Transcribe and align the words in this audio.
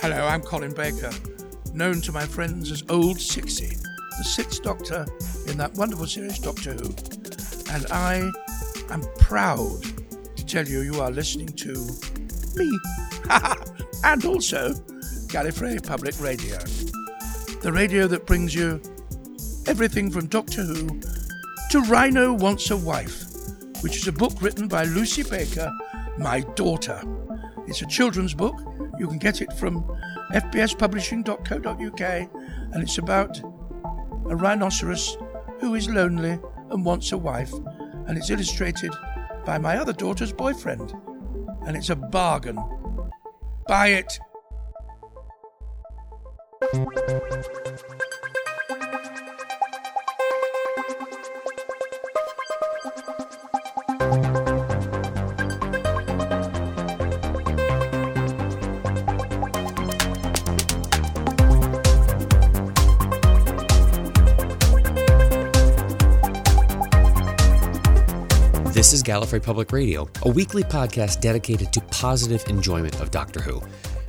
Hello, 0.00 0.26
I'm 0.26 0.42
Colin 0.42 0.72
Baker, 0.72 1.10
known 1.74 2.00
to 2.02 2.12
my 2.12 2.24
friends 2.24 2.70
as 2.70 2.84
Old 2.88 3.20
Sixty, 3.20 3.76
the 4.16 4.22
sixth 4.22 4.62
Doctor 4.62 5.04
in 5.48 5.58
that 5.58 5.74
wonderful 5.74 6.06
series 6.06 6.38
Doctor 6.38 6.74
Who. 6.74 6.94
And 7.72 7.84
I 7.90 8.30
am 8.90 9.02
proud 9.18 9.82
to 10.36 10.46
tell 10.46 10.68
you 10.68 10.82
you 10.82 11.00
are 11.00 11.10
listening 11.10 11.48
to 11.48 11.74
me, 12.54 12.78
and 14.04 14.24
also 14.24 14.72
Gallifrey 15.26 15.84
Public 15.84 16.14
Radio, 16.20 16.58
the 17.60 17.72
radio 17.72 18.06
that 18.06 18.24
brings 18.24 18.54
you 18.54 18.80
everything 19.66 20.12
from 20.12 20.28
Doctor 20.28 20.62
Who 20.62 21.00
to 21.70 21.80
Rhino 21.88 22.34
Wants 22.34 22.70
a 22.70 22.76
Wife, 22.76 23.24
which 23.82 23.96
is 23.96 24.06
a 24.06 24.12
book 24.12 24.40
written 24.40 24.68
by 24.68 24.84
Lucy 24.84 25.24
Baker, 25.24 25.72
my 26.18 26.42
daughter. 26.54 27.02
It's 27.66 27.82
a 27.82 27.86
children's 27.86 28.32
book. 28.32 28.67
You 28.98 29.06
can 29.06 29.18
get 29.18 29.40
it 29.40 29.52
from 29.52 29.84
fbspublishing.co.uk, 30.32 32.00
and 32.72 32.82
it's 32.82 32.98
about 32.98 33.40
a 33.40 34.36
rhinoceros 34.36 35.16
who 35.60 35.74
is 35.74 35.88
lonely 35.88 36.38
and 36.70 36.84
wants 36.84 37.12
a 37.12 37.18
wife, 37.18 37.52
and 38.06 38.18
it's 38.18 38.30
illustrated 38.30 38.92
by 39.44 39.58
my 39.58 39.78
other 39.78 39.92
daughter's 39.92 40.32
boyfriend. 40.32 40.92
And 41.66 41.76
it's 41.76 41.90
a 41.90 41.96
bargain. 41.96 42.58
Buy 43.66 43.88
it. 43.88 44.18
This 68.88 69.00
is 69.00 69.02
Gallifrey 69.02 69.42
Public 69.42 69.70
Radio, 69.70 70.08
a 70.22 70.30
weekly 70.30 70.62
podcast 70.62 71.20
dedicated 71.20 71.74
to 71.74 71.82
positive 71.90 72.42
enjoyment 72.48 72.98
of 73.02 73.10
Doctor 73.10 73.42
Who. 73.42 73.60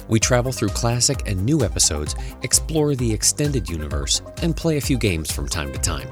We 0.08 0.22
travel 0.22 0.54
through 0.54 0.70
classic 0.70 1.28
and 1.28 1.44
new 1.44 1.66
episodes, 1.66 2.16
explore 2.44 2.96
the 2.96 3.12
extended 3.12 3.68
universe, 3.68 4.22
and 4.42 4.56
play 4.56 4.78
a 4.78 4.82
few 4.82 4.98
games 4.98 5.34
from 5.34 5.50
time 5.50 5.74
to 5.74 5.80
time. 5.80 6.08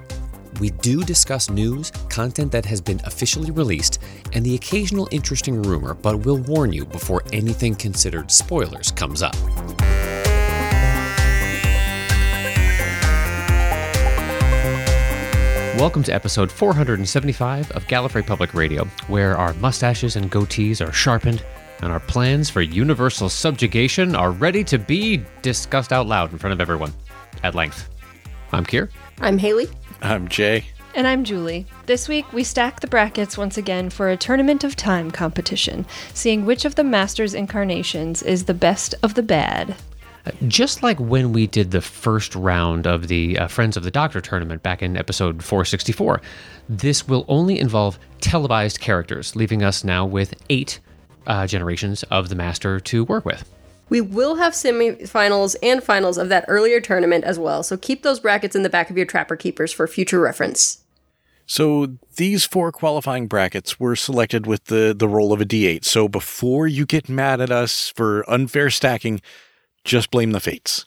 We 0.60 0.72
do 0.72 1.02
discuss 1.06 1.50
news, 1.50 1.92
content 2.10 2.52
that 2.52 2.66
has 2.66 2.82
been 2.82 3.00
officially 3.06 3.52
released, 3.52 4.00
and 4.34 4.46
the 4.46 4.56
occasional 4.56 5.08
interesting 5.12 5.62
rumor, 5.62 5.94
but 5.94 6.26
we'll 6.26 6.36
warn 6.40 6.74
you 6.74 6.84
before 6.84 7.24
anything 7.32 7.74
considered 7.74 8.30
spoilers 8.30 8.92
comes 8.92 9.22
up. 9.22 9.38
Welcome 15.78 16.02
to 16.06 16.12
episode 16.14 16.52
475 16.52 17.70
of 17.74 17.86
Gallifrey 17.86 18.26
Public 18.26 18.56
Radio, 18.56 18.86
where 19.10 19.38
our 19.38 19.54
mustaches 19.54 20.16
and 20.16 20.32
goatees 20.32 20.84
are 20.84 20.92
sharpened 20.92 21.46
and 21.84 21.92
our 21.92 22.00
plans 22.00 22.50
for 22.50 22.64
universal 22.64 23.30
subjugation 23.30 24.16
are 24.16 24.32
ready 24.32 24.64
to 24.64 24.80
be 24.80 25.24
discussed 25.44 25.94
out 25.94 26.08
loud 26.08 26.32
in 26.32 26.40
front 26.40 26.54
of 26.54 26.60
everyone 26.60 26.94
at 27.44 27.54
length. 27.54 27.88
I'm 28.52 28.66
Kier. 28.66 28.90
I'm 29.22 29.38
Haley. 29.38 29.68
I'm 30.02 30.28
Jay. 30.28 30.66
And 30.96 31.06
I'm 31.06 31.24
Julie. 31.24 31.68
This 31.86 32.10
week, 32.10 32.34
we 32.34 32.44
stack 32.44 32.80
the 32.80 32.88
brackets 32.88 33.38
once 33.38 33.56
again 33.56 33.92
for 33.92 34.10
a 34.10 34.18
Tournament 34.18 34.64
of 34.64 34.76
Time 34.76 35.12
competition, 35.12 35.86
seeing 36.12 36.44
which 36.44 36.66
of 36.66 36.74
the 36.74 36.84
Masters 36.84 37.36
incarnations 37.36 38.24
is 38.24 38.46
the 38.46 38.56
best 38.56 38.96
of 39.04 39.14
the 39.14 39.22
bad. 39.22 39.76
Just 40.48 40.84
like 40.84 41.00
when 41.00 41.34
we 41.34 41.48
did 41.48 41.72
the 41.72 41.82
first 41.82 42.36
round 42.36 42.88
of 42.88 43.08
the 43.08 43.38
uh, 43.38 43.48
Friends 43.48 43.78
of 43.78 43.84
the 43.84 43.92
Doctor 43.92 44.22
tournament 44.22 44.64
back 44.64 44.82
in 44.82 44.98
episode 44.98 45.44
464, 45.44 46.22
this 46.70 47.08
will 47.08 47.26
only 47.28 47.60
involve 47.60 48.00
televised 48.22 48.80
characters, 48.80 49.36
leaving 49.36 49.64
us 49.64 49.84
now 49.84 50.06
with 50.06 50.34
eight 50.50 50.80
uh, 51.28 51.48
generations 51.48 52.04
of 52.04 52.30
the 52.30 52.36
Master 52.36 52.80
to 52.80 53.04
work 53.06 53.26
with. 53.26 53.50
We 53.90 54.02
will 54.02 54.36
have 54.36 54.54
semifinals 54.54 55.56
and 55.64 55.82
finals 55.82 56.18
of 56.18 56.30
that 56.30 56.46
earlier 56.48 56.82
tournament 56.82 57.24
as 57.24 57.40
well, 57.40 57.64
so 57.64 57.78
keep 57.78 58.04
those 58.04 58.20
brackets 58.20 58.56
in 58.56 58.64
the 58.64 58.70
back 58.70 58.90
of 58.90 58.98
your 58.98 59.06
Trapper 59.06 59.36
Keepers 59.36 59.72
for 59.72 59.88
future 59.88 60.20
reference. 60.20 60.84
So 61.46 61.96
these 62.18 62.44
four 62.44 62.74
qualifying 62.74 63.28
brackets 63.28 63.80
were 63.80 63.96
selected 63.96 64.46
with 64.46 64.66
the, 64.66 64.94
the 64.98 65.08
roll 65.08 65.32
of 65.32 65.40
a 65.40 65.46
d8. 65.46 65.86
So 65.86 66.10
before 66.10 66.68
you 66.68 66.86
get 66.86 67.08
mad 67.08 67.40
at 67.40 67.50
us 67.52 67.94
for 67.96 68.30
unfair 68.30 68.70
stacking, 68.70 69.22
just 69.88 70.12
blame 70.12 70.32
the 70.32 70.40
fates. 70.40 70.86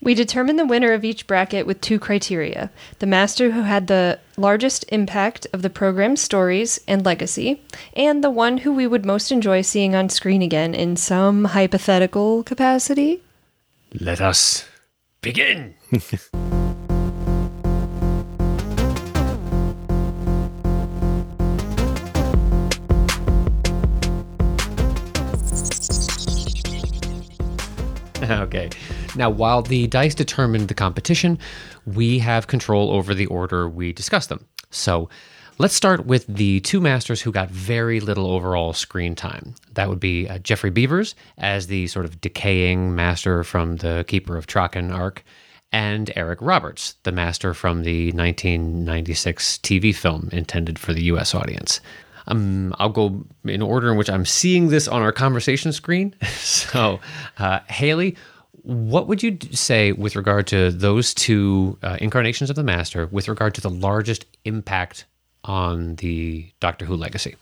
We 0.00 0.14
determine 0.14 0.56
the 0.56 0.66
winner 0.66 0.92
of 0.92 1.04
each 1.04 1.26
bracket 1.26 1.66
with 1.66 1.80
two 1.80 1.98
criteria 1.98 2.70
the 3.00 3.06
master 3.06 3.50
who 3.50 3.62
had 3.62 3.88
the 3.88 4.20
largest 4.36 4.84
impact 4.90 5.46
of 5.52 5.62
the 5.62 5.70
program's 5.70 6.20
stories 6.20 6.78
and 6.86 7.04
legacy, 7.04 7.62
and 7.94 8.22
the 8.22 8.30
one 8.30 8.58
who 8.58 8.72
we 8.72 8.86
would 8.86 9.04
most 9.04 9.32
enjoy 9.32 9.62
seeing 9.62 9.96
on 9.96 10.08
screen 10.08 10.42
again 10.42 10.74
in 10.74 10.96
some 10.96 11.46
hypothetical 11.46 12.44
capacity. 12.44 13.22
Let 13.98 14.20
us 14.20 14.64
begin. 15.20 15.74
okay. 28.30 28.70
Now, 29.16 29.30
while 29.30 29.62
the 29.62 29.86
dice 29.86 30.14
determined 30.14 30.68
the 30.68 30.74
competition, 30.74 31.38
we 31.86 32.18
have 32.18 32.46
control 32.46 32.90
over 32.90 33.14
the 33.14 33.26
order 33.26 33.68
we 33.68 33.92
discuss 33.92 34.26
them. 34.26 34.44
So, 34.70 35.08
let's 35.58 35.74
start 35.74 36.06
with 36.06 36.26
the 36.26 36.60
two 36.60 36.80
masters 36.80 37.20
who 37.20 37.32
got 37.32 37.50
very 37.50 38.00
little 38.00 38.26
overall 38.30 38.72
screen 38.72 39.14
time. 39.14 39.54
That 39.72 39.88
would 39.88 40.00
be 40.00 40.28
uh, 40.28 40.38
Geoffrey 40.38 40.70
Beevers 40.70 41.14
as 41.38 41.66
the 41.66 41.86
sort 41.86 42.04
of 42.04 42.20
decaying 42.20 42.94
master 42.94 43.44
from 43.44 43.76
the 43.76 44.04
Keeper 44.06 44.36
of 44.36 44.46
Traken 44.46 44.92
arc, 44.92 45.24
and 45.70 46.10
Eric 46.16 46.38
Roberts, 46.40 46.94
the 47.02 47.12
master 47.12 47.52
from 47.52 47.82
the 47.82 48.10
1996 48.12 49.58
TV 49.58 49.94
film 49.94 50.30
intended 50.32 50.78
for 50.78 50.92
the 50.94 51.02
US 51.04 51.34
audience. 51.34 51.80
Um, 52.28 52.74
I'll 52.78 52.90
go 52.90 53.24
in 53.44 53.62
order 53.62 53.90
in 53.90 53.96
which 53.96 54.10
I'm 54.10 54.26
seeing 54.26 54.68
this 54.68 54.86
on 54.86 55.02
our 55.02 55.12
conversation 55.12 55.72
screen. 55.72 56.14
so, 56.36 57.00
uh, 57.38 57.60
Haley, 57.68 58.16
what 58.62 59.08
would 59.08 59.22
you 59.22 59.38
say 59.52 59.92
with 59.92 60.14
regard 60.14 60.46
to 60.48 60.70
those 60.70 61.14
two 61.14 61.78
uh, 61.82 61.96
incarnations 62.00 62.50
of 62.50 62.56
the 62.56 62.62
Master, 62.62 63.06
with 63.06 63.28
regard 63.28 63.54
to 63.54 63.60
the 63.60 63.70
largest 63.70 64.26
impact 64.44 65.06
on 65.44 65.96
the 65.96 66.50
Doctor 66.60 66.84
Who 66.84 66.94
legacy? 66.94 67.36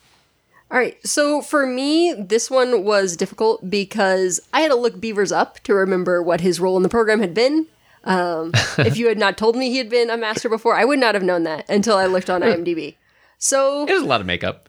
All 0.71 0.79
right, 0.79 0.97
so 1.07 1.43
for 1.43 1.67
me, 1.67 2.13
this 2.13 2.51
one 2.51 2.85
was 2.85 3.17
difficult 3.17 3.69
because 3.71 4.41
I 4.53 4.63
had 4.63 4.69
to 4.69 4.77
look 4.77 5.01
Beevers 5.01 5.35
up 5.35 5.61
to 5.61 5.75
remember 5.75 6.23
what 6.23 6.41
his 6.41 6.59
role 6.59 6.77
in 6.77 6.83
the 6.83 6.89
program 6.89 7.21
had 7.21 7.35
been. 7.35 7.67
Um, 8.03 8.53
if 8.79 8.97
you 8.97 9.07
had 9.09 9.19
not 9.19 9.37
told 9.37 9.57
me 9.57 9.71
he 9.71 9.79
had 9.79 9.89
been 9.89 10.11
a 10.11 10.17
master 10.17 10.49
before, 10.49 10.77
I 10.77 10.85
would 10.85 10.99
not 10.99 11.15
have 11.15 11.23
known 11.23 11.45
that 11.45 11.69
until 11.69 11.97
I 11.97 12.07
looked 12.07 12.31
on 12.31 12.41
IMDb. 12.43 12.97
So 13.39 13.87
it 13.87 13.93
was 13.93 14.03
a 14.03 14.07
lot 14.07 14.21
of 14.21 14.27
makeup. 14.27 14.69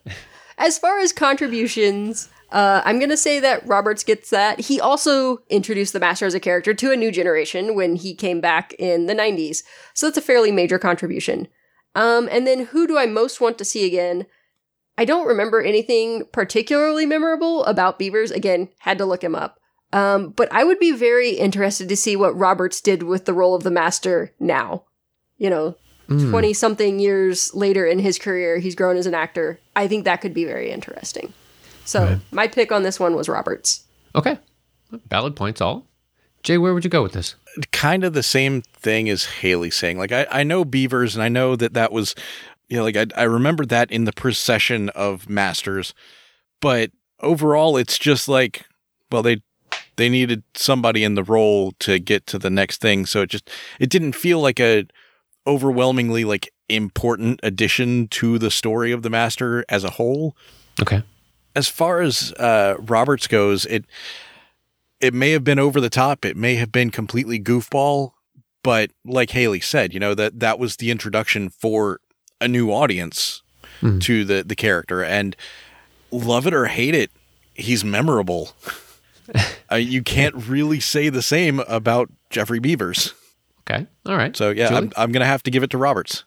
as 0.58 0.78
far 0.78 0.98
as 1.00 1.12
contributions, 1.12 2.28
uh, 2.50 2.82
I'm 2.84 2.98
gonna 2.98 3.16
say 3.16 3.40
that 3.40 3.66
Roberts 3.66 4.04
gets 4.04 4.30
that. 4.30 4.60
He 4.60 4.80
also 4.80 5.38
introduced 5.48 5.92
the 5.92 6.00
Master 6.00 6.26
as 6.26 6.34
a 6.34 6.40
character 6.40 6.74
to 6.74 6.92
a 6.92 6.96
new 6.96 7.10
generation 7.10 7.74
when 7.74 7.96
he 7.96 8.14
came 8.14 8.40
back 8.40 8.74
in 8.78 9.06
the 9.06 9.14
90s, 9.14 9.62
so 9.94 10.06
that's 10.06 10.18
a 10.18 10.22
fairly 10.22 10.52
major 10.52 10.78
contribution. 10.78 11.48
Um, 11.94 12.28
and 12.30 12.46
then 12.46 12.66
who 12.66 12.86
do 12.86 12.96
I 12.98 13.06
most 13.06 13.40
want 13.40 13.58
to 13.58 13.64
see 13.64 13.86
again? 13.86 14.26
I 14.96 15.04
don't 15.04 15.28
remember 15.28 15.60
anything 15.60 16.24
particularly 16.32 17.06
memorable 17.06 17.64
about 17.64 17.98
Beevers. 17.98 18.34
Again, 18.34 18.68
had 18.80 18.98
to 18.98 19.04
look 19.04 19.22
him 19.22 19.34
up. 19.34 19.58
Um, 19.92 20.30
but 20.30 20.52
I 20.52 20.64
would 20.64 20.78
be 20.78 20.92
very 20.92 21.30
interested 21.30 21.88
to 21.88 21.96
see 21.96 22.16
what 22.16 22.36
Roberts 22.36 22.80
did 22.80 23.04
with 23.04 23.24
the 23.24 23.32
role 23.32 23.54
of 23.54 23.62
the 23.62 23.70
Master 23.70 24.34
now. 24.38 24.84
You 25.38 25.50
know, 25.50 25.76
Mm. 26.08 26.30
20 26.30 26.52
something 26.54 26.98
years 26.98 27.54
later 27.54 27.84
in 27.86 27.98
his 27.98 28.18
career, 28.18 28.58
he's 28.58 28.74
grown 28.74 28.96
as 28.96 29.06
an 29.06 29.14
actor. 29.14 29.60
I 29.76 29.86
think 29.88 30.04
that 30.04 30.20
could 30.20 30.32
be 30.34 30.44
very 30.44 30.70
interesting. 30.70 31.32
So, 31.84 32.04
Right. 32.04 32.18
my 32.32 32.48
pick 32.48 32.72
on 32.72 32.82
this 32.82 32.98
one 32.98 33.14
was 33.14 33.28
Roberts. 33.28 33.84
Okay. 34.14 34.38
Valid 35.10 35.36
points, 35.36 35.60
all. 35.60 35.86
Jay, 36.42 36.56
where 36.56 36.72
would 36.72 36.84
you 36.84 36.90
go 36.90 37.02
with 37.02 37.12
this? 37.12 37.34
Kind 37.72 38.04
of 38.04 38.14
the 38.14 38.22
same 38.22 38.62
thing 38.62 39.08
as 39.10 39.24
Haley 39.24 39.70
saying. 39.70 39.98
Like, 39.98 40.12
I, 40.12 40.26
I 40.30 40.42
know 40.44 40.64
Beevers, 40.64 41.14
and 41.14 41.22
I 41.22 41.28
know 41.28 41.56
that 41.56 41.74
that 41.74 41.92
was, 41.92 42.14
you 42.68 42.76
know, 42.76 42.84
like, 42.84 42.96
I, 42.96 43.06
I 43.16 43.24
remember 43.24 43.66
that 43.66 43.90
in 43.90 44.04
the 44.04 44.12
procession 44.12 44.88
of 44.90 45.28
Masters, 45.28 45.92
but 46.60 46.90
overall, 47.20 47.76
it's 47.76 47.98
just 47.98 48.28
like, 48.28 48.64
well, 49.10 49.22
they 49.22 49.42
they 49.96 50.08
needed 50.08 50.44
somebody 50.54 51.02
in 51.02 51.14
the 51.16 51.24
role 51.24 51.72
to 51.80 51.98
get 51.98 52.24
to 52.28 52.38
the 52.38 52.50
next 52.50 52.80
thing. 52.80 53.04
So 53.04 53.22
it 53.22 53.30
just 53.30 53.50
it 53.80 53.90
didn't 53.90 54.12
feel 54.12 54.40
like 54.40 54.60
a 54.60 54.86
overwhelmingly 55.48 56.24
like 56.24 56.52
important 56.68 57.40
addition 57.42 58.06
to 58.08 58.38
the 58.38 58.50
story 58.50 58.92
of 58.92 59.02
the 59.02 59.10
Master 59.10 59.64
as 59.68 59.82
a 59.84 59.90
whole. 59.90 60.36
Okay. 60.80 61.02
as 61.56 61.66
far 61.66 62.00
as 62.02 62.32
uh, 62.34 62.76
Roberts 62.78 63.26
goes, 63.26 63.66
it 63.66 63.84
it 65.00 65.12
may 65.14 65.30
have 65.32 65.42
been 65.44 65.58
over 65.58 65.80
the 65.80 65.90
top, 65.90 66.24
it 66.24 66.36
may 66.36 66.54
have 66.56 66.70
been 66.70 66.90
completely 66.90 67.40
goofball, 67.40 68.12
but 68.62 68.90
like 69.04 69.30
Haley 69.30 69.60
said, 69.60 69.92
you 69.94 69.98
know 70.00 70.14
that 70.14 70.38
that 70.40 70.58
was 70.60 70.76
the 70.76 70.90
introduction 70.92 71.48
for 71.50 72.00
a 72.40 72.46
new 72.46 72.70
audience 72.70 73.42
Mhm. 73.82 74.00
to 74.02 74.24
the 74.24 74.44
the 74.44 74.54
character, 74.56 75.02
and 75.02 75.34
love 76.10 76.46
it 76.46 76.54
or 76.54 76.66
hate 76.66 76.94
it, 76.94 77.10
he's 77.54 77.84
memorable. 77.84 78.50
uh, 79.72 79.76
you 79.76 80.02
can't 80.02 80.34
really 80.34 80.80
say 80.80 81.08
the 81.10 81.22
same 81.22 81.60
about 81.60 82.10
Geoffrey 82.30 82.60
Beevers. 82.60 83.12
Okay. 83.68 83.86
All 84.06 84.16
right. 84.16 84.36
So 84.36 84.50
yeah, 84.50 84.68
Julie? 84.68 84.78
I'm, 84.78 84.92
I'm 84.96 85.12
gonna 85.12 85.26
have 85.26 85.42
to 85.44 85.50
give 85.50 85.62
it 85.62 85.70
to 85.70 85.78
Roberts. 85.78 86.24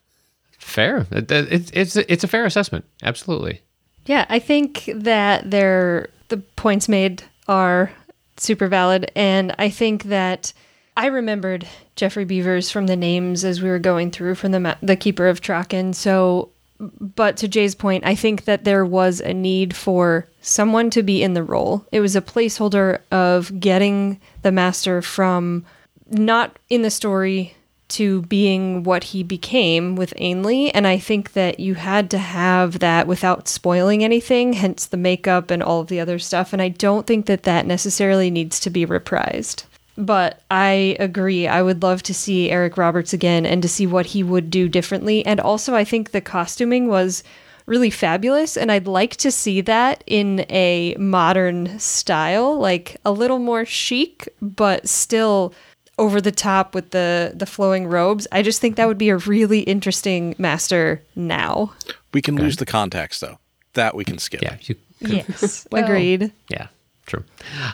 fair. 0.59 1.07
It, 1.11 1.31
it, 1.31 1.51
it's 1.51 1.71
it's 1.73 1.95
it's 1.95 2.23
a 2.23 2.27
fair 2.27 2.45
assessment. 2.45 2.85
Absolutely. 3.03 3.61
Yeah, 4.05 4.25
I 4.29 4.39
think 4.39 4.89
that 4.95 5.51
they're, 5.51 6.09
the 6.29 6.37
points 6.37 6.89
made 6.89 7.23
are 7.47 7.91
super 8.37 8.67
valid. 8.67 9.11
And 9.15 9.53
I 9.59 9.69
think 9.69 10.05
that 10.05 10.53
I 10.97 11.05
remembered 11.05 11.67
Geoffrey 11.95 12.25
Beevers 12.25 12.71
from 12.71 12.87
the 12.87 12.95
names 12.95 13.45
as 13.45 13.61
we 13.61 13.69
were 13.69 13.79
going 13.79 14.09
through 14.09 14.35
from 14.35 14.51
the, 14.51 14.59
ma- 14.59 14.75
the 14.81 14.95
Keeper 14.95 15.27
of 15.27 15.41
Traken. 15.41 15.93
So, 15.93 16.49
but 16.79 17.37
to 17.37 17.47
Jay's 17.47 17.75
point, 17.75 18.03
I 18.05 18.15
think 18.15 18.45
that 18.45 18.63
there 18.63 18.85
was 18.85 19.21
a 19.21 19.35
need 19.35 19.75
for 19.75 20.27
someone 20.41 20.89
to 20.91 21.03
be 21.03 21.21
in 21.21 21.35
the 21.35 21.43
role. 21.43 21.85
It 21.91 21.99
was 21.99 22.15
a 22.15 22.21
placeholder 22.21 23.01
of 23.11 23.59
getting 23.59 24.19
the 24.41 24.51
master 24.51 25.03
from 25.03 25.63
not 26.11 26.59
in 26.69 26.81
the 26.81 26.91
story 26.91 27.55
to 27.91 28.21
being 28.23 28.83
what 28.83 29.03
he 29.03 29.21
became 29.21 29.95
with 29.95 30.13
Ainley. 30.15 30.73
And 30.73 30.87
I 30.87 30.97
think 30.97 31.33
that 31.33 31.59
you 31.59 31.75
had 31.75 32.09
to 32.11 32.17
have 32.17 32.79
that 32.79 33.05
without 33.05 33.49
spoiling 33.49 34.01
anything, 34.03 34.53
hence 34.53 34.85
the 34.85 34.97
makeup 34.97 35.51
and 35.51 35.61
all 35.61 35.81
of 35.81 35.87
the 35.87 35.99
other 35.99 36.17
stuff. 36.17 36.53
And 36.53 36.61
I 36.61 36.69
don't 36.69 37.05
think 37.05 37.25
that 37.25 37.43
that 37.43 37.65
necessarily 37.65 38.31
needs 38.31 38.61
to 38.61 38.69
be 38.69 38.85
reprised. 38.85 39.65
But 39.97 40.41
I 40.49 40.95
agree. 40.99 41.47
I 41.47 41.61
would 41.61 41.83
love 41.83 42.01
to 42.03 42.13
see 42.13 42.49
Eric 42.49 42.77
Roberts 42.77 43.11
again 43.11 43.45
and 43.45 43.61
to 43.61 43.67
see 43.67 43.85
what 43.85 44.05
he 44.07 44.23
would 44.23 44.49
do 44.49 44.69
differently. 44.69 45.25
And 45.25 45.41
also, 45.41 45.75
I 45.75 45.83
think 45.83 46.11
the 46.11 46.21
costuming 46.21 46.87
was 46.87 47.23
really 47.65 47.89
fabulous. 47.89 48.55
And 48.55 48.71
I'd 48.71 48.87
like 48.87 49.17
to 49.17 49.31
see 49.31 49.59
that 49.61 50.03
in 50.07 50.45
a 50.49 50.95
modern 50.97 51.77
style, 51.77 52.57
like 52.57 52.97
a 53.03 53.11
little 53.11 53.39
more 53.39 53.65
chic, 53.65 54.29
but 54.41 54.87
still 54.87 55.53
over 56.01 56.19
the 56.19 56.31
top 56.31 56.73
with 56.75 56.89
the 56.91 57.31
the 57.35 57.45
flowing 57.45 57.87
robes. 57.87 58.27
I 58.31 58.41
just 58.41 58.59
think 58.59 58.75
that 58.75 58.87
would 58.87 58.97
be 58.97 59.09
a 59.09 59.17
really 59.17 59.59
interesting 59.61 60.35
master 60.37 61.01
now. 61.15 61.71
We 62.13 62.21
can 62.21 62.35
lose 62.35 62.57
the 62.57 62.65
context 62.65 63.21
though. 63.21 63.37
That 63.73 63.95
we 63.95 64.03
can 64.03 64.17
skip. 64.17 64.41
Yeah. 64.41 64.57
You, 64.61 64.75
Yes, 64.99 65.65
Well- 65.71 65.83
agreed. 65.83 66.31
Yeah, 66.49 66.67
true. 67.05 67.23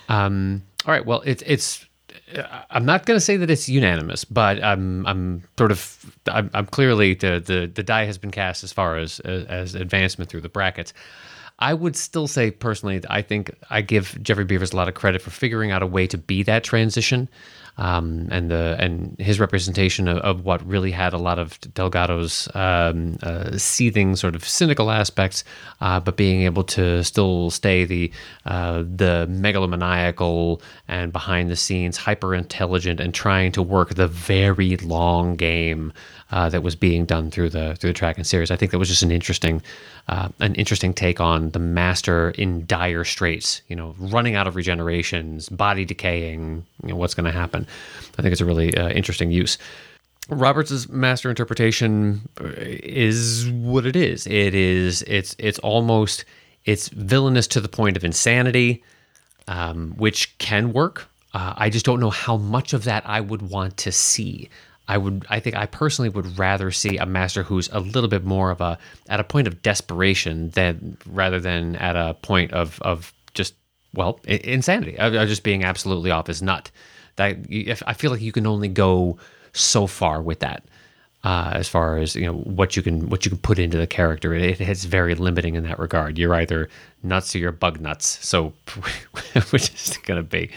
Um, 0.09 0.63
all 0.85 0.93
right. 0.93 1.05
Well, 1.05 1.21
it's 1.25 1.43
it's. 1.45 1.85
uh, 2.37 2.43
I'm 2.69 2.85
not 2.85 3.05
going 3.05 3.17
to 3.17 3.21
say 3.25 3.35
that 3.37 3.49
it's 3.49 3.67
unanimous, 3.67 4.23
but 4.23 4.63
I'm 4.63 5.05
I'm 5.07 5.43
sort 5.57 5.71
of 5.71 5.97
I'm, 6.27 6.49
I'm 6.53 6.65
clearly 6.67 7.15
the, 7.15 7.41
the 7.45 7.71
the 7.73 7.83
die 7.83 8.05
has 8.05 8.17
been 8.17 8.31
cast 8.31 8.63
as 8.63 8.71
far 8.71 8.97
as 8.97 9.19
as, 9.21 9.45
as 9.45 9.75
advancement 9.75 10.29
through 10.29 10.41
the 10.41 10.49
brackets. 10.49 10.93
I 11.59 11.73
would 11.73 11.95
still 11.95 12.27
say 12.27 12.51
personally, 12.51 13.01
I 13.09 13.21
think 13.23 13.51
I 13.71 13.81
give 13.81 14.15
Geoffrey 14.21 14.45
Beevers 14.45 14.73
a 14.73 14.75
lot 14.75 14.87
of 14.87 14.93
credit 14.93 15.21
for 15.23 15.31
figuring 15.31 15.71
out 15.71 15.81
a 15.81 15.87
way 15.87 16.05
to 16.07 16.17
be 16.17 16.43
that 16.43 16.63
transition, 16.63 17.27
um, 17.77 18.27
and 18.31 18.49
the 18.49 18.75
and 18.79 19.15
his 19.19 19.39
representation 19.39 20.07
of, 20.07 20.17
of 20.19 20.45
what 20.45 20.65
really 20.65 20.91
had 20.91 21.13
a 21.13 21.17
lot 21.17 21.39
of 21.39 21.59
Delgado's 21.73 22.49
um, 22.55 23.17
uh, 23.23 23.57
seething 23.57 24.15
sort 24.15 24.35
of 24.35 24.47
cynical 24.47 24.89
aspects, 24.91 25.43
uh, 25.81 25.99
but 25.99 26.17
being 26.17 26.41
able 26.41 26.63
to 26.63 27.03
still 27.03 27.51
stay 27.51 27.85
the 27.85 28.11
uh, 28.45 28.79
the 28.79 29.27
megalomaniacal 29.29 30.61
and 30.87 31.11
behind 31.11 31.49
the 31.49 31.55
scenes 31.55 31.97
hyper 31.97 32.33
intelligent 32.33 32.99
and 32.99 33.13
trying 33.13 33.51
to 33.51 33.61
work 33.61 33.95
the 33.95 34.07
very 34.07 34.77
long 34.77 35.35
game 35.35 35.93
uh, 36.31 36.49
that 36.49 36.63
was 36.63 36.75
being 36.75 37.05
done 37.05 37.31
through 37.31 37.49
the 37.49 37.75
through 37.75 37.93
the 37.93 37.99
Traken 37.99 38.25
series. 38.25 38.51
I 38.51 38.55
think 38.55 38.71
that 38.71 38.79
was 38.79 38.89
just 38.89 39.03
an 39.03 39.11
interesting 39.11 39.61
uh, 40.07 40.29
an 40.39 40.55
interesting 40.55 40.93
take 40.93 41.21
on 41.21 41.51
the 41.51 41.59
master 41.59 42.31
in 42.31 42.65
dire 42.65 43.03
straits. 43.03 43.61
You 43.67 43.75
know, 43.75 43.95
running 43.97 44.35
out 44.35 44.47
of 44.47 44.55
regenerations, 44.55 45.55
body 45.55 45.85
decaying. 45.85 46.65
You 46.83 46.89
know, 46.89 46.95
what's 46.95 47.13
going 47.13 47.25
to 47.25 47.31
happen? 47.31 47.65
I 48.17 48.21
think 48.21 48.31
it's 48.31 48.41
a 48.41 48.45
really 48.45 48.75
uh, 48.75 48.89
interesting 48.89 49.31
use. 49.31 49.57
Roberts' 50.29 50.89
master 50.89 51.29
interpretation 51.29 52.27
uh, 52.41 52.51
is 52.57 53.49
what 53.49 53.85
it 53.85 53.95
is. 53.95 54.27
It 54.27 54.53
is 54.53 55.03
it's 55.03 55.35
it's 55.39 55.59
almost 55.59 56.25
it's 56.65 56.89
villainous 56.89 57.47
to 57.47 57.61
the 57.61 57.69
point 57.69 57.95
of 57.95 58.03
insanity, 58.03 58.83
um, 59.47 59.93
which 59.97 60.37
can 60.37 60.73
work. 60.73 61.07
Uh, 61.33 61.53
I 61.55 61.69
just 61.69 61.85
don't 61.85 61.99
know 61.99 62.09
how 62.09 62.35
much 62.35 62.73
of 62.73 62.83
that 62.83 63.07
I 63.07 63.21
would 63.21 63.41
want 63.43 63.77
to 63.77 63.91
see. 63.91 64.49
I 64.87 64.97
would 64.97 65.25
I 65.29 65.39
think 65.39 65.55
I 65.55 65.65
personally 65.65 66.09
would 66.09 66.37
rather 66.39 66.71
see 66.71 66.97
a 66.97 67.05
master 67.05 67.43
who's 67.43 67.69
a 67.69 67.79
little 67.79 68.09
bit 68.09 68.23
more 68.23 68.51
of 68.51 68.61
a 68.61 68.77
at 69.09 69.19
a 69.19 69.23
point 69.23 69.47
of 69.47 69.61
desperation 69.61 70.49
than 70.51 70.97
rather 71.05 71.39
than 71.39 71.75
at 71.75 71.95
a 71.95 72.13
point 72.15 72.53
of 72.53 72.81
of 72.81 73.13
just 73.33 73.53
well 73.93 74.19
insanity 74.23 74.97
of, 74.97 75.13
of 75.13 75.27
just 75.27 75.43
being 75.43 75.63
absolutely 75.63 76.11
off 76.11 76.27
his 76.27 76.41
nut. 76.41 76.71
That 77.17 77.37
if 77.49 77.83
I 77.85 77.93
feel 77.93 78.11
like 78.11 78.21
you 78.21 78.31
can 78.31 78.47
only 78.47 78.67
go 78.67 79.17
so 79.53 79.87
far 79.87 80.21
with 80.21 80.39
that 80.39 80.63
uh, 81.23 81.51
as 81.53 81.67
far 81.67 81.97
as 81.97 82.15
you 82.15 82.25
know 82.25 82.33
what 82.33 82.75
you 82.75 82.81
can 82.81 83.09
what 83.09 83.25
you 83.25 83.29
can 83.29 83.39
put 83.39 83.59
into 83.59 83.77
the 83.77 83.87
character. 83.87 84.33
It, 84.33 84.61
it's 84.61 84.85
very 84.85 85.15
limiting 85.15 85.55
in 85.55 85.63
that 85.63 85.79
regard. 85.79 86.17
You're 86.17 86.33
either 86.35 86.69
nuts 87.03 87.35
or 87.35 87.39
you're 87.39 87.51
bug 87.51 87.81
nuts. 87.81 88.25
So 88.25 88.53
which 89.49 89.73
is 89.73 89.97
going 90.05 90.19
to 90.21 90.23
be? 90.23 90.51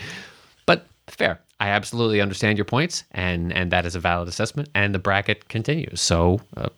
But 0.67 0.87
fair. 1.09 1.41
I 1.61 1.69
absolutely 1.69 2.23
understand 2.23 2.57
your 2.57 2.65
points, 2.65 3.05
and 3.13 3.53
and 3.53 3.71
that 3.71 3.85
is 3.85 3.95
a 3.95 4.01
valid 4.01 4.29
assessment. 4.29 4.71
And 4.75 4.95
the 4.95 4.99
bracket 4.99 5.49
continues. 5.49 6.01
So 6.01 6.41
uh, 6.57 6.71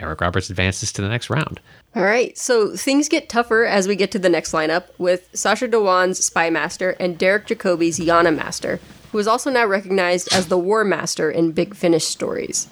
Eric 0.00 0.22
Roberts 0.22 0.50
advances 0.50 0.92
to 0.92 1.02
the 1.02 1.08
next 1.08 1.30
round. 1.30 1.60
All 1.94 2.02
right, 2.02 2.36
so 2.36 2.74
things 2.74 3.08
get 3.08 3.28
tougher 3.28 3.64
as 3.64 3.86
we 3.86 3.94
get 3.94 4.10
to 4.12 4.18
the 4.18 4.28
next 4.28 4.52
lineup 4.52 4.86
with 4.98 5.28
Sacha 5.34 5.68
Dhawan's 5.68 6.24
Spy 6.24 6.50
Master 6.50 6.96
and 6.98 7.16
Derek 7.18 7.46
Jacobi's 7.46 8.00
Yana 8.00 8.34
Master, 8.34 8.80
who 9.12 9.18
is 9.18 9.28
also 9.28 9.50
now 9.50 9.66
recognized 9.66 10.32
as 10.32 10.48
the 10.48 10.58
War 10.58 10.84
Master 10.84 11.30
in 11.30 11.52
Big 11.52 11.76
Finish 11.76 12.04
stories. 12.04 12.68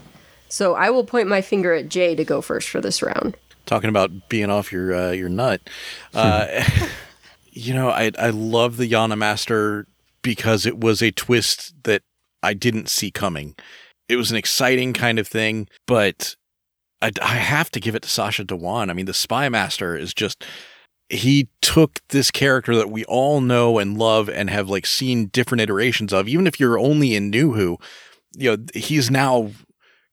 So 0.49 0.75
I 0.75 0.91
will 0.91 1.05
point 1.05 1.29
my 1.29 1.41
finger 1.41 1.73
at 1.73 1.89
Jay 1.89 2.15
to 2.15 2.25
go 2.25 2.41
first 2.41 2.69
for 2.69 2.81
this 2.81 3.03
round. 3.03 3.37
talking 3.67 3.89
about 3.89 4.29
being 4.29 4.51
off 4.51 4.73
your 4.73 4.95
uh, 4.95 5.11
your 5.13 5.29
nut. 5.29 5.61
Uh, 6.15 6.65
you 7.53 7.75
know, 7.75 7.91
I 7.91 8.11
I 8.19 8.31
love 8.31 8.79
the 8.79 8.91
Yana 8.91 9.17
Master 9.19 9.87
because 10.23 10.67
it 10.67 10.81
was 10.81 11.03
a 11.03 11.11
twist 11.11 11.75
that 11.85 12.03
I 12.43 12.55
didn't 12.55 12.89
see 12.89 13.11
coming. 13.11 13.55
It 14.09 14.17
was 14.17 14.31
an 14.31 14.37
exciting 14.37 14.93
kind 14.93 15.19
of 15.19 15.29
thing, 15.29 15.69
but 15.87 16.37
I, 17.01 17.13
I 17.21 17.35
have 17.37 17.71
to 17.73 17.81
give 17.81 17.95
it 17.95 18.03
to 18.03 18.09
Sacha 18.09 18.45
Dhawan. 18.45 18.91
I 18.91 18.95
mean, 18.95 19.07
the 19.07 19.15
Spy 19.15 19.49
Master 19.49 19.97
is 19.97 20.15
just 20.15 20.45
he 21.09 21.49
took 21.61 22.01
this 22.09 22.31
character 22.31 22.75
that 22.75 22.91
we 22.91 23.05
all 23.05 23.41
know 23.41 23.79
and 23.79 23.99
love 23.99 24.29
and 24.29 24.49
have 24.49 24.69
like 24.69 24.87
seen 24.87 25.27
different 25.27 25.61
iterations 25.61 26.13
of. 26.13 26.29
Even 26.29 26.47
if 26.47 26.59
you're 26.59 26.79
only 26.79 27.15
in 27.15 27.31
New 27.31 27.53
Who, 27.53 27.79
you 28.35 28.57
know, 28.57 28.65
he's 28.75 29.11
now 29.11 29.51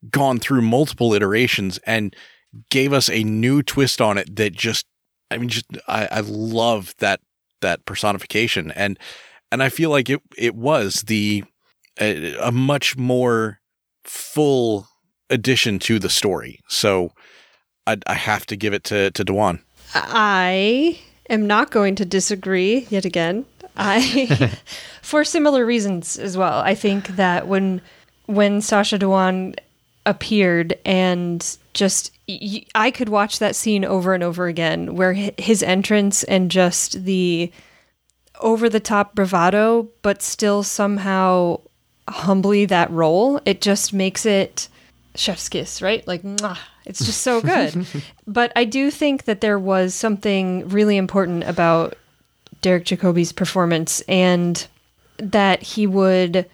gone 0.10 0.40
through 0.40 0.62
multiple 0.62 1.14
iterations 1.14 1.78
and 1.86 2.16
gave 2.70 2.94
us 2.94 3.10
a 3.10 3.24
new 3.24 3.62
twist 3.62 4.02
on 4.02 4.18
it 4.18 4.36
that 4.36 4.54
just 4.54 4.86
I 5.30 5.38
mean 5.38 5.50
just 5.50 5.66
I, 5.88 6.08
I 6.12 6.20
love 6.22 6.96
that 7.00 7.20
that 7.62 7.86
personification 7.86 8.72
and 8.72 8.98
and 9.52 9.64
I 9.64 9.70
feel 9.70 9.90
like 9.90 10.10
it 10.10 10.22
it 10.38 10.56
was 10.56 11.04
the 11.04 11.44
a, 12.00 12.36
a 12.36 12.52
much 12.52 12.98
more 12.98 13.60
full 14.04 14.88
addition 15.30 15.80
to 15.80 16.00
the 16.00 16.10
story. 16.10 16.60
So 16.68 17.12
I, 17.86 17.98
I 18.08 18.16
have 18.16 18.46
to 18.48 18.56
give 18.56 18.74
it 18.74 18.84
to 18.86 19.12
to 19.12 19.26
Dhawan. 19.26 19.62
I 19.94 21.00
am 21.30 21.48
not 21.48 21.72
going 21.72 21.96
to 21.96 22.06
disagree 22.06 22.88
yet 22.90 23.06
again. 23.06 23.46
I, 23.78 24.52
for 25.02 25.24
similar 25.24 25.66
reasons 25.66 26.18
as 26.18 26.36
well. 26.36 26.60
I 26.60 26.76
think 26.76 27.08
that 27.10 27.48
when 27.48 27.82
when 28.26 28.62
Sacha 28.62 29.00
Dhawan 29.00 29.56
appeared 30.06 30.78
and 30.86 31.58
just 31.74 32.12
I 32.76 32.92
could 32.92 33.10
watch 33.10 33.40
that 33.40 33.56
scene 33.56 33.86
over 33.86 34.14
and 34.14 34.24
over 34.24 34.48
again, 34.48 34.96
where 34.96 35.14
his 35.14 35.64
entrance 35.64 36.24
and 36.24 36.52
just 36.52 37.06
the 37.06 37.52
over 38.40 38.70
the 38.70 38.80
top 38.80 39.16
bravado, 39.16 39.90
but 40.02 40.22
still 40.22 40.64
somehow 40.64 41.60
humbly 42.08 42.66
that 42.66 42.90
role. 42.92 43.40
It 43.46 43.62
just 43.62 43.94
makes 43.94 44.26
it 44.26 44.68
chef's 45.16 45.50
kiss, 45.50 45.82
right? 45.82 46.06
Like, 46.08 46.24
mwah, 46.24 46.58
it's 46.86 47.06
just 47.06 47.22
so 47.22 47.42
good. 47.42 47.86
but 48.28 48.52
I 48.56 48.66
do 48.66 48.90
think 48.92 49.26
that 49.26 49.42
there 49.42 49.60
was 49.60 49.94
something 49.94 50.68
really 50.70 50.98
important 50.98 51.44
about 51.44 51.96
Derek 52.62 52.86
Jacobi's 52.86 53.32
performance 53.32 54.02
and 54.02 54.68
that 55.18 55.62
he 55.62 55.88
would 55.88 56.48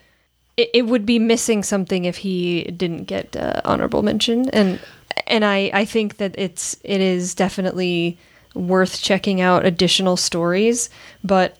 it, 0.58 0.70
it 0.74 0.86
would 0.86 1.06
be 1.06 1.20
missing 1.20 1.64
something 1.64 2.06
if 2.06 2.18
he 2.18 2.64
didn't 2.64 3.06
get 3.06 3.36
uh, 3.36 3.62
honorable 3.66 4.04
mention 4.04 4.50
and 4.50 4.80
and 5.28 5.46
I 5.46 5.72
I 5.74 5.86
think 5.86 6.18
that 6.18 6.36
it's 6.38 6.78
it 6.84 7.02
is 7.02 7.36
definitely 7.36 8.18
worth 8.54 9.02
checking 9.02 9.42
out 9.42 9.66
additional 9.66 10.18
stories 10.18 10.90
but 11.24 11.58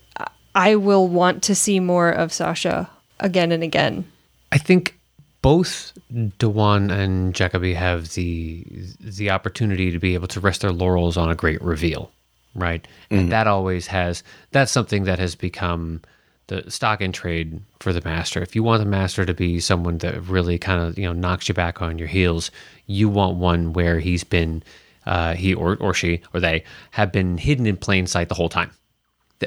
I 0.56 0.74
will 0.76 1.06
want 1.06 1.42
to 1.44 1.54
see 1.54 1.80
more 1.80 2.10
of 2.10 2.32
Sacha 2.32 2.88
again 3.20 3.52
and 3.52 3.62
again. 3.62 4.10
I 4.50 4.58
think 4.58 4.98
both 5.42 5.92
Dhawan 6.10 6.90
and 6.90 7.34
Jacobi 7.34 7.74
have 7.74 8.14
the 8.14 8.64
the 8.98 9.30
opportunity 9.30 9.90
to 9.90 9.98
be 9.98 10.14
able 10.14 10.28
to 10.28 10.40
rest 10.40 10.62
their 10.62 10.72
laurels 10.72 11.18
on 11.18 11.30
a 11.30 11.34
great 11.34 11.60
reveal, 11.60 12.10
right? 12.54 12.88
And 13.10 13.30
that 13.30 13.46
always 13.46 13.86
has 13.88 14.22
that's 14.50 14.72
something 14.72 15.04
that 15.04 15.18
has 15.18 15.34
become 15.34 16.00
the 16.46 16.68
stock 16.70 17.02
in 17.02 17.12
trade 17.12 17.60
for 17.80 17.92
the 17.92 18.00
master. 18.00 18.40
If 18.40 18.56
you 18.56 18.62
want 18.62 18.82
the 18.82 18.88
master 18.88 19.26
to 19.26 19.34
be 19.34 19.60
someone 19.60 19.98
that 19.98 20.22
really 20.22 20.58
kind 20.58 20.80
of 20.80 20.98
you 20.98 21.04
know 21.04 21.12
knocks 21.12 21.48
you 21.48 21.54
back 21.54 21.82
on 21.82 21.98
your 21.98 22.08
heels, 22.08 22.50
you 22.86 23.10
want 23.10 23.36
one 23.36 23.74
where 23.74 24.00
he's 24.00 24.24
been 24.24 24.62
uh, 25.04 25.34
he 25.34 25.52
or 25.52 25.76
or 25.76 25.92
she 25.92 26.22
or 26.32 26.40
they 26.40 26.64
have 26.92 27.12
been 27.12 27.36
hidden 27.36 27.66
in 27.66 27.76
plain 27.76 28.06
sight 28.06 28.30
the 28.30 28.34
whole 28.34 28.48
time 28.48 28.70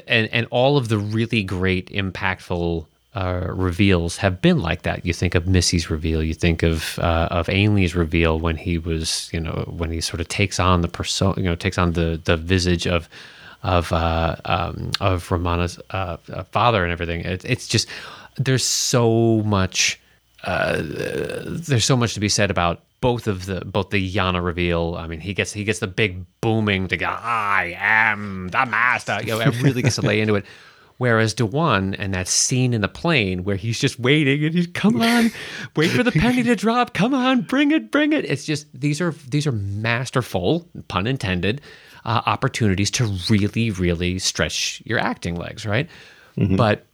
and 0.07 0.29
and 0.31 0.47
all 0.49 0.77
of 0.77 0.89
the 0.89 0.97
really 0.97 1.43
great 1.43 1.89
impactful 1.89 2.85
uh, 3.15 3.47
reveals 3.49 4.17
have 4.17 4.41
been 4.41 4.59
like 4.59 4.83
that. 4.83 5.05
You 5.05 5.13
think 5.13 5.35
of 5.35 5.47
Missy's 5.47 5.89
reveal. 5.89 6.23
You 6.23 6.33
think 6.33 6.63
of 6.63 6.99
uh, 6.99 7.27
of 7.31 7.49
Ainley's 7.49 7.95
reveal 7.95 8.39
when 8.39 8.55
he 8.55 8.77
was, 8.77 9.29
you 9.33 9.39
know, 9.39 9.65
when 9.75 9.91
he 9.91 10.01
sort 10.01 10.21
of 10.21 10.27
takes 10.27 10.59
on 10.59 10.81
the 10.81 10.87
persona, 10.87 11.33
you 11.37 11.43
know, 11.43 11.55
takes 11.55 11.77
on 11.77 11.93
the 11.93 12.21
the 12.23 12.37
visage 12.37 12.87
of 12.87 13.09
of 13.63 13.91
uh, 13.91 14.35
um, 14.45 14.91
of 15.01 15.31
Romana's 15.31 15.79
uh, 15.89 16.17
uh, 16.31 16.43
father 16.43 16.83
and 16.83 16.91
everything. 16.91 17.21
It, 17.21 17.43
it's 17.45 17.67
just 17.67 17.87
there's 18.37 18.63
so 18.63 19.41
much 19.43 19.99
uh, 20.43 20.81
there's 20.81 21.85
so 21.85 21.97
much 21.97 22.13
to 22.13 22.19
be 22.19 22.29
said 22.29 22.51
about 22.51 22.81
both 23.01 23.27
of 23.27 23.45
the 23.45 23.63
both 23.65 23.89
the 23.89 24.15
Yana 24.15 24.43
reveal. 24.43 24.95
I 24.97 25.07
mean, 25.07 25.19
he 25.19 25.33
gets 25.33 25.53
he 25.53 25.63
gets 25.63 25.79
the 25.79 25.87
big 25.87 26.25
booming 26.41 26.87
to 26.89 26.97
go, 26.97 27.07
I 27.07 27.75
am 27.77 28.49
the 28.49 28.65
master. 28.65 29.19
You 29.21 29.37
know, 29.37 29.41
it 29.41 29.61
really 29.61 29.81
gets 29.81 29.95
to 29.95 30.01
lay 30.01 30.21
into 30.21 30.35
it. 30.35 30.45
Whereas 30.97 31.33
Dhawan 31.33 31.95
and 31.97 32.13
that 32.13 32.27
scene 32.27 32.73
in 32.73 32.81
the 32.81 32.89
plane 32.89 33.45
where 33.45 33.55
he's 33.55 33.79
just 33.79 33.97
waiting 34.01 34.43
and 34.43 34.53
he's 34.53 34.67
come 34.67 34.99
on, 35.01 35.31
wait 35.77 35.91
for 35.91 36.03
the 36.03 36.11
penny 36.11 36.43
to 36.43 36.57
drop. 36.57 36.93
Come 36.93 37.13
on, 37.13 37.43
bring 37.43 37.71
it, 37.71 37.89
bring 37.89 38.11
it. 38.11 38.25
It's 38.25 38.43
just 38.43 38.67
these 38.77 38.99
are 38.99 39.11
these 39.29 39.47
are 39.47 39.53
masterful, 39.53 40.67
pun 40.89 41.07
intended, 41.07 41.61
uh, 42.03 42.21
opportunities 42.25 42.91
to 42.91 43.05
really, 43.29 43.71
really 43.71 44.19
stretch 44.19 44.83
your 44.85 44.99
acting 44.99 45.35
legs, 45.35 45.65
right? 45.65 45.89
But 46.57 46.85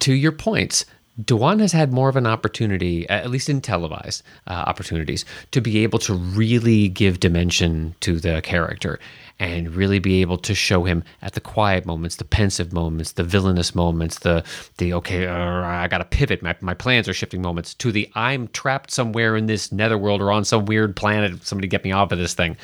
to 0.00 0.12
your 0.12 0.32
points, 0.32 0.84
Dhawan 1.22 1.60
has 1.60 1.70
had 1.70 1.92
more 1.92 2.08
of 2.08 2.16
an 2.16 2.26
opportunity, 2.26 3.08
at 3.08 3.30
least 3.30 3.48
in 3.48 3.60
televised 3.60 4.22
uh, 4.48 4.64
opportunities, 4.66 5.24
to 5.52 5.60
be 5.60 5.84
able 5.84 6.00
to 6.00 6.14
really 6.14 6.88
give 6.88 7.20
dimension 7.20 7.94
to 8.00 8.18
the 8.18 8.42
character 8.42 8.98
and 9.38 9.74
really 9.74 10.00
be 10.00 10.20
able 10.20 10.38
to 10.38 10.54
show 10.54 10.84
him 10.84 11.04
at 11.22 11.34
the 11.34 11.40
quiet 11.40 11.86
moments, 11.86 12.16
the 12.16 12.24
pensive 12.24 12.72
moments, 12.72 13.12
the 13.12 13.22
villainous 13.22 13.74
moments, 13.74 14.20
the 14.20 14.44
the 14.78 14.92
okay, 14.92 15.26
uh, 15.26 15.34
I 15.34 15.86
got 15.88 15.98
to 15.98 16.04
pivot, 16.04 16.42
my, 16.42 16.56
my 16.60 16.74
plans 16.74 17.08
are 17.08 17.14
shifting 17.14 17.42
moments, 17.42 17.74
to 17.74 17.92
the 17.92 18.10
I'm 18.14 18.48
trapped 18.48 18.90
somewhere 18.90 19.36
in 19.36 19.46
this 19.46 19.70
netherworld 19.70 20.20
or 20.20 20.32
on 20.32 20.44
some 20.44 20.66
weird 20.66 20.96
planet, 20.96 21.46
somebody 21.46 21.68
get 21.68 21.84
me 21.84 21.92
off 21.92 22.10
of 22.10 22.18
this 22.18 22.34
thing. 22.34 22.56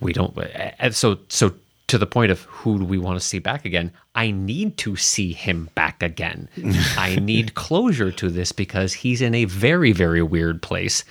We 0.00 0.12
don't, 0.12 0.36
so 0.92 1.18
so 1.28 1.54
to 1.92 1.98
the 1.98 2.06
point 2.06 2.32
of 2.32 2.40
who 2.44 2.78
do 2.78 2.86
we 2.86 2.96
want 2.96 3.20
to 3.20 3.26
see 3.26 3.38
back 3.38 3.66
again? 3.66 3.92
I 4.14 4.30
need 4.30 4.78
to 4.78 4.96
see 4.96 5.34
him 5.34 5.68
back 5.74 6.02
again. 6.02 6.48
I 6.96 7.16
need 7.16 7.54
closure 7.54 8.10
to 8.12 8.30
this 8.30 8.50
because 8.50 8.94
he's 8.94 9.20
in 9.20 9.34
a 9.34 9.44
very, 9.44 9.92
very 9.92 10.22
weird 10.22 10.62
place. 10.62 11.04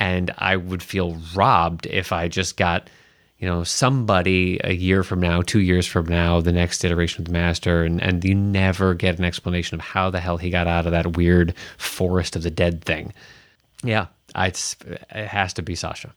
And 0.00 0.34
I 0.38 0.56
would 0.56 0.82
feel 0.82 1.16
robbed 1.36 1.86
if 1.86 2.10
I 2.10 2.26
just 2.26 2.56
got, 2.56 2.90
you 3.38 3.46
know, 3.46 3.62
somebody 3.62 4.58
a 4.64 4.72
year 4.72 5.04
from 5.04 5.20
now, 5.20 5.40
two 5.40 5.60
years 5.60 5.86
from 5.86 6.06
now, 6.06 6.40
the 6.40 6.50
next 6.50 6.84
iteration 6.84 7.22
of 7.22 7.26
the 7.26 7.32
master, 7.32 7.84
and, 7.84 8.02
and 8.02 8.24
you 8.24 8.34
never 8.34 8.94
get 8.94 9.20
an 9.20 9.24
explanation 9.24 9.76
of 9.76 9.80
how 9.80 10.10
the 10.10 10.18
hell 10.18 10.36
he 10.36 10.50
got 10.50 10.66
out 10.66 10.84
of 10.84 10.90
that 10.90 11.16
weird 11.16 11.54
forest 11.76 12.34
of 12.34 12.42
the 12.42 12.50
dead 12.50 12.82
thing. 12.82 13.12
Yeah, 13.84 14.06
it's, 14.34 14.74
it 14.84 15.28
has 15.28 15.52
to 15.54 15.62
be 15.62 15.76
Sacha. 15.76 16.12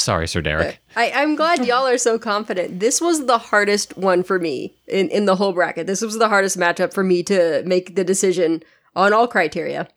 Sorry, 0.00 0.26
Sir 0.26 0.40
Derek. 0.40 0.78
I, 0.96 1.12
I'm 1.12 1.36
glad 1.36 1.64
y'all 1.64 1.86
are 1.86 1.98
so 1.98 2.18
confident. 2.18 2.80
This 2.80 3.00
was 3.00 3.26
the 3.26 3.38
hardest 3.38 3.96
one 3.96 4.22
for 4.22 4.38
me 4.38 4.76
in, 4.88 5.08
in 5.10 5.26
the 5.26 5.36
whole 5.36 5.52
bracket. 5.52 5.86
This 5.86 6.02
was 6.02 6.18
the 6.18 6.28
hardest 6.28 6.58
matchup 6.58 6.92
for 6.92 7.04
me 7.04 7.22
to 7.24 7.62
make 7.64 7.96
the 7.96 8.04
decision 8.04 8.62
on 8.96 9.12
all 9.12 9.28
criteria. 9.28 9.88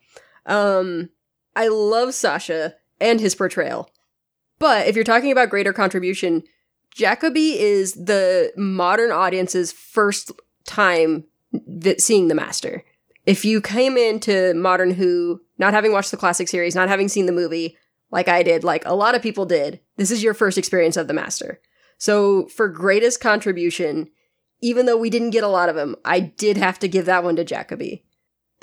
Um, 0.45 1.10
I 1.55 1.67
love 1.67 2.13
Sacha 2.13 2.75
and 3.00 3.19
his 3.19 3.36
portrayal. 3.36 3.89
But 4.60 4.88
if 4.88 4.95
you're 4.95 5.03
talking 5.03 5.31
about 5.31 5.50
greater 5.50 5.74
contribution, 5.74 6.43
Jacobi 6.95 7.55
is 7.55 7.93
the 7.93 8.51
modern 8.55 9.12
audience's 9.12 9.72
first 9.72 10.31
time 10.65 11.25
vi- 11.51 11.98
seeing 11.98 12.27
the 12.27 12.36
Master. 12.36 12.83
If 13.25 13.45
you 13.45 13.62
came 13.62 13.98
into 13.98 14.53
Modern 14.53 14.91
Who 14.91 15.41
not 15.57 15.74
having 15.74 15.91
watched 15.91 16.12
the 16.12 16.17
classic 16.17 16.48
series, 16.48 16.75
not 16.75 16.89
having 16.89 17.07
seen 17.07 17.25
the 17.25 17.31
movie, 17.31 17.77
like 18.13 18.27
I 18.27 18.43
did, 18.43 18.63
like 18.63 18.86
a 18.86 18.93
lot 18.93 19.15
of 19.15 19.24
people 19.24 19.48
did, 19.48 19.79
this 19.98 20.12
is 20.12 20.22
your 20.22 20.36
first 20.36 20.60
experience 20.60 20.98
of 20.98 21.08
the 21.08 21.15
Master. 21.15 21.60
So 21.98 22.46
for 22.48 22.67
greatest 22.67 23.20
contribution, 23.20 24.08
even 24.62 24.86
though 24.86 24.98
we 24.98 25.10
didn't 25.10 25.32
get 25.32 25.43
a 25.43 25.48
lot 25.48 25.67
of 25.67 25.75
them, 25.75 25.96
I 26.05 26.20
did 26.20 26.55
have 26.58 26.77
to 26.79 26.88
give 26.88 27.08
that 27.08 27.24
one 27.24 27.36
to 27.38 27.43
Jacobi. 27.43 28.03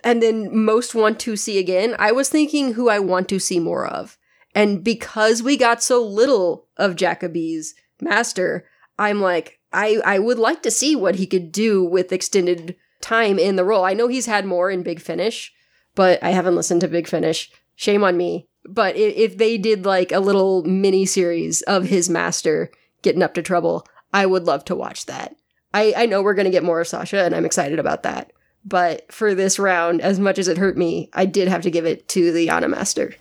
And 0.05 0.23
then 0.23 0.57
most 0.57 0.95
want 0.95 1.19
to 1.21 1.37
see 1.37 1.59
again, 1.59 1.97
I 1.99 2.13
was 2.13 2.29
thinking 2.29 2.75
who 2.75 2.89
I 2.89 3.01
want 3.01 3.29
to 3.31 3.41
see 3.41 3.59
more 3.59 3.85
of. 3.85 4.17
And 4.55 4.85
because 4.85 5.43
we 5.43 5.57
got 5.57 5.83
so 5.83 6.01
little 6.01 6.69
of 6.77 6.95
Jacobi's 6.95 7.75
master, 8.01 8.67
I'm 9.01 9.21
like, 9.21 9.59
I, 9.73 10.01
I 10.05 10.21
would 10.21 10.39
like 10.39 10.63
to 10.63 10.71
see 10.71 10.95
what 10.95 11.17
he 11.17 11.27
could 11.27 11.51
do 11.51 11.83
with 11.83 12.13
extended 12.13 12.77
time 13.01 13.37
in 13.37 13.57
the 13.57 13.65
role. 13.65 13.85
I 13.85 13.95
know 13.95 14.07
he's 14.07 14.27
had 14.27 14.47
more 14.47 14.71
in 14.71 14.85
Big 14.85 15.01
Finish, 15.01 15.53
but 15.97 16.23
I 16.23 16.31
haven't 16.31 16.55
listened 16.55 16.83
to 16.83 16.89
Big 16.89 17.09
Finish. 17.09 17.51
Shame 17.75 18.05
on 18.05 18.17
me. 18.17 18.47
But 18.65 18.97
if, 18.97 19.39
they 19.39 19.59
did 19.59 19.87
like 19.87 20.13
a 20.13 20.21
little 20.21 20.63
mini 20.65 21.07
series 21.07 21.63
of 21.63 21.85
his 21.85 22.11
master 22.11 22.71
getting 23.03 23.23
up 23.23 23.35
to 23.35 23.43
trouble, 23.43 23.87
I 24.13 24.27
would 24.27 24.45
love 24.45 24.65
to 24.67 24.77
watch 24.77 25.07
that. 25.07 25.35
I, 25.73 25.95
I 25.97 26.07
know 26.07 26.23
we're 26.23 26.35
going 26.35 26.45
to 26.45 26.51
get 26.51 26.65
more 26.65 26.81
of 26.81 26.89
Sacha, 26.89 27.25
and 27.25 27.35
I'm 27.35 27.47
excited 27.47 27.79
about 27.79 28.03
that. 28.03 28.33
But 28.65 29.11
for 29.11 29.35
this 29.35 29.59
round, 29.59 30.03
as 30.03 30.21
much 30.21 30.39
as 30.39 30.49
it 30.49 30.59
hurt 30.59 30.77
me, 30.77 31.09
I 31.15 31.25
did 31.25 31.49
have 31.49 31.63
to 31.63 31.71
give 31.71 31.87
it 31.87 32.09
to 32.09 32.33
the 32.33 32.49
Yana 32.49 32.69
Master. 32.69 33.15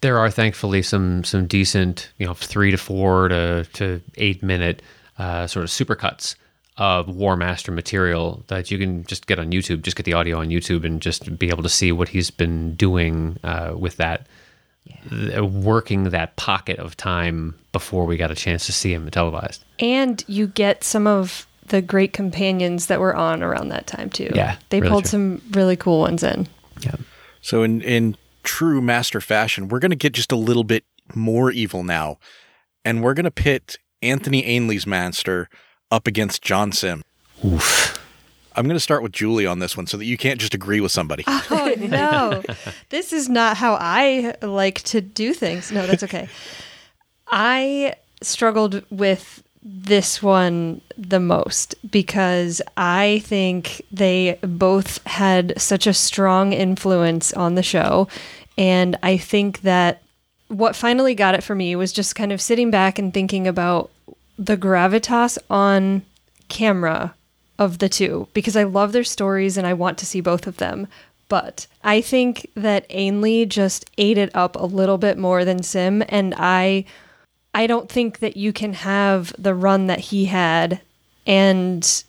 there 0.00 0.18
are 0.18 0.30
thankfully 0.30 0.82
some 0.82 1.24
some 1.24 1.46
decent 1.46 2.10
you 2.18 2.26
know 2.26 2.34
three 2.34 2.70
to 2.70 2.76
four 2.76 3.28
to 3.28 3.64
to 3.74 4.02
eight 4.16 4.42
minute 4.42 4.82
uh, 5.18 5.46
sort 5.46 5.64
of 5.64 5.70
supercuts 5.70 6.34
of 6.76 7.08
War 7.08 7.36
Master 7.36 7.70
material 7.70 8.42
that 8.48 8.70
you 8.70 8.78
can 8.78 9.04
just 9.04 9.26
get 9.26 9.38
on 9.38 9.52
YouTube. 9.52 9.82
Just 9.82 9.96
get 9.96 10.04
the 10.04 10.14
audio 10.14 10.40
on 10.40 10.48
YouTube 10.48 10.84
and 10.84 11.00
just 11.00 11.38
be 11.38 11.48
able 11.48 11.62
to 11.62 11.68
see 11.68 11.92
what 11.92 12.08
he's 12.08 12.30
been 12.30 12.74
doing 12.74 13.38
uh, 13.44 13.74
with 13.78 13.96
that, 13.98 14.26
th- 15.10 15.38
uh, 15.38 15.44
working 15.44 16.04
that 16.10 16.36
pocket 16.36 16.78
of 16.78 16.96
time 16.96 17.54
before 17.72 18.04
we 18.06 18.16
got 18.16 18.30
a 18.30 18.34
chance 18.34 18.66
to 18.66 18.72
see 18.72 18.92
him 18.92 19.10
televised. 19.10 19.64
And 19.78 20.22
you 20.26 20.46
get 20.46 20.84
some 20.84 21.06
of 21.06 21.46
the 21.66 21.80
great 21.80 22.12
companions 22.12 22.86
that 22.86 23.00
were 23.00 23.14
on 23.14 23.42
around 23.42 23.68
that 23.70 23.86
time 23.86 24.10
too. 24.10 24.30
Yeah, 24.34 24.56
They 24.68 24.80
really 24.80 24.90
pulled 24.90 25.04
true. 25.04 25.10
some 25.10 25.42
really 25.52 25.76
cool 25.76 26.00
ones 26.00 26.22
in. 26.22 26.48
Yeah. 26.80 26.96
So 27.40 27.62
in 27.62 27.80
in 27.82 28.16
true 28.42 28.80
master 28.82 29.20
fashion, 29.20 29.68
we're 29.68 29.78
going 29.78 29.90
to 29.90 29.96
get 29.96 30.12
just 30.12 30.32
a 30.32 30.36
little 30.36 30.64
bit 30.64 30.84
more 31.14 31.50
evil 31.50 31.82
now, 31.84 32.18
and 32.84 33.02
we're 33.02 33.14
going 33.14 33.24
to 33.24 33.30
pit 33.30 33.76
Anthony 34.02 34.44
Ainley's 34.44 34.86
master 34.86 35.48
up 35.90 36.06
against 36.06 36.42
John 36.42 36.72
Simm. 36.72 37.02
Oof. 37.44 37.98
I'm 38.56 38.64
going 38.64 38.76
to 38.76 38.80
start 38.80 39.02
with 39.02 39.12
Julie 39.12 39.46
on 39.46 39.58
this 39.58 39.76
one, 39.76 39.86
so 39.86 39.96
that 39.96 40.04
you 40.04 40.16
can't 40.16 40.40
just 40.40 40.54
agree 40.54 40.80
with 40.80 40.92
somebody. 40.92 41.24
Oh 41.26 41.74
no. 41.78 42.42
this 42.90 43.12
is 43.12 43.28
not 43.28 43.56
how 43.56 43.76
I 43.80 44.34
like 44.42 44.82
to 44.82 45.00
do 45.00 45.34
things. 45.34 45.70
No, 45.72 45.86
that's 45.86 46.02
okay. 46.02 46.28
I 47.28 47.94
struggled 48.20 48.82
with 48.90 49.42
this 49.62 50.22
one 50.22 50.80
the 50.98 51.20
most 51.20 51.74
because 51.90 52.60
I 52.76 53.22
think 53.24 53.82
they 53.92 54.38
both 54.42 55.04
had 55.06 55.60
such 55.60 55.86
a 55.86 55.94
strong 55.94 56.52
influence 56.52 57.32
on 57.32 57.54
the 57.54 57.62
show. 57.62 58.08
And 58.58 58.98
I 59.02 59.16
think 59.16 59.62
that 59.62 60.02
what 60.48 60.76
finally 60.76 61.14
got 61.14 61.34
it 61.34 61.42
for 61.42 61.54
me 61.54 61.76
was 61.76 61.92
just 61.92 62.16
kind 62.16 62.32
of 62.32 62.40
sitting 62.40 62.70
back 62.70 62.98
and 62.98 63.14
thinking 63.14 63.46
about 63.46 63.90
the 64.38 64.56
gravitas 64.56 65.38
on 65.48 66.02
camera 66.48 67.14
of 67.58 67.78
the 67.78 67.88
two 67.88 68.28
because 68.34 68.56
I 68.56 68.64
love 68.64 68.92
their 68.92 69.04
stories 69.04 69.56
and 69.56 69.66
I 69.66 69.74
want 69.74 69.98
to 69.98 70.06
see 70.06 70.20
both 70.20 70.46
of 70.46 70.56
them. 70.56 70.88
But 71.28 71.66
I 71.82 72.00
think 72.00 72.50
that 72.54 72.86
Ainley 72.90 73.46
just 73.46 73.90
ate 73.96 74.18
it 74.18 74.30
up 74.34 74.56
a 74.56 74.66
little 74.66 74.98
bit 74.98 75.16
more 75.16 75.44
than 75.44 75.62
Simm, 75.62 76.02
and 76.08 76.34
I 76.36 76.84
I 77.54 77.66
don't 77.66 77.88
think 77.88 78.18
that 78.18 78.36
you 78.36 78.52
can 78.52 78.74
have 78.74 79.32
the 79.38 79.54
run 79.54 79.86
that 79.86 80.00
he 80.00 80.26
had 80.26 80.80
and 81.26 82.04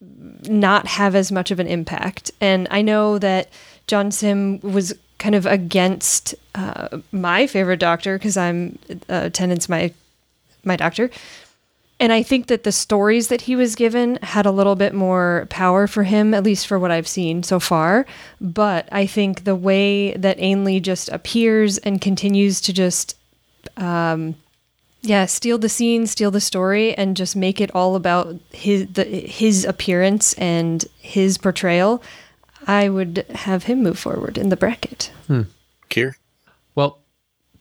not 0.00 0.86
have 0.86 1.14
as 1.14 1.32
much 1.32 1.50
of 1.50 1.58
an 1.58 1.66
impact. 1.66 2.30
And 2.40 2.68
I 2.70 2.82
know 2.82 3.18
that 3.18 3.48
John 3.86 4.10
Simm 4.10 4.60
was 4.60 4.94
kind 5.18 5.34
of 5.34 5.46
against 5.46 6.34
uh, 6.54 6.98
my 7.10 7.46
favorite 7.46 7.80
doctor 7.80 8.18
because 8.18 8.36
I'm 8.36 8.78
uh, 9.08 9.30
Tennant's 9.30 9.68
my 9.68 9.92
my 10.64 10.76
doctor, 10.76 11.10
and 12.00 12.12
I 12.12 12.22
think 12.22 12.46
that 12.46 12.62
the 12.62 12.72
stories 12.72 13.28
that 13.28 13.42
he 13.42 13.56
was 13.56 13.74
given 13.74 14.18
had 14.22 14.46
a 14.46 14.52
little 14.52 14.76
bit 14.76 14.94
more 14.94 15.46
power 15.50 15.86
for 15.86 16.04
him, 16.04 16.32
at 16.32 16.44
least 16.44 16.66
for 16.66 16.78
what 16.78 16.92
I've 16.92 17.08
seen 17.08 17.42
so 17.42 17.58
far. 17.58 18.06
But 18.40 18.88
I 18.92 19.06
think 19.06 19.44
the 19.44 19.56
way 19.56 20.12
that 20.12 20.38
Ainley 20.38 20.78
just 20.78 21.08
appears 21.08 21.78
and 21.78 22.00
continues 22.00 22.60
to 22.62 22.72
just, 22.72 23.16
um, 23.76 24.36
yeah, 25.02 25.26
steal 25.26 25.58
the 25.58 25.68
scene, 25.68 26.06
steal 26.06 26.30
the 26.30 26.40
story, 26.40 26.94
and 26.94 27.16
just 27.16 27.34
make 27.34 27.60
it 27.60 27.74
all 27.74 27.96
about 27.96 28.36
his 28.52 28.86
the, 28.92 29.04
his 29.04 29.64
appearance 29.64 30.34
and 30.34 30.84
his 31.00 31.36
portrayal, 31.36 32.00
I 32.66 32.88
would 32.88 33.24
have 33.34 33.64
him 33.64 33.82
move 33.82 33.98
forward 33.98 34.38
in 34.38 34.50
the 34.50 34.56
bracket. 34.56 35.10
Kier? 35.90 36.14
Well, 36.76 37.00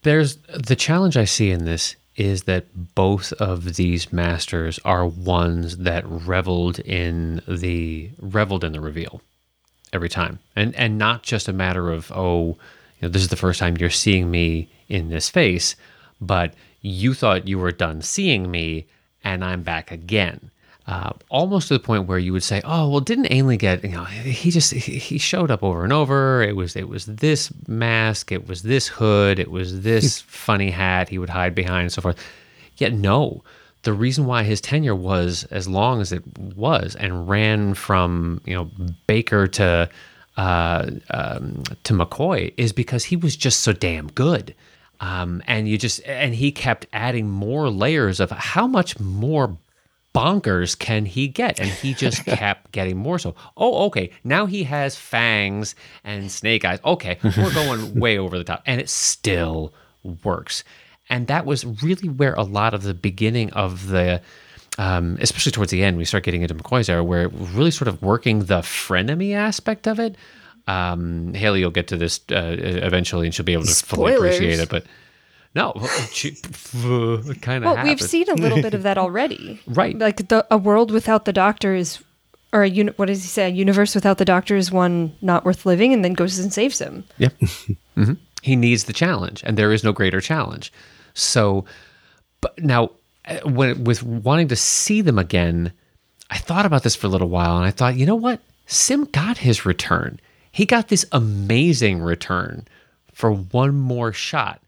there's 0.03 0.37
the 0.53 0.75
challenge 0.75 1.17
I 1.17 1.25
see 1.25 1.49
in 1.49 1.65
this 1.65 1.95
is 2.17 2.43
that 2.43 2.95
both 2.95 3.31
of 3.33 3.75
these 3.75 4.11
masters 4.11 4.79
are 4.83 5.05
ones 5.05 5.77
that 5.77 6.03
reveled 6.07 6.79
in 6.79 7.41
the 7.47 8.09
reveled 8.19 8.63
in 8.63 8.73
the 8.73 8.81
reveal 8.81 9.21
every 9.93 10.09
time, 10.09 10.39
and 10.55 10.75
and 10.75 10.97
not 10.97 11.23
just 11.23 11.47
a 11.47 11.53
matter 11.53 11.91
of 11.91 12.11
oh, 12.13 12.57
you 12.99 13.03
know, 13.03 13.09
this 13.09 13.21
is 13.21 13.29
the 13.29 13.35
first 13.35 13.59
time 13.59 13.77
you're 13.77 13.89
seeing 13.89 14.29
me 14.29 14.67
in 14.89 15.09
this 15.09 15.29
face, 15.29 15.75
but 16.19 16.53
you 16.81 17.13
thought 17.13 17.47
you 17.47 17.59
were 17.59 17.71
done 17.71 18.01
seeing 18.01 18.49
me, 18.49 18.87
and 19.23 19.45
I'm 19.45 19.61
back 19.61 19.91
again. 19.91 20.51
Uh, 20.87 21.11
almost 21.27 21.67
to 21.67 21.73
the 21.73 21.79
point 21.81 22.07
where 22.07 22.17
you 22.17 22.31
would 22.31 22.43
say, 22.43 22.61
"Oh, 22.63 22.89
well, 22.89 23.01
didn't 23.01 23.29
Ainley 23.29 23.57
get? 23.57 23.83
You 23.83 23.91
know, 23.91 24.05
he 24.05 24.51
just 24.51 24.73
he 24.73 24.97
he 24.97 25.17
showed 25.17 25.51
up 25.51 25.61
over 25.61 25.83
and 25.83 25.91
over. 25.91 26.41
It 26.41 26.55
was 26.55 26.77
it 26.77 26.87
was 26.87 27.05
this 27.05 27.51
mask, 27.67 28.31
it 28.31 28.47
was 28.47 28.61
this 28.61 28.87
hood, 28.87 29.37
it 29.37 29.51
was 29.51 29.81
this 29.81 30.21
funny 30.21 30.71
hat 30.71 31.09
he 31.09 31.17
would 31.17 31.29
hide 31.29 31.53
behind, 31.53 31.83
and 31.83 31.91
so 31.91 32.01
forth." 32.01 32.17
Yet 32.77 32.93
no, 32.93 33.43
the 33.83 33.91
reason 33.91 34.25
why 34.25 34.43
his 34.43 34.61
tenure 34.61 34.95
was 34.95 35.43
as 35.45 35.67
long 35.67 35.99
as 35.99 36.11
it 36.11 36.23
was 36.37 36.95
and 36.95 37.27
ran 37.27 37.73
from 37.73 38.39
you 38.45 38.53
know 38.53 38.69
Baker 39.07 39.47
to 39.47 39.89
uh, 40.37 40.91
um, 41.09 41.63
to 41.83 41.93
McCoy 41.93 42.53
is 42.57 42.71
because 42.71 43.03
he 43.03 43.15
was 43.15 43.35
just 43.35 43.61
so 43.61 43.73
damn 43.73 44.07
good. 44.07 44.55
Um, 44.99 45.43
and 45.47 45.67
you 45.67 45.77
just 45.77 46.01
and 46.05 46.33
he 46.33 46.51
kept 46.51 46.87
adding 46.93 47.29
more 47.29 47.69
layers 47.69 48.19
of 48.19 48.31
how 48.31 48.67
much 48.67 48.99
more 48.99 49.57
bonkers 50.17 50.77
can 50.77 51.05
he 51.05 51.27
get? 51.27 51.59
And 51.59 51.69
he 51.69 51.93
just 51.93 52.25
kept 52.25 52.71
getting 52.71 52.97
more 52.97 53.19
so. 53.19 53.35
Oh, 53.55 53.85
okay. 53.87 54.11
Now 54.23 54.45
he 54.45 54.63
has 54.63 54.95
fangs 54.95 55.75
and 56.03 56.31
snake 56.31 56.65
eyes. 56.65 56.79
Okay, 56.83 57.19
we're 57.37 57.53
going 57.53 57.99
way 57.99 58.17
over 58.17 58.37
the 58.37 58.43
top. 58.43 58.63
And 58.65 58.81
it 58.81 58.89
still 58.89 59.73
works. 60.23 60.63
And 61.09 61.27
that 61.27 61.45
was 61.45 61.65
really 61.83 62.09
where 62.09 62.33
a 62.33 62.43
lot 62.43 62.73
of 62.73 62.83
the 62.83 62.93
beginning 62.93 63.51
of 63.53 63.87
the 63.87 64.21
um, 64.79 65.17
especially 65.19 65.51
towards 65.51 65.71
the 65.71 65.83
end, 65.83 65.97
we 65.97 66.05
start 66.05 66.23
getting 66.23 66.43
into 66.43 66.53
McCoy's 66.53 66.87
era, 66.87 67.03
where 67.03 67.29
really 67.29 67.71
sort 67.71 67.87
of 67.87 67.99
working 68.03 68.45
the 68.45 68.59
frenemy 68.59 69.33
aspect 69.33 69.87
of 69.87 69.99
it. 69.99 70.15
Um, 70.67 71.33
Haley 71.33 71.63
will 71.63 71.71
get 71.71 71.87
to 71.87 71.97
this 71.97 72.19
uh, 72.31 72.55
eventually, 72.59 73.25
and 73.25 73.33
she'll 73.33 73.45
be 73.45 73.53
able 73.53 73.63
to 73.63 73.73
fully 73.73 74.13
appreciate 74.13 74.59
it. 74.59 74.69
But 74.69 74.85
no, 75.57 75.73
she 76.11 76.31
kind 77.41 77.65
of. 77.65 77.75
Well, 77.75 77.83
we've 77.83 78.01
seen 78.01 78.29
a 78.29 78.35
little 78.35 78.61
bit 78.61 78.73
of 78.73 78.83
that 78.83 78.97
already. 79.05 79.59
Right. 79.67 79.97
Like 79.97 80.29
the 80.29 80.45
a 80.49 80.57
world 80.57 80.91
without 80.91 81.25
the 81.25 81.33
doctor 81.33 81.75
is 81.75 81.99
or 82.53 82.63
a 82.63 82.69
uni- 82.69 82.93
what 82.95 83.07
does 83.07 83.21
he 83.21 83.27
say? 83.27 83.45
A 83.47 83.49
universe 83.49 83.93
without 83.95 84.17
the 84.17 84.25
doctor 84.25 84.55
is 84.55 84.71
one 84.71 85.15
not 85.21 85.43
worth 85.45 85.65
living 85.65 85.93
and 85.93 86.03
then 86.03 86.13
goes 86.13 86.39
and 86.39 86.53
saves 86.53 86.79
him. 86.79 87.03
Yep. 87.17 87.33
hmm 87.95 88.13
He 88.41 88.55
needs 88.55 88.85
the 88.85 88.93
challenge, 88.93 89.43
and 89.45 89.57
there 89.57 89.73
is 89.73 89.83
no 89.83 89.91
greater 89.91 90.21
challenge. 90.21 90.71
So, 91.13 91.65
but 92.41 92.57
now, 92.63 92.91
uh, 93.25 93.39
when 93.43 93.83
with 93.83 94.03
wanting 94.03 94.47
to 94.49 94.55
see 94.55 95.01
them 95.01 95.19
again, 95.19 95.73
I 96.29 96.37
thought 96.37 96.65
about 96.65 96.83
this 96.83 96.95
for 96.95 97.07
a 97.07 97.09
little 97.09 97.29
while, 97.29 97.57
and 97.57 97.65
I 97.65 97.71
thought, 97.71 97.95
you 97.95 98.05
know 98.05 98.15
what? 98.15 98.39
Simm 98.67 99.05
got 99.05 99.39
his 99.39 99.65
return. 99.65 100.19
He 100.51 100.65
got 100.65 100.87
this 100.87 101.05
amazing 101.11 102.01
return 102.01 102.67
for 103.13 103.31
one 103.31 103.75
more 103.75 104.13
shot, 104.13 104.61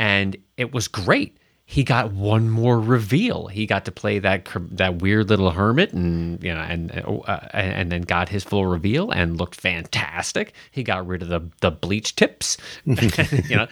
and 0.00 0.36
it 0.56 0.72
was 0.72 0.88
great. 0.88 1.36
He 1.66 1.84
got 1.84 2.12
one 2.12 2.50
more 2.50 2.80
reveal. 2.80 3.46
He 3.46 3.64
got 3.66 3.84
to 3.84 3.92
play 3.92 4.18
that 4.18 4.48
that 4.72 5.00
weird 5.00 5.28
little 5.28 5.50
hermit, 5.52 5.92
and 5.92 6.42
you 6.42 6.52
know, 6.52 6.60
and 6.60 6.90
uh, 7.06 7.38
and 7.52 7.92
then 7.92 8.02
got 8.02 8.28
his 8.28 8.42
full 8.42 8.66
reveal 8.66 9.12
and 9.12 9.38
looked 9.38 9.54
fantastic. 9.54 10.54
He 10.72 10.82
got 10.82 11.06
rid 11.06 11.22
of 11.22 11.28
the 11.28 11.48
the 11.60 11.70
bleach 11.70 12.16
tips, 12.16 12.56
you 12.84 13.54
know. 13.54 13.68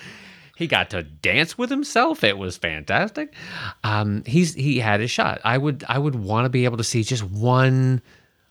He 0.56 0.66
got 0.66 0.90
to 0.90 1.04
dance 1.04 1.56
with 1.56 1.70
himself. 1.70 2.24
It 2.24 2.36
was 2.36 2.56
fantastic. 2.56 3.32
Um, 3.84 4.24
he's 4.26 4.54
he 4.54 4.80
had 4.80 5.00
his 5.00 5.10
shot. 5.10 5.40
I 5.44 5.56
would 5.56 5.84
I 5.88 5.98
would 5.98 6.16
want 6.16 6.46
to 6.46 6.48
be 6.50 6.64
able 6.64 6.78
to 6.78 6.84
see 6.84 7.04
just 7.04 7.22
one 7.22 8.02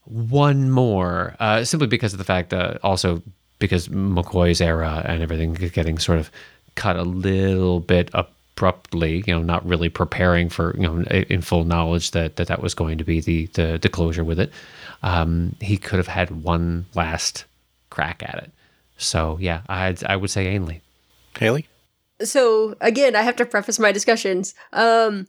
one 0.05 0.71
more, 0.71 1.35
uh, 1.39 1.65
simply 1.65 1.87
because 1.87 2.13
of 2.13 2.17
the 2.17 2.25
fact 2.25 2.49
that 2.51 2.83
also 2.83 3.21
because 3.59 3.87
McCoy's 3.89 4.61
era 4.61 5.03
and 5.05 5.21
everything 5.21 5.55
is 5.57 5.71
getting 5.71 5.97
sort 5.97 6.19
of 6.19 6.31
cut 6.77 6.95
a 6.95 7.03
little 7.03 7.81
bit 7.81 8.09
abruptly. 8.13 9.23
You 9.27 9.35
know, 9.35 9.41
not 9.41 9.65
really 9.65 9.89
preparing 9.89 10.47
for 10.49 10.73
you 10.77 10.83
know 10.83 11.01
in 11.03 11.41
full 11.41 11.65
knowledge 11.65 12.11
that 12.11 12.37
that, 12.37 12.47
that 12.47 12.61
was 12.61 12.73
going 12.73 12.97
to 12.99 13.03
be 13.03 13.19
the 13.19 13.47
the, 13.47 13.79
the 13.81 13.89
closure 13.89 14.23
with 14.23 14.39
it. 14.39 14.53
Um, 15.03 15.55
he 15.59 15.77
could 15.77 15.97
have 15.97 16.07
had 16.07 16.43
one 16.43 16.85
last 16.95 17.43
crack 17.89 18.23
at 18.23 18.43
it. 18.43 18.51
So 18.97 19.37
yeah, 19.41 19.61
I 19.67 19.95
I 20.05 20.15
would 20.15 20.29
say 20.29 20.47
Ainley. 20.47 20.81
Haley? 21.37 21.67
so 22.23 22.75
again, 22.81 23.15
I 23.15 23.21
have 23.21 23.35
to 23.37 23.45
preface 23.45 23.79
my 23.79 23.91
discussions. 23.91 24.53
Um, 24.73 25.27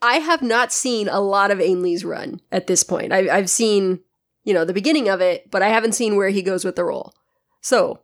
I 0.00 0.16
have 0.16 0.42
not 0.42 0.72
seen 0.72 1.08
a 1.08 1.20
lot 1.20 1.50
of 1.50 1.60
Ainley's 1.60 2.04
run 2.04 2.40
at 2.52 2.66
this 2.66 2.82
point. 2.82 3.12
I, 3.12 3.28
I've 3.28 3.50
seen, 3.50 4.00
you 4.44 4.54
know, 4.54 4.64
the 4.64 4.72
beginning 4.72 5.08
of 5.08 5.20
it, 5.20 5.50
but 5.50 5.62
I 5.62 5.68
haven't 5.68 5.92
seen 5.92 6.16
where 6.16 6.28
he 6.28 6.42
goes 6.42 6.64
with 6.64 6.76
the 6.76 6.84
role. 6.84 7.12
So, 7.60 8.00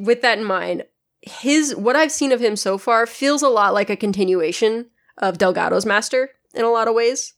with 0.00 0.22
that 0.22 0.38
in 0.38 0.44
mind, 0.44 0.84
his 1.26 1.74
what 1.74 1.96
I've 1.96 2.12
seen 2.12 2.32
of 2.32 2.40
him 2.40 2.56
so 2.56 2.78
far 2.78 3.06
feels 3.06 3.42
a 3.42 3.48
lot 3.48 3.74
like 3.74 3.90
a 3.90 3.96
continuation 3.96 4.86
of 5.18 5.38
Delgado's 5.38 5.86
Master 5.86 6.30
in 6.54 6.64
a 6.64 6.70
lot 6.70 6.88
of 6.88 6.94
ways. 6.94 7.34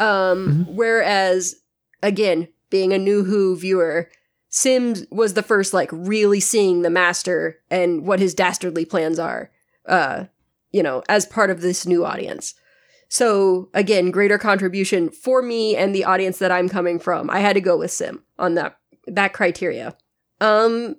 Um, 0.00 0.66
whereas, 0.68 1.56
again, 2.02 2.48
being 2.70 2.92
a 2.92 2.98
new 2.98 3.24
Who 3.24 3.56
viewer, 3.56 4.10
Sims 4.48 5.04
was 5.10 5.34
the 5.34 5.42
first 5.42 5.74
like 5.74 5.90
really 5.92 6.40
seeing 6.40 6.82
the 6.82 6.90
Master 6.90 7.58
and 7.70 8.06
what 8.06 8.20
his 8.20 8.34
dastardly 8.34 8.84
plans 8.84 9.18
are 9.18 9.50
uh, 9.88 10.24
you 10.70 10.82
know, 10.82 11.02
as 11.08 11.26
part 11.26 11.50
of 11.50 11.62
this 11.62 11.86
new 11.86 12.04
audience. 12.04 12.54
So 13.08 13.70
again, 13.72 14.10
greater 14.10 14.38
contribution 14.38 15.08
for 15.08 15.40
me 15.40 15.74
and 15.74 15.94
the 15.94 16.04
audience 16.04 16.38
that 16.38 16.52
I'm 16.52 16.68
coming 16.68 16.98
from. 16.98 17.30
I 17.30 17.40
had 17.40 17.54
to 17.54 17.60
go 17.60 17.78
with 17.78 17.90
Simm 17.90 18.22
on 18.38 18.54
that 18.54 18.78
that 19.06 19.32
criteria. 19.32 19.96
Um, 20.40 20.96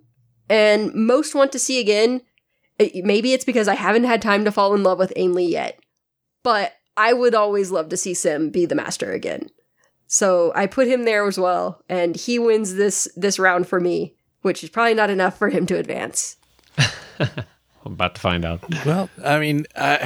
and 0.50 0.94
most 0.94 1.36
want 1.36 1.52
to 1.54 1.60
see 1.60 1.80
again. 1.80 2.22
it- 2.80 3.04
maybe 3.06 3.34
it's 3.34 3.46
because 3.46 3.68
I 3.68 3.76
haven't 3.76 4.06
had 4.06 4.22
time 4.22 4.46
to 4.46 4.52
fall 4.52 4.74
in 4.74 4.84
love 4.84 5.00
with 5.00 5.12
Ainley 5.18 5.46
yet, 5.46 5.80
but 6.44 6.74
I 6.96 7.12
would 7.14 7.36
always 7.36 7.72
love 7.72 7.90
to 7.90 7.98
see 7.98 8.14
Simm 8.14 8.50
be 8.50 8.66
the 8.66 8.76
master 8.76 9.12
again. 9.12 9.50
So 10.08 10.52
I 10.56 10.66
put 10.66 10.88
him 10.88 11.04
there 11.04 11.28
as 11.28 11.38
well, 11.38 11.84
and 11.90 12.16
he 12.16 12.40
wins 12.40 12.76
this 12.76 13.08
this 13.16 13.38
round 13.38 13.68
for 13.68 13.80
me, 13.80 14.16
which 14.42 14.64
is 14.64 14.70
probably 14.70 14.94
not 14.96 15.10
enough 15.10 15.38
for 15.38 15.50
him 15.50 15.66
to 15.68 15.78
advance. 15.78 16.38
I'm 17.20 17.94
about 17.94 18.16
to 18.16 18.22
find 18.22 18.44
out. 18.46 18.62
Well, 18.86 19.10
I 19.24 19.40
mean, 19.40 19.66
uh, 19.76 19.98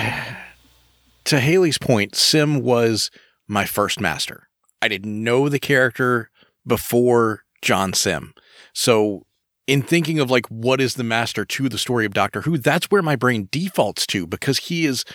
to 1.25 1.39
Haley's 1.39 1.77
point, 1.77 2.15
Simm 2.15 2.61
was 2.61 3.11
my 3.47 3.65
first 3.65 3.99
master. 3.99 4.47
I 4.81 4.87
didn't 4.87 5.23
know 5.23 5.47
the 5.47 5.59
character 5.59 6.29
before 6.67 7.43
John 7.61 7.93
Simm. 7.93 8.33
So, 8.73 9.25
in 9.67 9.81
thinking 9.81 10.19
of 10.19 10.29
like 10.29 10.47
what 10.47 10.81
is 10.81 10.95
the 10.95 11.03
master 11.03 11.45
to 11.45 11.69
the 11.69 11.77
story 11.77 12.05
of 12.05 12.13
Doctor 12.13 12.41
Who, 12.41 12.57
that's 12.57 12.87
where 12.87 13.01
my 13.01 13.15
brain 13.15 13.47
defaults 13.51 14.05
to 14.07 14.27
because 14.27 14.57
he 14.59 14.85
is 14.85 15.05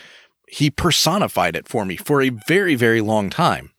he 0.48 0.70
personified 0.70 1.54
it 1.56 1.68
for 1.68 1.84
me 1.84 1.96
for 1.96 2.22
a 2.22 2.30
very 2.30 2.74
very 2.74 3.00
long 3.00 3.30
time. 3.30 3.70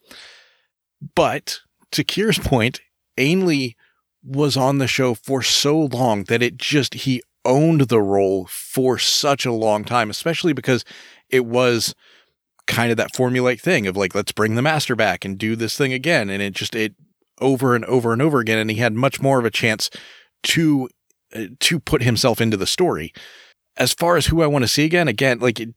But 1.16 1.60
to 1.92 2.04
Kier's 2.04 2.40
point, 2.40 2.82
Ainley 3.18 3.76
was 4.24 4.58
on 4.58 4.78
the 4.78 4.88
show 4.88 5.14
for 5.14 5.42
so 5.42 5.80
long 5.80 6.26
that 6.26 6.44
it 6.44 6.58
just 6.58 6.94
he 6.94 7.22
owned 7.46 7.82
the 7.82 8.02
role 8.02 8.46
for 8.50 8.98
such 8.98 9.46
a 9.46 9.52
long 9.52 9.84
time, 9.84 10.10
especially 10.10 10.54
because 10.54 10.84
it 11.30 11.46
was 11.46 11.96
kind 12.68 12.92
of 12.92 12.98
that 12.98 13.14
formulaic 13.14 13.60
thing 13.60 13.88
of 13.88 13.98
like, 13.98 14.14
let's 14.14 14.32
bring 14.32 14.56
the 14.56 14.62
master 14.62 14.96
back 14.96 15.26
and 15.26 15.38
do 15.38 15.56
this 15.56 15.78
thing 15.78 15.94
again. 15.94 16.30
And 16.30 16.42
it 16.42 16.54
just, 16.54 16.76
it 16.76 16.94
over 17.40 17.76
and 17.76 17.86
over 17.86 18.14
and 18.14 18.22
over 18.22 18.40
again. 18.40 18.60
And 18.60 18.70
he 18.70 18.78
had 18.78 18.94
much 18.94 19.22
more 19.22 19.40
of 19.40 19.46
a 19.46 19.52
chance 19.52 19.90
to, 20.44 20.90
uh, 21.36 21.46
to 21.60 21.80
put 21.80 22.04
himself 22.04 22.42
into 22.42 22.58
the 22.58 22.68
story. 22.68 23.14
As 23.78 23.94
far 23.94 24.18
as 24.18 24.28
who 24.28 24.42
I 24.42 24.48
want 24.48 24.64
to 24.64 24.68
see 24.68 24.84
again, 24.86 25.08
again, 25.08 25.40
like 25.40 25.60
it, 25.60 25.70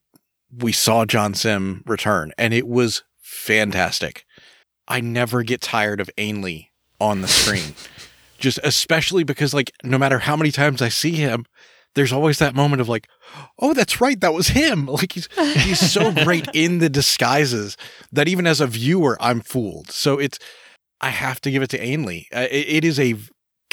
we 0.56 0.72
saw 0.72 1.04
John 1.04 1.34
Simm 1.34 1.82
return 1.86 2.32
and 2.36 2.52
it 2.52 2.66
was 2.66 3.02
fantastic. 3.20 4.24
I 4.88 5.00
never 5.00 5.42
get 5.42 5.60
tired 5.60 6.00
of 6.00 6.10
Ainley 6.18 6.70
on 7.00 7.20
the 7.22 7.28
screen. 7.28 7.74
Just 8.38 8.58
especially 8.64 9.22
because 9.22 9.54
like 9.54 9.72
no 9.84 9.98
matter 9.98 10.18
how 10.18 10.36
many 10.36 10.50
times 10.50 10.82
I 10.82 10.88
see 10.88 11.12
him, 11.12 11.46
there's 11.94 12.12
always 12.12 12.38
that 12.38 12.54
moment 12.54 12.80
of 12.80 12.88
like, 12.88 13.08
oh, 13.58 13.74
that's 13.74 14.00
right, 14.00 14.20
that 14.20 14.34
was 14.34 14.48
him. 14.48 14.86
Like 14.92 15.12
he's 15.12 15.28
he's 15.54 15.92
so 15.92 16.12
great 16.24 16.48
in 16.52 16.78
the 16.78 16.88
disguises 16.88 17.76
that 18.10 18.28
even 18.28 18.46
as 18.46 18.60
a 18.60 18.66
viewer, 18.66 19.16
I'm 19.20 19.40
fooled. 19.40 19.90
So 19.90 20.18
it's 20.18 20.38
I 21.00 21.10
have 21.10 21.40
to 21.42 21.50
give 21.50 21.62
it 21.62 21.70
to 21.70 21.82
Ainley. 21.82 22.28
Uh, 22.34 22.46
it, 22.50 22.68
it 22.68 22.84
is 22.84 22.98
a 22.98 23.14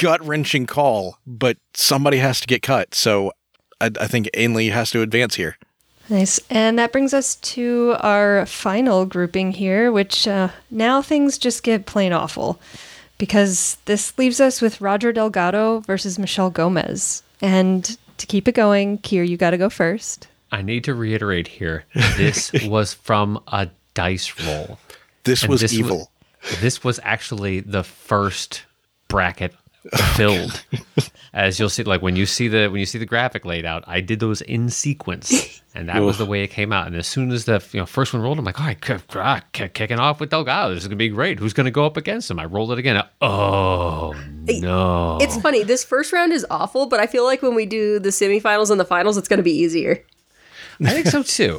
gut 0.00 0.24
wrenching 0.26 0.66
call, 0.66 1.18
but 1.26 1.58
somebody 1.74 2.16
has 2.16 2.40
to 2.40 2.46
get 2.46 2.62
cut. 2.62 2.94
So 2.94 3.32
I, 3.80 3.90
I 4.00 4.06
think 4.06 4.28
Ainley 4.34 4.70
has 4.70 4.90
to 4.90 5.02
advance 5.02 5.36
here. 5.36 5.56
Nice. 6.08 6.40
And 6.50 6.78
that 6.78 6.90
brings 6.90 7.14
us 7.14 7.36
to 7.36 7.94
our 8.00 8.44
final 8.46 9.06
grouping 9.06 9.52
here, 9.52 9.92
which 9.92 10.26
uh, 10.26 10.48
now 10.70 11.02
things 11.02 11.38
just 11.38 11.62
get 11.62 11.86
plain 11.86 12.12
awful 12.12 12.60
because 13.18 13.76
this 13.84 14.18
leaves 14.18 14.40
us 14.40 14.60
with 14.60 14.80
Roger 14.80 15.12
Delgado 15.12 15.80
versus 15.80 16.18
Michelle 16.18 16.50
Gomez. 16.50 17.22
And 17.40 17.96
to 18.18 18.26
keep 18.26 18.48
it 18.48 18.54
going, 18.56 18.98
Kier, 18.98 19.26
you 19.26 19.36
got 19.36 19.50
to 19.50 19.58
go 19.58 19.70
first. 19.70 20.26
I 20.50 20.62
need 20.62 20.82
to 20.84 20.94
reiterate 20.94 21.46
here 21.46 21.84
this 22.16 22.50
was 22.64 22.92
from 22.92 23.40
a 23.46 23.68
dice 23.94 24.34
roll. 24.44 24.78
This 25.22 25.42
And 25.42 25.50
was 25.50 25.60
this 25.60 25.72
evil. 25.72 26.10
This 26.60 26.82
was 26.82 26.98
actually 27.04 27.60
the 27.60 27.84
first 27.84 28.64
bracket 29.06 29.54
filled. 30.14 30.64
As 31.32 31.58
you'll 31.58 31.68
see, 31.68 31.84
like 31.84 32.02
when 32.02 32.16
you 32.16 32.26
see 32.26 32.48
the 32.48 32.68
when 32.68 32.80
you 32.80 32.86
see 32.86 32.98
the 32.98 33.06
graphic 33.06 33.44
laid 33.44 33.64
out, 33.64 33.84
I 33.86 34.00
did 34.00 34.20
those 34.20 34.40
in 34.42 34.68
sequence, 34.68 35.62
and 35.74 35.88
that 35.88 36.02
was 36.02 36.18
the 36.18 36.26
way 36.26 36.42
it 36.42 36.48
came 36.48 36.72
out. 36.72 36.88
And 36.88 36.96
as 36.96 37.06
soon 37.06 37.30
as 37.30 37.44
the 37.44 37.64
you 37.72 37.80
know 37.80 37.86
first 37.86 38.12
one 38.12 38.20
rolled, 38.20 38.38
I'm 38.38 38.44
like, 38.44 38.60
all 38.60 38.66
right, 38.66 38.80
kick- 38.80 39.02
ah, 39.14 39.40
kick- 39.52 39.74
kicking 39.74 40.00
off 40.00 40.18
with 40.18 40.30
Delgado. 40.30 40.74
This 40.74 40.82
is 40.82 40.88
gonna 40.88 40.96
be 40.96 41.08
great. 41.08 41.38
Who's 41.38 41.52
gonna 41.52 41.70
go 41.70 41.86
up 41.86 41.96
against 41.96 42.30
him? 42.30 42.40
I 42.40 42.46
rolled 42.46 42.72
it 42.72 42.78
again. 42.78 43.02
Oh 43.20 44.12
no! 44.46 45.18
It's 45.20 45.40
funny. 45.40 45.62
This 45.62 45.84
first 45.84 46.12
round 46.12 46.32
is 46.32 46.44
awful, 46.50 46.86
but 46.86 47.00
I 47.00 47.06
feel 47.06 47.24
like 47.24 47.42
when 47.42 47.54
we 47.54 47.64
do 47.64 47.98
the 47.98 48.10
semifinals 48.10 48.70
and 48.70 48.80
the 48.80 48.84
finals, 48.84 49.16
it's 49.16 49.28
going 49.28 49.38
to 49.38 49.44
be 49.44 49.56
easier. 49.56 50.04
I 50.82 50.90
think 50.90 51.06
so 51.06 51.22
too. 51.22 51.58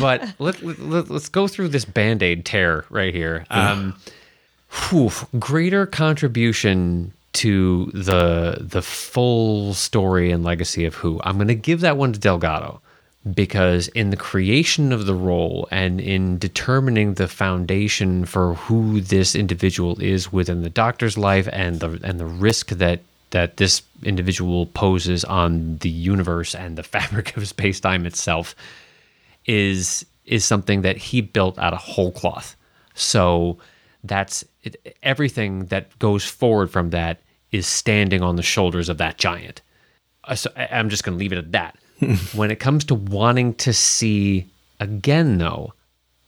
but 0.00 0.34
let, 0.38 0.62
let, 0.62 1.10
us 1.10 1.28
go 1.28 1.48
through 1.48 1.68
this 1.68 1.84
band 1.84 2.22
aid 2.22 2.44
tear 2.44 2.84
right 2.88 3.12
here. 3.12 3.44
Um, 3.50 3.96
whew, 4.70 5.10
greater 5.38 5.86
contribution 5.86 7.12
to 7.32 7.90
the 7.94 8.58
the 8.60 8.82
full 8.82 9.74
story 9.74 10.30
and 10.30 10.44
legacy 10.44 10.84
of 10.84 10.94
Who. 10.96 11.20
I'm 11.24 11.36
going 11.36 11.48
to 11.48 11.54
give 11.54 11.80
that 11.80 11.96
one 11.96 12.12
to 12.12 12.18
Delgado 12.18 12.80
because 13.34 13.88
in 13.88 14.10
the 14.10 14.16
creation 14.16 14.92
of 14.92 15.06
the 15.06 15.14
role 15.14 15.68
and 15.70 16.00
in 16.00 16.38
determining 16.38 17.14
the 17.14 17.28
foundation 17.28 18.24
for 18.24 18.54
who 18.54 19.00
this 19.00 19.34
individual 19.34 20.00
is 20.00 20.32
within 20.32 20.62
the 20.62 20.70
Doctor's 20.70 21.18
life 21.18 21.48
and 21.52 21.80
the 21.80 22.00
and 22.02 22.18
the 22.18 22.26
risk 22.26 22.68
that 22.68 23.00
that 23.30 23.58
this 23.58 23.82
individual 24.02 24.66
poses 24.66 25.24
on 25.24 25.78
the 25.78 25.90
universe 25.90 26.54
and 26.54 26.76
the 26.76 26.82
fabric 26.94 27.36
of 27.36 27.46
space 27.46 27.80
time 27.80 28.06
itself 28.06 28.54
is 29.46 30.06
is 30.24 30.44
something 30.44 30.82
that 30.82 30.96
he 30.96 31.20
built 31.20 31.58
out 31.58 31.72
of 31.72 31.80
whole 31.80 32.12
cloth. 32.12 32.56
So 32.94 33.58
that's 34.04 34.44
it, 34.62 34.96
everything 35.02 35.66
that 35.66 35.98
goes 35.98 36.24
forward 36.24 36.70
from 36.70 36.90
that 36.90 37.20
is 37.52 37.66
standing 37.66 38.22
on 38.22 38.36
the 38.36 38.42
shoulders 38.42 38.88
of 38.88 38.98
that 38.98 39.18
giant. 39.18 39.60
Uh, 40.24 40.34
So 40.34 40.50
I'm 40.56 40.88
just 40.88 41.04
going 41.04 41.16
to 41.16 41.20
leave 41.20 41.32
it 41.32 41.38
at 41.38 41.52
that. 41.52 41.76
when 42.34 42.50
it 42.50 42.60
comes 42.60 42.84
to 42.84 42.94
wanting 42.94 43.54
to 43.54 43.72
see 43.72 44.46
again, 44.78 45.38
though, 45.38 45.74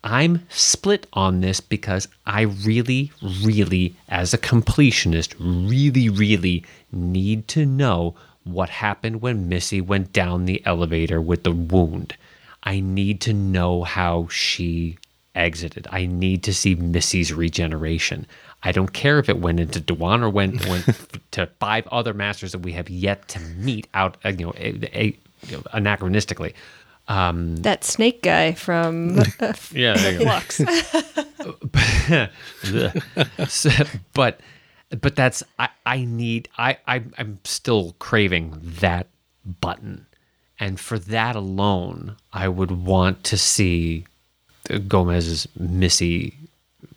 I'm 0.05 0.45
split 0.49 1.07
on 1.13 1.41
this 1.41 1.61
because 1.61 2.09
I 2.27 2.43
really, 2.43 3.13
really, 3.43 3.95
as 4.09 4.35
a 4.35 4.39
completionist, 4.39 5.35
really, 5.39 6.09
really 6.09 6.65
need 6.91 7.47
to 7.49 7.65
know 7.65 8.17
what 8.45 8.69
happened 8.69 9.23
when 9.23 9.49
Missy 9.49 9.81
went 9.81 10.13
down 10.13 10.45
the 10.45 10.61
elevator 10.67 11.21
with 11.21 11.45
the 11.45 11.53
wound. 11.53 12.17
I 12.65 12.81
need 12.81 13.21
to 13.23 13.33
know 13.33 13.85
how 13.85 14.27
she 14.29 14.99
exited. 15.35 15.87
I 15.91 16.07
need 16.07 16.43
to 16.45 16.55
see 16.55 16.75
Missy's 16.75 17.33
regeneration. 17.33 18.27
I 18.63 18.71
don't 18.73 18.93
care 18.93 19.19
if 19.19 19.29
it 19.29 19.39
went 19.39 19.61
into 19.61 19.81
Dhawan 19.81 20.23
or 20.23 20.29
went 20.31 20.67
went 20.69 20.85
to 21.33 21.47
five 21.59 21.87
other 21.89 22.15
masters 22.15 22.53
that 22.53 22.59
we 22.61 22.73
have 22.73 22.89
yet 22.91 23.29
to 23.29 23.41
meet 23.41 23.89
out, 23.95 24.17
uh, 24.25 24.29
you 24.31 24.47
know, 24.47 24.55
a, 24.57 24.79
a, 24.99 25.05
you 25.49 25.57
know, 25.57 25.63
anachronistically. 25.75 26.53
That 27.09 27.85
snake 27.85 28.23
guy 28.23 28.53
from 28.53 29.19
uh, 29.41 29.53
Yeah, 29.73 29.95
there 29.97 30.13
you 30.13 30.19
go. 30.21 30.25
Flux. 30.25 30.61
So- 33.49 33.71
but 34.15 34.41
but 35.01 35.17
that's 35.17 35.43
I, 35.59 35.69
I 35.87 36.05
need 36.05 36.49
I, 36.59 36.77
I 36.87 37.03
I'm 37.19 37.39
still 37.45 37.97
craving 37.99 38.59
that 38.81 39.09
button. 39.61 40.07
And 40.61 40.79
for 40.79 40.99
that 40.99 41.35
alone, 41.35 42.17
I 42.33 42.47
would 42.49 42.71
want 42.71 43.25
to 43.25 43.37
see 43.39 44.05
Gomez's 44.89 45.47
Missy 45.59 46.37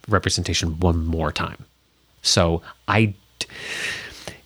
representation 0.08 0.80
one 0.80 1.06
more 1.06 1.32
time. 1.32 1.66
So 2.22 2.62
I 2.88 3.14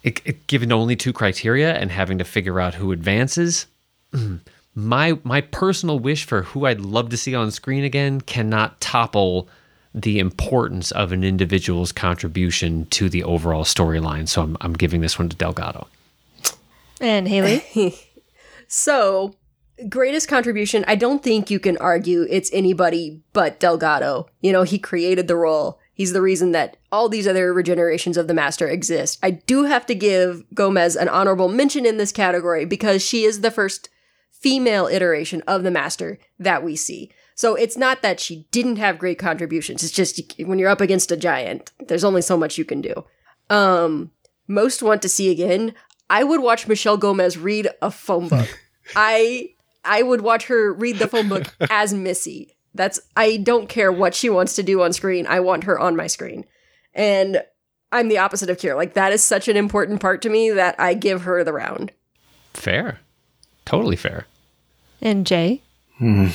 it, 0.03 0.21
it, 0.25 0.47
given 0.47 0.71
only 0.71 0.95
two 0.95 1.13
criteria 1.13 1.75
and 1.75 1.91
having 1.91 2.17
to 2.19 2.23
figure 2.23 2.59
out 2.59 2.75
who 2.75 2.91
advances, 2.91 3.67
my 4.75 5.19
my 5.23 5.41
personal 5.41 5.99
wish 5.99 6.25
for 6.25 6.43
who 6.43 6.65
I'd 6.65 6.81
love 6.81 7.09
to 7.09 7.17
see 7.17 7.35
on 7.35 7.51
screen 7.51 7.83
again 7.83 8.21
cannot 8.21 8.79
topple 8.79 9.47
the 9.93 10.19
importance 10.19 10.91
of 10.91 11.11
an 11.11 11.23
individual's 11.23 11.91
contribution 11.91 12.85
to 12.87 13.09
the 13.09 13.23
overall 13.23 13.63
storyline. 13.63 14.27
So 14.27 14.43
I'm 14.43 14.57
I'm 14.61 14.73
giving 14.73 15.01
this 15.01 15.19
one 15.19 15.29
to 15.29 15.35
Delgado. 15.35 15.87
and 17.01 17.27
Haley. 17.27 17.95
So, 18.71 19.33
greatest 19.87 20.27
contribution, 20.27 20.83
I 20.87 20.95
don't 20.95 21.23
think 21.23 21.49
you 21.49 21.59
can 21.59 21.77
argue 21.77 22.25
it's 22.29 22.49
anybody 22.51 23.21
but 23.33 23.59
Delgado. 23.59 24.27
You 24.41 24.51
know, 24.51 24.63
he 24.63 24.79
created 24.79 25.27
the 25.27 25.35
role. 25.35 25.79
He's 25.93 26.13
the 26.13 26.21
reason 26.21 26.51
that 26.53 26.77
all 26.91 27.09
these 27.09 27.27
other 27.27 27.53
regenerations 27.53 28.17
of 28.17 28.27
the 28.27 28.33
Master 28.33 28.67
exist. 28.67 29.19
I 29.21 29.31
do 29.31 29.65
have 29.65 29.85
to 29.87 29.95
give 29.95 30.43
Gomez 30.53 30.95
an 30.95 31.09
honorable 31.09 31.49
mention 31.49 31.85
in 31.85 31.97
this 31.97 32.11
category 32.11 32.65
because 32.65 33.01
she 33.05 33.23
is 33.23 33.41
the 33.41 33.51
first 33.51 33.89
female 34.31 34.87
iteration 34.87 35.41
of 35.47 35.63
the 35.63 35.71
Master 35.71 36.17
that 36.39 36.63
we 36.63 36.75
see. 36.75 37.11
So 37.35 37.55
it's 37.55 37.77
not 37.77 38.01
that 38.01 38.19
she 38.19 38.47
didn't 38.51 38.77
have 38.77 38.99
great 38.99 39.19
contributions. 39.19 39.83
It's 39.83 39.93
just 39.93 40.21
when 40.39 40.59
you're 40.59 40.69
up 40.69 40.81
against 40.81 41.11
a 41.11 41.17
giant, 41.17 41.71
there's 41.87 42.03
only 42.03 42.21
so 42.21 42.37
much 42.37 42.57
you 42.57 42.65
can 42.65 42.81
do. 42.81 43.05
Um, 43.49 44.11
most 44.47 44.83
want 44.83 45.01
to 45.03 45.09
see 45.09 45.29
again. 45.29 45.73
I 46.09 46.23
would 46.23 46.41
watch 46.41 46.67
Michelle 46.67 46.97
Gomez 46.97 47.37
read 47.37 47.69
a 47.81 47.91
phone 47.91 48.27
book. 48.27 48.47
I 48.95 49.51
I 49.89 50.03
would 50.03 50.21
watch 50.21 50.45
her 50.45 50.71
read 50.71 50.99
the 50.99 51.07
phone 51.07 51.27
book 51.27 51.53
as 51.69 51.93
Missy. 51.93 52.55
That's 52.75 52.99
I 53.17 53.37
don't 53.37 53.67
care 53.67 53.91
what 53.91 54.13
she 54.13 54.29
wants 54.29 54.55
to 54.55 54.63
do 54.63 54.83
on 54.83 54.93
screen. 54.93 55.25
I 55.27 55.39
want 55.39 55.63
her 55.63 55.77
on 55.79 55.95
my 55.95 56.07
screen. 56.07 56.45
And 56.93 57.43
I'm 57.91 58.07
the 58.07 58.19
opposite 58.19 58.49
of 58.49 58.57
Kier. 58.57 58.75
Like 58.75 58.93
that 58.93 59.11
is 59.11 59.23
such 59.23 59.47
an 59.47 59.57
important 59.57 59.99
part 59.99 60.21
to 60.21 60.29
me 60.29 60.51
that 60.51 60.75
I 60.79 60.93
give 60.93 61.23
her 61.23 61.43
the 61.43 61.53
round. 61.53 61.91
Fair, 62.53 62.99
totally 63.65 63.95
fair. 63.95 64.27
And 65.01 65.25
Jay. 65.25 65.63
Hmm. 65.97 66.27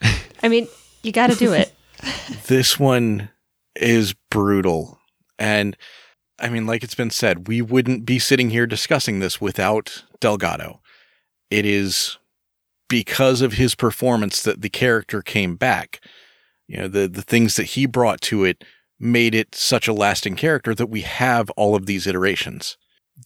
I 0.42 0.48
mean, 0.48 0.68
you 1.02 1.10
got 1.10 1.30
to 1.30 1.36
do 1.36 1.52
it. 1.52 1.74
this 2.46 2.78
one 2.78 3.30
is 3.74 4.14
brutal. 4.30 5.00
And 5.38 5.76
I 6.38 6.48
mean, 6.48 6.66
like 6.66 6.84
it's 6.84 6.94
been 6.94 7.10
said, 7.10 7.48
we 7.48 7.60
wouldn't 7.60 8.06
be 8.06 8.18
sitting 8.18 8.50
here 8.50 8.66
discussing 8.66 9.18
this 9.18 9.40
without 9.40 10.04
Delgado. 10.20 10.80
It 11.50 11.64
is 11.64 12.18
because 12.88 13.40
of 13.40 13.54
his 13.54 13.74
performance 13.74 14.42
that 14.42 14.62
the 14.62 14.68
character 14.68 15.22
came 15.22 15.56
back. 15.56 16.00
You 16.66 16.78
know, 16.78 16.88
the, 16.88 17.08
the 17.08 17.22
things 17.22 17.56
that 17.56 17.64
he 17.64 17.86
brought 17.86 18.20
to 18.22 18.44
it 18.44 18.64
made 18.98 19.34
it 19.34 19.54
such 19.54 19.86
a 19.88 19.92
lasting 19.92 20.36
character 20.36 20.74
that 20.74 20.86
we 20.86 21.02
have 21.02 21.50
all 21.50 21.74
of 21.74 21.86
these 21.86 22.06
iterations. 22.06 22.76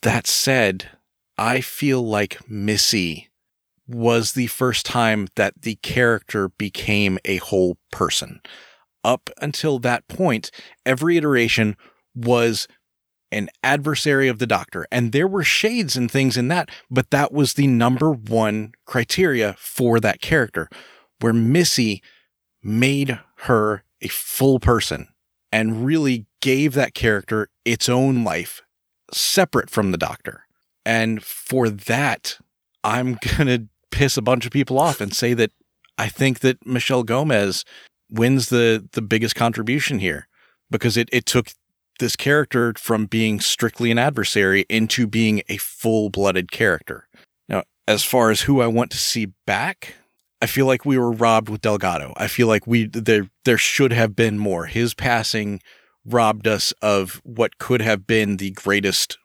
That 0.03 0.27
said, 0.27 0.91
I 1.39 1.61
feel 1.61 2.03
like 2.03 2.49
Missy 2.49 3.31
was 3.87 4.33
the 4.33 4.47
first 4.47 4.87
time 4.87 5.29
that 5.37 5.63
the 5.63 5.77
character 5.77 6.49
became 6.49 7.19
a 7.25 7.37
whole 7.39 7.79
person. 7.91 8.41
Up 9.03 9.31
until 9.41 9.79
that 9.81 10.07
point, 10.09 10.51
every 10.85 11.17
iteration 11.17 11.77
was 12.15 12.69
an 13.33 13.49
adversary 13.63 14.29
of 14.29 14.39
the 14.39 14.47
doctor. 14.47 14.87
And 14.91 15.13
there 15.13 15.29
were 15.29 15.45
shades 15.45 15.97
and 15.97 16.11
things 16.11 16.37
in 16.37 16.49
that, 16.49 16.71
but 16.91 17.11
that 17.11 17.33
was 17.33 17.55
the 17.55 17.67
number 17.67 18.11
one 18.11 18.73
criteria 18.87 19.55
for 19.59 20.01
that 20.01 20.21
character, 20.21 20.69
where 21.21 21.33
Missy 21.33 22.03
made 22.63 23.19
her 23.43 23.85
a 24.01 24.09
full 24.09 24.59
person 24.59 25.09
and 25.53 25.85
really 25.85 26.27
gave 26.41 26.75
that 26.75 26.95
character 26.95 27.49
its 27.65 27.89
own 27.89 28.25
life 28.25 28.63
separate 29.13 29.71
from 29.71 29.91
the 29.91 29.99
doctor. 29.99 30.45
And 30.85 31.23
for 31.23 31.69
that, 31.69 32.39
I'm 32.85 33.19
going 33.37 33.47
to 33.47 33.69
piss 33.91 34.17
a 34.17 34.23
bunch 34.23 34.47
of 34.47 34.53
people 34.53 34.79
off 34.79 35.01
and 35.01 35.15
say 35.15 35.35
that 35.35 35.51
I 35.99 36.09
think 36.09 36.41
that 36.41 36.65
Michelle 36.67 37.03
Gomez 37.03 37.65
wins 38.11 38.49
the 38.49 38.89
the 38.93 39.03
biggest 39.03 39.37
contribution 39.37 39.99
here 39.99 40.27
because 40.71 40.97
it 40.97 41.09
it 41.13 41.27
took 41.27 41.49
this 42.01 42.17
character 42.17 42.75
from 42.77 43.07
being 43.07 43.39
strictly 43.39 43.91
an 43.91 43.99
adversary 43.99 44.67
into 44.69 45.07
being 45.07 45.43
a 45.49 45.57
full-blooded 45.57 46.51
character. 46.51 47.07
Now, 47.49 47.63
as 47.87 48.03
far 48.03 48.31
as 48.31 48.43
who 48.43 48.61
I 48.61 48.67
want 48.67 48.91
to 48.91 48.99
see 48.99 49.33
back, 49.47 49.95
I 50.43 50.47
feel 50.47 50.67
like 50.67 50.85
we 50.85 50.99
were 50.99 51.13
robbed 51.13 51.49
with 51.49 51.61
Delgado. 51.61 52.13
I 52.17 52.27
feel 52.27 52.49
like 52.49 52.67
we 52.67 52.87
there 52.87 53.29
there 53.45 53.59
should 53.59 53.93
have 53.93 54.17
been 54.17 54.39
more. 54.39 54.67
His 54.67 54.95
passing 54.95 55.61
robbed 56.05 56.49
us 56.49 56.73
of 56.83 57.21
what 57.25 57.59
could 57.59 57.83
have 57.83 58.07
been 58.07 58.39
the 58.39 58.51
greatest 58.51 59.19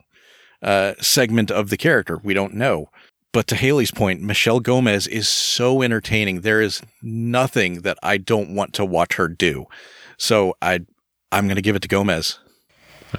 uh, 0.61 0.93
segment 0.99 1.51
of 1.51 1.69
the 1.69 1.77
character. 1.77 2.19
We 2.23 2.33
don't 2.33 2.53
know. 2.53 2.89
But 3.31 3.47
to 3.47 3.55
Haley's 3.55 3.91
point, 3.91 4.21
Michelle 4.21 4.61
Gomez 4.61 5.07
is 5.07 5.27
so 5.27 5.81
entertaining. 5.81 6.41
There 6.41 6.61
is 6.61 6.81
nothing 7.01 7.81
that 7.81 7.97
I 8.01 8.17
don't 8.17 8.55
want 8.55 8.73
to 8.73 8.85
watch 8.85 9.15
her 9.15 9.27
do. 9.27 9.65
So 10.17 10.55
I 10.61 10.81
I'm 11.31 11.47
going 11.47 11.57
to 11.57 11.61
give 11.61 11.75
it 11.75 11.81
to 11.81 11.87
Gomez. 11.87 12.39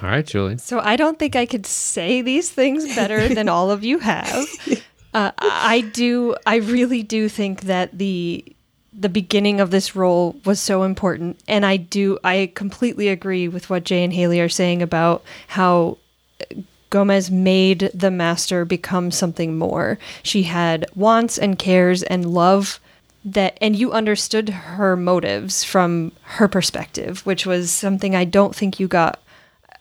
All 0.01 0.09
right, 0.09 0.25
Julie. 0.25 0.57
So 0.57 0.79
I 0.79 0.95
don't 0.95 1.17
think 1.17 1.35
I 1.35 1.45
could 1.45 1.65
say 1.65 2.21
these 2.21 2.49
things 2.49 2.95
better 2.95 3.27
than 3.33 3.49
all 3.49 3.71
of 3.71 3.83
you 3.83 3.99
have. 3.99 4.45
Uh, 5.13 5.31
I 5.39 5.81
do. 5.93 6.35
I 6.45 6.57
really 6.57 7.03
do 7.03 7.29
think 7.29 7.61
that 7.61 7.97
the 7.97 8.45
the 8.93 9.09
beginning 9.09 9.59
of 9.59 9.71
this 9.71 9.95
role 9.95 10.35
was 10.45 10.59
so 10.59 10.83
important, 10.83 11.39
and 11.47 11.65
I 11.65 11.77
do. 11.77 12.19
I 12.23 12.51
completely 12.55 13.07
agree 13.07 13.47
with 13.47 13.69
what 13.69 13.83
Jay 13.83 14.03
and 14.03 14.13
Haley 14.13 14.39
are 14.39 14.49
saying 14.49 14.81
about 14.81 15.23
how 15.47 15.97
Gomez 16.89 17.29
made 17.29 17.91
the 17.93 18.11
master 18.11 18.65
become 18.65 19.11
something 19.11 19.57
more. 19.57 19.97
She 20.23 20.43
had 20.43 20.85
wants 20.95 21.37
and 21.37 21.59
cares 21.59 22.03
and 22.03 22.25
love 22.25 22.79
that 23.25 23.57
and 23.59 23.75
you 23.75 23.91
understood 23.91 24.49
her 24.49 24.95
motives 24.95 25.63
from 25.63 26.13
her 26.21 26.47
perspective, 26.47 27.25
which 27.25 27.45
was 27.45 27.71
something 27.71 28.15
I 28.15 28.23
don't 28.23 28.55
think 28.55 28.79
you 28.79 28.87
got 28.87 29.19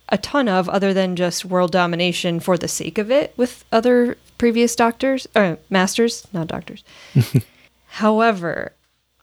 a 0.09 0.19
ton 0.19 0.49
of 0.49 0.69
other 0.69 0.95
than 0.95 1.16
just 1.16 1.45
world 1.45 1.73
domination 1.73 2.40
for 2.40 2.57
the 2.57 2.69
sake 2.69 2.99
of 2.99 3.11
it 3.11 3.35
with 3.37 3.64
other 3.73 4.16
previous 4.38 4.77
doctors 4.77 5.27
or 5.35 5.59
masters, 5.71 6.27
not 6.33 6.47
doctors. 6.47 6.85
However, 7.87 8.73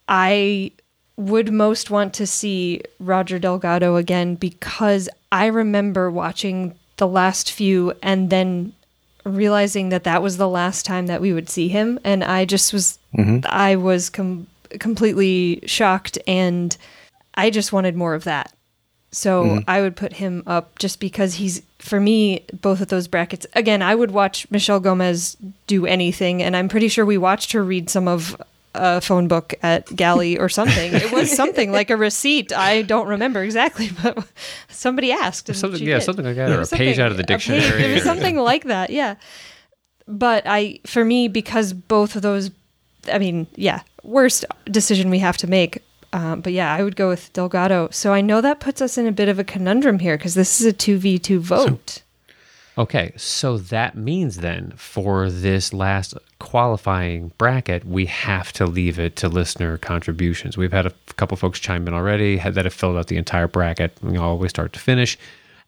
I 0.07 0.71
would 1.15 1.51
most 1.51 1.89
want 1.89 2.13
to 2.15 2.27
see 2.27 2.81
Roger 2.99 3.39
Delgado 3.39 3.95
again 3.95 4.35
because 4.35 5.07
I 5.31 5.45
remember 5.47 6.09
watching 6.09 6.75
the 6.97 7.07
last 7.07 7.51
few 7.51 7.93
and 8.01 8.29
then 8.29 8.73
realizing 9.25 9.89
that 9.89 10.03
that 10.03 10.21
was 10.21 10.37
the 10.37 10.49
last 10.49 10.85
time 10.85 11.07
that 11.07 11.21
we 11.21 11.33
would 11.33 11.49
see 11.49 11.67
him 11.67 11.99
and 12.03 12.23
I 12.23 12.45
just 12.45 12.73
was 12.73 12.99
mm-hmm. 13.17 13.39
I 13.45 13.75
was 13.75 14.09
com- 14.09 14.47
completely 14.79 15.61
shocked 15.65 16.17
and 16.27 16.75
I 17.35 17.49
just 17.49 17.71
wanted 17.71 17.95
more 17.95 18.15
of 18.15 18.25
that. 18.25 18.52
So 19.13 19.43
mm-hmm. 19.45 19.69
I 19.69 19.81
would 19.81 19.95
put 19.95 20.13
him 20.13 20.43
up 20.47 20.77
just 20.79 20.99
because 20.99 21.35
he's 21.35 21.61
for 21.77 21.99
me 21.99 22.43
both 22.61 22.81
of 22.81 22.87
those 22.87 23.07
brackets. 23.07 23.45
Again, 23.53 23.81
I 23.81 23.93
would 23.93 24.11
watch 24.11 24.49
Michelle 24.49 24.79
Gomez 24.79 25.37
do 25.67 25.85
anything 25.85 26.41
and 26.41 26.55
I'm 26.57 26.67
pretty 26.67 26.87
sure 26.87 27.05
we 27.05 27.17
watched 27.17 27.51
her 27.51 27.63
read 27.63 27.89
some 27.89 28.07
of 28.07 28.35
a 28.75 29.01
phone 29.01 29.27
book 29.27 29.53
at 29.61 29.95
Gally 29.95 30.39
or 30.39 30.49
something. 30.49 30.93
It 30.93 31.11
was 31.11 31.31
something 31.35 31.71
like 31.71 31.91
a 31.91 31.97
receipt. 31.97 32.51
I 32.51 32.81
don't 32.81 33.07
remember 33.07 33.43
exactly, 33.43 33.91
but 34.03 34.25
somebody 34.67 35.11
asked. 35.11 35.53
Something, 35.53 35.83
yeah, 35.83 35.99
did. 35.99 36.05
something 36.05 36.25
like 36.25 36.35
that, 36.35 36.49
It 36.49 36.57
or 36.57 36.61
a 36.61 36.67
page 36.67 36.97
out 36.97 37.11
of 37.11 37.17
the 37.17 37.23
a 37.23 37.27
page- 37.27 37.45
dictionary. 37.45 37.93
or- 37.93 37.99
something 37.99 38.37
like 38.37 38.63
that, 38.63 38.89
yeah. 38.89 39.15
But 40.07 40.43
I, 40.47 40.79
for 40.87 41.05
me, 41.05 41.27
because 41.27 41.71
both 41.71 42.15
of 42.15 42.23
those, 42.23 42.49
I 43.11 43.19
mean, 43.19 43.47
yeah, 43.55 43.81
worst 44.03 44.43
decision 44.65 45.09
we 45.09 45.19
have 45.19 45.37
to 45.37 45.47
make. 45.47 45.81
Um, 46.13 46.41
but 46.41 46.53
yeah, 46.53 46.73
I 46.73 46.83
would 46.83 46.95
go 46.95 47.09
with 47.09 47.33
Delgado. 47.33 47.89
So 47.91 48.13
I 48.13 48.21
know 48.21 48.39
that 48.39 48.59
puts 48.59 48.81
us 48.81 48.97
in 48.97 49.07
a 49.07 49.11
bit 49.11 49.29
of 49.29 49.39
a 49.39 49.43
conundrum 49.43 49.99
here 49.99 50.15
because 50.15 50.35
this 50.35 50.61
is 50.61 50.67
a 50.67 50.71
two 50.71 50.97
v 50.97 51.17
two 51.17 51.39
vote. 51.39 52.03
Okay, 52.77 53.13
so 53.17 53.57
that 53.57 53.95
means 53.95 54.37
then 54.37 54.73
for 54.75 55.29
this 55.29 55.73
last 55.73 56.15
qualifying 56.39 57.31
bracket, 57.37 57.85
we 57.85 58.07
have 58.07 58.51
to 58.53 58.65
leave 58.65 58.97
it 58.97 59.15
to 59.17 59.27
listener 59.27 59.77
contributions. 59.77 60.57
We've 60.57 60.71
had 60.71 60.87
a 60.87 60.93
couple 61.17 61.37
folks 61.37 61.59
chime 61.59 61.87
in 61.87 61.93
already 61.93 62.37
had 62.37 62.55
that 62.55 62.65
have 62.65 62.73
filled 62.73 62.97
out 62.97 63.07
the 63.07 63.17
entire 63.17 63.47
bracket, 63.47 63.95
you 64.03 64.13
know, 64.13 64.23
always 64.23 64.49
start 64.49 64.73
to 64.73 64.79
finish. 64.79 65.19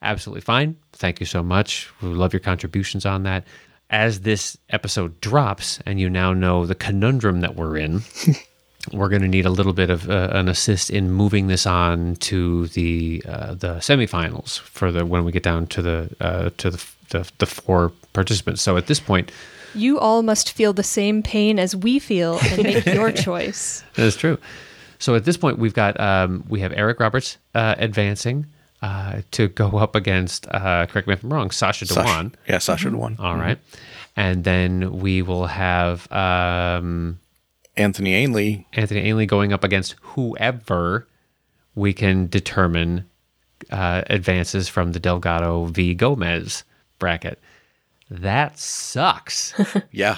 Absolutely 0.02 0.40
fine. 0.40 0.76
Thank 0.92 1.20
you 1.20 1.26
so 1.26 1.42
much. 1.42 1.90
We 2.02 2.08
love 2.08 2.32
your 2.32 2.40
contributions 2.40 3.06
on 3.06 3.22
that. 3.22 3.44
As 3.88 4.22
this 4.22 4.58
episode 4.70 5.20
drops, 5.20 5.78
and 5.86 6.00
you 6.00 6.10
now 6.10 6.32
know 6.32 6.66
the 6.66 6.74
conundrum 6.74 7.40
that 7.40 7.54
we're 7.54 7.76
in, 7.76 8.02
we're 8.92 9.08
going 9.08 9.22
to 9.22 9.28
need 9.28 9.46
a 9.46 9.50
little 9.50 9.72
bit 9.72 9.90
of 9.90 10.08
uh, 10.08 10.28
an 10.32 10.48
assist 10.48 10.90
in 10.90 11.10
moving 11.10 11.46
this 11.48 11.66
on 11.66 12.16
to 12.16 12.66
the 12.68 13.22
uh, 13.28 13.54
the 13.54 13.74
semifinals 13.76 14.58
for 14.60 14.92
the 14.92 15.04
when 15.06 15.24
we 15.24 15.32
get 15.32 15.42
down 15.42 15.66
to 15.68 15.82
the 15.82 16.10
uh, 16.20 16.50
to 16.58 16.70
the, 16.70 16.84
the 17.10 17.30
the 17.38 17.46
four 17.46 17.92
participants. 18.12 18.62
So 18.62 18.76
at 18.76 18.86
this 18.86 19.00
point, 19.00 19.30
You 19.74 19.98
all 19.98 20.22
must 20.22 20.52
feel 20.52 20.72
the 20.72 20.82
same 20.82 21.22
pain 21.22 21.58
as 21.58 21.74
we 21.76 21.98
feel 21.98 22.38
and 22.50 22.62
make 22.62 22.86
your 22.94 23.12
choice. 23.12 23.84
that 23.94 24.04
is 24.06 24.16
true. 24.16 24.38
So 24.98 25.14
at 25.14 25.24
this 25.24 25.36
point, 25.36 25.58
we've 25.58 25.74
got 25.74 25.98
um, 26.00 26.44
we 26.48 26.60
have 26.60 26.72
Eric 26.72 27.00
Roberts 27.00 27.36
uh, 27.54 27.74
advancing 27.78 28.46
uh, 28.82 29.20
to 29.32 29.48
go 29.48 29.76
up 29.78 29.94
against 29.94 30.46
uh, 30.50 30.86
correct 30.86 31.06
me 31.08 31.14
if 31.14 31.22
I'm 31.22 31.32
wrong, 31.32 31.50
Sacha 31.50 31.84
Sacha- 31.86 32.00
Dhawan. 32.08 32.34
Yeah, 32.48 32.58
Sacha 32.58 32.88
Dhawan. 32.88 33.18
All 33.20 33.36
right, 33.36 33.58
and 34.16 34.44
then 34.44 34.98
we 35.00 35.20
will 35.22 35.46
have 35.46 36.10
um, 36.10 37.18
Anthony 37.76 38.14
Ainley. 38.14 38.66
Anthony 38.72 39.00
Ainley 39.00 39.26
going 39.26 39.52
up 39.52 39.64
against 39.64 39.94
whoever 40.00 41.06
we 41.74 41.92
can 41.92 42.26
determine 42.28 43.04
uh, 43.70 44.02
advances 44.08 44.68
from 44.68 44.92
the 44.92 45.00
Delgado 45.00 45.66
v 45.66 45.94
Gomez 45.94 46.64
bracket. 46.98 47.38
That 48.08 48.56
sucks 48.58 49.52
Yeah. 49.90 50.16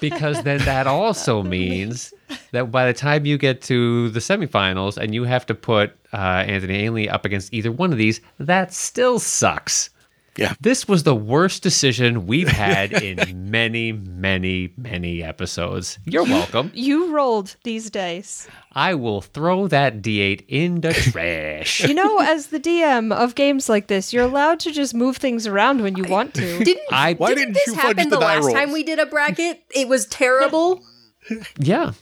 because 0.00 0.42
then 0.42 0.58
that 0.66 0.86
also 0.86 1.42
means 1.56 2.12
that 2.50 2.70
by 2.70 2.86
the 2.86 2.92
time 2.92 3.24
you 3.24 3.38
get 3.38 3.62
to 3.62 4.10
the 4.10 4.20
semifinals 4.20 4.98
and 4.98 5.14
you 5.14 5.24
have 5.24 5.46
to 5.46 5.54
put 5.54 5.96
uh, 6.12 6.16
Anthony 6.46 6.74
Ainley 6.84 7.08
up 7.08 7.24
against 7.24 7.52
either 7.54 7.72
one 7.72 7.90
of 7.90 7.98
these, 7.98 8.20
that 8.38 8.74
still 8.74 9.18
sucks. 9.18 9.88
Yeah. 10.36 10.54
This 10.60 10.88
was 10.88 11.02
the 11.02 11.14
worst 11.14 11.62
decision 11.62 12.26
we've 12.26 12.48
had 12.48 12.92
in 13.02 13.50
many, 13.50 13.92
many, 13.92 14.72
many 14.78 15.22
episodes. 15.22 15.98
You're 16.04 16.24
welcome. 16.24 16.70
You 16.74 17.14
rolled 17.14 17.56
these 17.64 17.90
dice. 17.90 18.48
I 18.72 18.94
will 18.94 19.20
throw 19.20 19.68
that 19.68 20.00
D8 20.00 20.44
in 20.48 20.80
the 20.80 20.92
trash. 21.12 21.84
You 21.86 21.94
know, 21.94 22.18
as 22.20 22.46
the 22.46 22.58
DM 22.58 23.12
of 23.14 23.34
games 23.34 23.68
like 23.68 23.88
this, 23.88 24.12
you're 24.12 24.24
allowed 24.24 24.58
to 24.60 24.72
just 24.72 24.94
move 24.94 25.18
things 25.18 25.46
around 25.46 25.82
when 25.82 25.96
you 25.96 26.04
want 26.04 26.32
to. 26.34 26.64
Didn't 26.64 26.86
I 26.90 27.12
Why 27.14 27.28
didn't 27.34 27.52
didn't 27.52 27.54
this 27.54 27.66
you 27.68 27.74
happen 27.74 28.08
the 28.08 28.16
the 28.16 28.20
last 28.20 28.44
rolls? 28.44 28.54
time 28.54 28.72
we 28.72 28.82
did 28.84 28.98
a 28.98 29.06
bracket? 29.06 29.62
It 29.74 29.86
was 29.88 30.06
terrible. 30.06 30.82
yeah. 31.58 31.92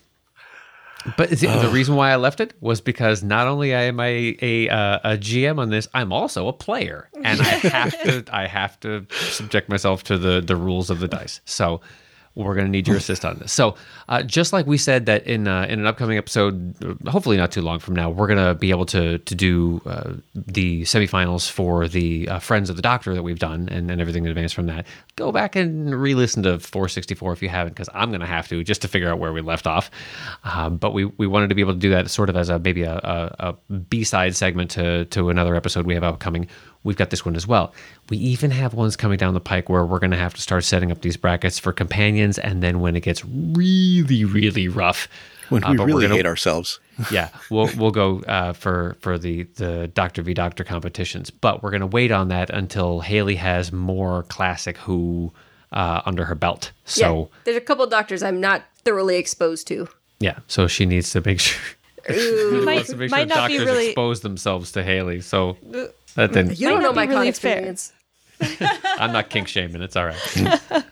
But 1.17 1.31
the, 1.31 1.47
the 1.47 1.71
reason 1.73 1.97
why 1.97 2.11
I 2.11 2.17
left 2.17 2.41
it 2.41 2.55
was 2.61 2.81
because 2.81 3.23
not 3.23 3.47
only 3.47 3.73
am 3.73 4.01
I 4.01 4.37
a 4.43 4.69
uh, 4.69 4.99
a 5.05 5.17
GM 5.17 5.59
on 5.59 5.71
this, 5.71 5.89
I'm 5.95 6.13
also 6.13 6.49
a 6.49 6.53
player, 6.53 7.09
and 7.23 7.41
I 7.41 7.45
have 7.45 8.03
to 8.03 8.25
I 8.33 8.47
have 8.47 8.79
to 8.81 9.07
subject 9.11 9.69
myself 9.69 10.05
to 10.05 10.19
the 10.19 10.41
the 10.41 10.57
rules 10.57 10.91
of 10.91 11.01
the 11.01 11.09
dice. 11.09 11.41
So 11.45 11.81
we're 12.45 12.55
going 12.55 12.67
to 12.67 12.71
need 12.71 12.87
your 12.89 12.97
assist 12.97 13.25
on 13.25 13.39
this. 13.39 13.53
So 13.53 13.77
uh, 14.09 14.23
just 14.23 14.53
like 14.53 14.67
we 14.67 14.79
said 14.79 15.07
that 15.07 15.27
in 15.27 15.49
uh, 15.49 15.67
in 15.69 15.81
an 15.81 15.87
upcoming 15.87 16.19
episode, 16.19 16.75
uh, 16.85 17.11
hopefully 17.11 17.37
not 17.37 17.53
too 17.53 17.63
long 17.63 17.79
from 17.79 17.95
now, 17.95 18.11
we're 18.11 18.27
going 18.27 18.45
to 18.45 18.55
be 18.55 18.71
able 18.71 18.87
to 18.87 19.19
to 19.19 19.35
do 19.35 19.81
uh, 19.87 20.15
the 20.35 20.83
semifinals 20.83 21.51
for 21.51 21.89
the 21.89 22.29
uh, 22.29 22.39
Friends 22.39 22.71
of 22.71 22.77
the 22.77 22.83
Doctor 22.83 23.15
that 23.15 23.23
we've 23.23 23.39
done 23.39 23.69
and, 23.69 23.91
and 23.91 24.01
everything 24.01 24.25
in 24.25 24.31
advance 24.31 24.53
from 24.53 24.67
that. 24.67 24.87
Go 25.17 25.33
back 25.33 25.57
and 25.57 25.95
re-listen 25.95 26.43
to 26.45 26.59
464 26.59 27.33
if 27.33 27.43
you 27.43 27.49
haven't, 27.49 27.75
because 27.75 27.89
I'm 27.95 28.11
going 28.11 28.21
to 28.21 28.27
have 28.27 28.49
to 28.49 28.63
just 28.65 28.83
to 28.83 28.89
figure 28.89 29.11
out 29.11 29.19
where 29.19 29.33
we 29.33 29.41
left 29.41 29.67
off. 29.67 29.91
Um, 30.45 30.77
but 30.77 30.93
we, 30.93 31.05
we 31.05 31.27
wanted 31.27 31.49
to 31.49 31.55
be 31.55 31.61
able 31.63 31.75
to 31.75 31.79
do 31.79 31.91
that 31.91 32.11
sort 32.11 32.31
of 32.31 32.37
as 32.37 32.49
a 32.49 32.59
maybe 32.59 32.83
a, 32.83 32.95
a, 32.95 33.53
a 33.71 33.73
B-side 33.73 34.37
segment 34.37 34.71
to 34.73 35.05
to 35.07 35.29
another 35.31 35.55
episode 35.55 35.87
we 35.87 35.95
have 35.95 36.05
upcoming. 36.05 36.49
We've 36.83 36.97
got 36.97 37.11
this 37.11 37.25
one 37.27 37.37
as 37.37 37.47
well. 37.47 37.75
We 38.09 38.17
even 38.17 38.51
have 38.53 38.73
ones 38.73 38.97
coming 38.97 39.19
down 39.19 39.35
the 39.35 39.41
pike 39.41 39.69
where 39.69 39.85
we're 39.85 39.99
going 39.99 40.13
to 40.13 40.17
have 40.17 40.33
to 40.35 40.41
start 40.41 40.65
setting 40.65 40.91
up 40.91 41.03
these 41.03 41.17
brackets 41.19 41.59
for 41.59 41.73
companions, 41.75 42.39
and 42.39 42.63
then 42.63 42.81
when 42.81 42.97
it 42.97 43.01
gets 43.03 43.23
really, 43.25 44.25
really 44.25 44.67
rough, 44.69 45.07
When 45.51 45.63
uh, 45.65 45.71
we 45.73 45.77
but 45.77 45.83
we're 45.83 45.87
really 45.89 46.03
gonna- 46.05 46.15
hate 46.17 46.27
ourselves. 46.27 46.81
yeah, 47.11 47.29
we'll 47.51 47.69
we'll 47.77 47.91
go 47.91 48.21
uh, 48.21 48.53
for 48.53 48.97
for 49.01 49.19
the 49.19 49.45
the 49.57 49.89
Doctor 49.89 50.23
v 50.23 50.33
Doctor 50.35 50.65
competitions, 50.65 51.31
but 51.31 51.63
we're 51.63 51.71
gonna 51.71 51.87
wait 51.87 52.11
on 52.13 52.29
that 52.29 52.51
until 52.51 53.01
Haley 53.01 53.37
has 53.37 53.73
more 53.73 54.23
classic 54.25 54.77
Who 54.79 55.33
uh, 55.73 56.03
under 56.07 56.25
her 56.27 56.35
belt. 56.35 56.73
So 56.85 57.19
yeah, 57.31 57.37
there's 57.45 57.57
a 57.57 57.61
couple 57.61 57.87
doctors 57.87 58.23
I'm 58.23 58.41
not 58.41 58.63
thoroughly 58.85 59.17
exposed 59.17 59.67
to. 59.69 59.89
yeah, 60.19 60.39
so 60.47 60.67
she 60.67 60.85
needs 60.87 61.11
to 61.13 61.23
make 61.25 61.41
sure. 61.41 61.61
Might, 62.65 62.87
to 62.87 62.97
make 62.97 63.11
sure 63.11 63.19
might 63.19 63.29
not 63.29 63.49
be 63.49 63.57
doctors 63.59 63.75
really. 63.75 63.87
expose 63.89 64.21
themselves 64.21 64.73
to 64.73 64.83
Haley. 64.83 65.21
So 65.21 65.57
that 66.15 66.31
mm, 66.31 66.33
then 66.33 66.51
You 66.55 66.69
don't 66.69 66.83
know 66.83 66.93
my 66.93 67.07
be 67.07 67.13
con 67.13 67.17
really 67.17 67.29
experience. 67.29 67.93
I'm 68.85 69.13
not 69.13 69.31
kink 69.31 69.49
shaming. 69.49 69.83
It's 69.83 69.97
all 69.97 70.07
right. 70.07 70.61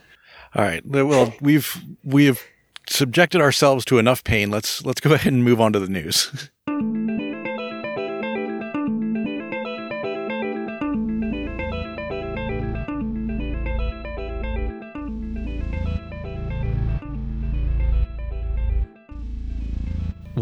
All 0.54 0.64
right. 0.64 0.84
Well, 0.86 1.34
we've 1.42 1.76
we 2.04 2.24
have 2.24 2.40
subjected 2.88 3.40
ourselves 3.42 3.84
to 3.86 3.98
enough 3.98 4.24
pain. 4.24 4.50
Let's 4.50 4.84
let's 4.84 5.00
go 5.00 5.12
ahead 5.12 5.32
and 5.32 5.44
move 5.44 5.60
on 5.60 5.74
to 5.74 5.78
the 5.78 5.88
news. 5.88 6.50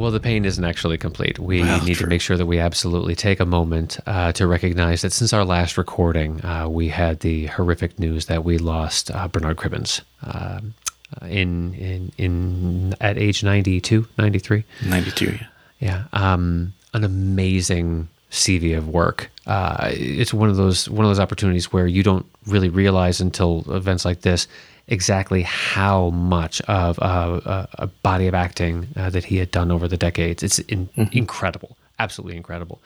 Well, 0.06 0.12
the 0.12 0.20
pain 0.20 0.44
isn't 0.44 0.62
actually 0.64 0.98
complete. 0.98 1.40
We 1.40 1.62
Well, 1.62 1.84
need 1.84 1.96
to 1.96 2.06
make 2.06 2.20
sure 2.20 2.36
that 2.36 2.46
we 2.46 2.60
absolutely 2.60 3.16
take 3.16 3.40
a 3.40 3.44
moment 3.44 3.98
uh, 4.06 4.30
to 4.34 4.46
recognize 4.46 5.02
that 5.02 5.12
since 5.12 5.32
our 5.32 5.44
last 5.44 5.76
recording, 5.76 6.44
uh, 6.44 6.68
we 6.68 6.90
had 6.90 7.18
the 7.26 7.46
horrific 7.46 7.98
news 7.98 8.26
that 8.26 8.44
we 8.44 8.56
lost 8.56 9.10
uh, 9.10 9.26
Bernard 9.26 9.56
Cribbins 9.56 10.02
um, 10.22 10.74
uh, 11.20 11.26
in, 11.26 11.74
in 11.74 12.12
in 12.18 12.94
at 13.00 13.18
age 13.18 13.42
92, 13.42 14.06
93. 14.16 14.62
92. 14.86 15.24
Yeah. 15.24 15.46
Yeah, 15.80 16.04
um, 16.12 16.72
an 16.94 17.02
amazing 17.02 18.06
CV 18.30 18.78
of 18.78 18.88
work. 18.88 19.32
Uh, 19.44 19.88
it's 19.90 20.32
one 20.32 20.50
of 20.50 20.54
those 20.56 20.88
one 20.88 21.04
of 21.04 21.10
those 21.10 21.18
opportunities 21.18 21.72
where 21.72 21.88
you 21.88 22.04
don't 22.04 22.26
really 22.46 22.68
realize 22.68 23.20
until 23.20 23.64
events 23.74 24.04
like 24.04 24.20
this 24.20 24.46
exactly 24.88 25.42
how 25.42 26.10
much 26.10 26.60
of 26.62 26.98
uh, 27.00 27.40
a, 27.44 27.68
a 27.82 27.86
body 27.86 28.26
of 28.26 28.34
acting 28.34 28.88
uh, 28.96 29.10
that 29.10 29.24
he 29.24 29.36
had 29.36 29.50
done 29.50 29.70
over 29.70 29.88
the 29.88 29.96
decades. 29.96 30.42
It's 30.42 30.58
in, 30.60 30.88
incredible, 31.12 31.76
absolutely 31.98 32.36
incredible, 32.36 32.80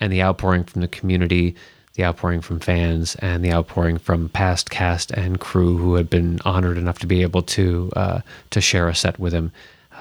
and 0.00 0.12
the 0.12 0.22
outpouring 0.22 0.64
from 0.64 0.80
the 0.80 0.88
community, 0.88 1.54
the 1.94 2.04
outpouring 2.04 2.40
from 2.40 2.60
fans, 2.60 3.16
and 3.16 3.44
the 3.44 3.52
outpouring 3.52 3.98
from 3.98 4.28
past 4.30 4.70
cast 4.70 5.10
and 5.12 5.40
crew 5.40 5.76
who 5.76 5.94
had 5.94 6.08
been 6.08 6.40
honored 6.44 6.78
enough 6.78 6.98
to 7.00 7.06
be 7.06 7.22
able 7.22 7.42
to 7.42 7.90
uh, 7.96 8.20
to 8.50 8.60
share 8.60 8.88
a 8.88 8.94
set 8.94 9.18
with 9.18 9.32
him 9.32 9.52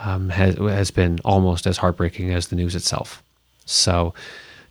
um, 0.04 0.30
has 0.30 0.56
has 0.56 0.92
been 0.92 1.20
almost 1.26 1.68
as 1.68 1.78
heartbreaking 1.78 2.34
as 2.34 2.48
the 2.48 2.56
news 2.56 2.76
itself. 2.76 3.22
So, 3.66 4.14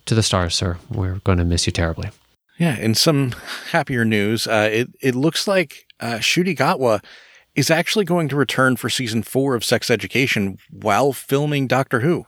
to 0.07 0.15
the 0.15 0.23
stars, 0.23 0.55
sir, 0.55 0.79
we're 0.91 1.21
going 1.25 1.39
to 1.39 1.45
miss 1.45 1.67
you 1.67 1.73
terribly. 1.73 2.11
Yeah, 2.59 2.77
in 2.77 2.95
some 2.95 3.33
happier 3.71 4.05
news, 4.05 4.47
uh, 4.47 4.69
it 4.71 4.89
it 5.01 5.15
looks 5.15 5.47
like 5.47 5.87
uh, 6.01 6.17
Ncuti 6.17 6.57
Gatwa 6.57 7.03
is 7.55 7.71
actually 7.71 8.05
going 8.05 8.29
to 8.29 8.37
return 8.37 8.77
for 8.77 8.89
season 8.89 9.23
four 9.23 9.55
of 9.55 9.65
Sex 9.65 9.91
Education 9.91 10.59
while 10.71 11.13
filming 11.13 11.67
Doctor 11.67 12.01
Who. 12.01 12.27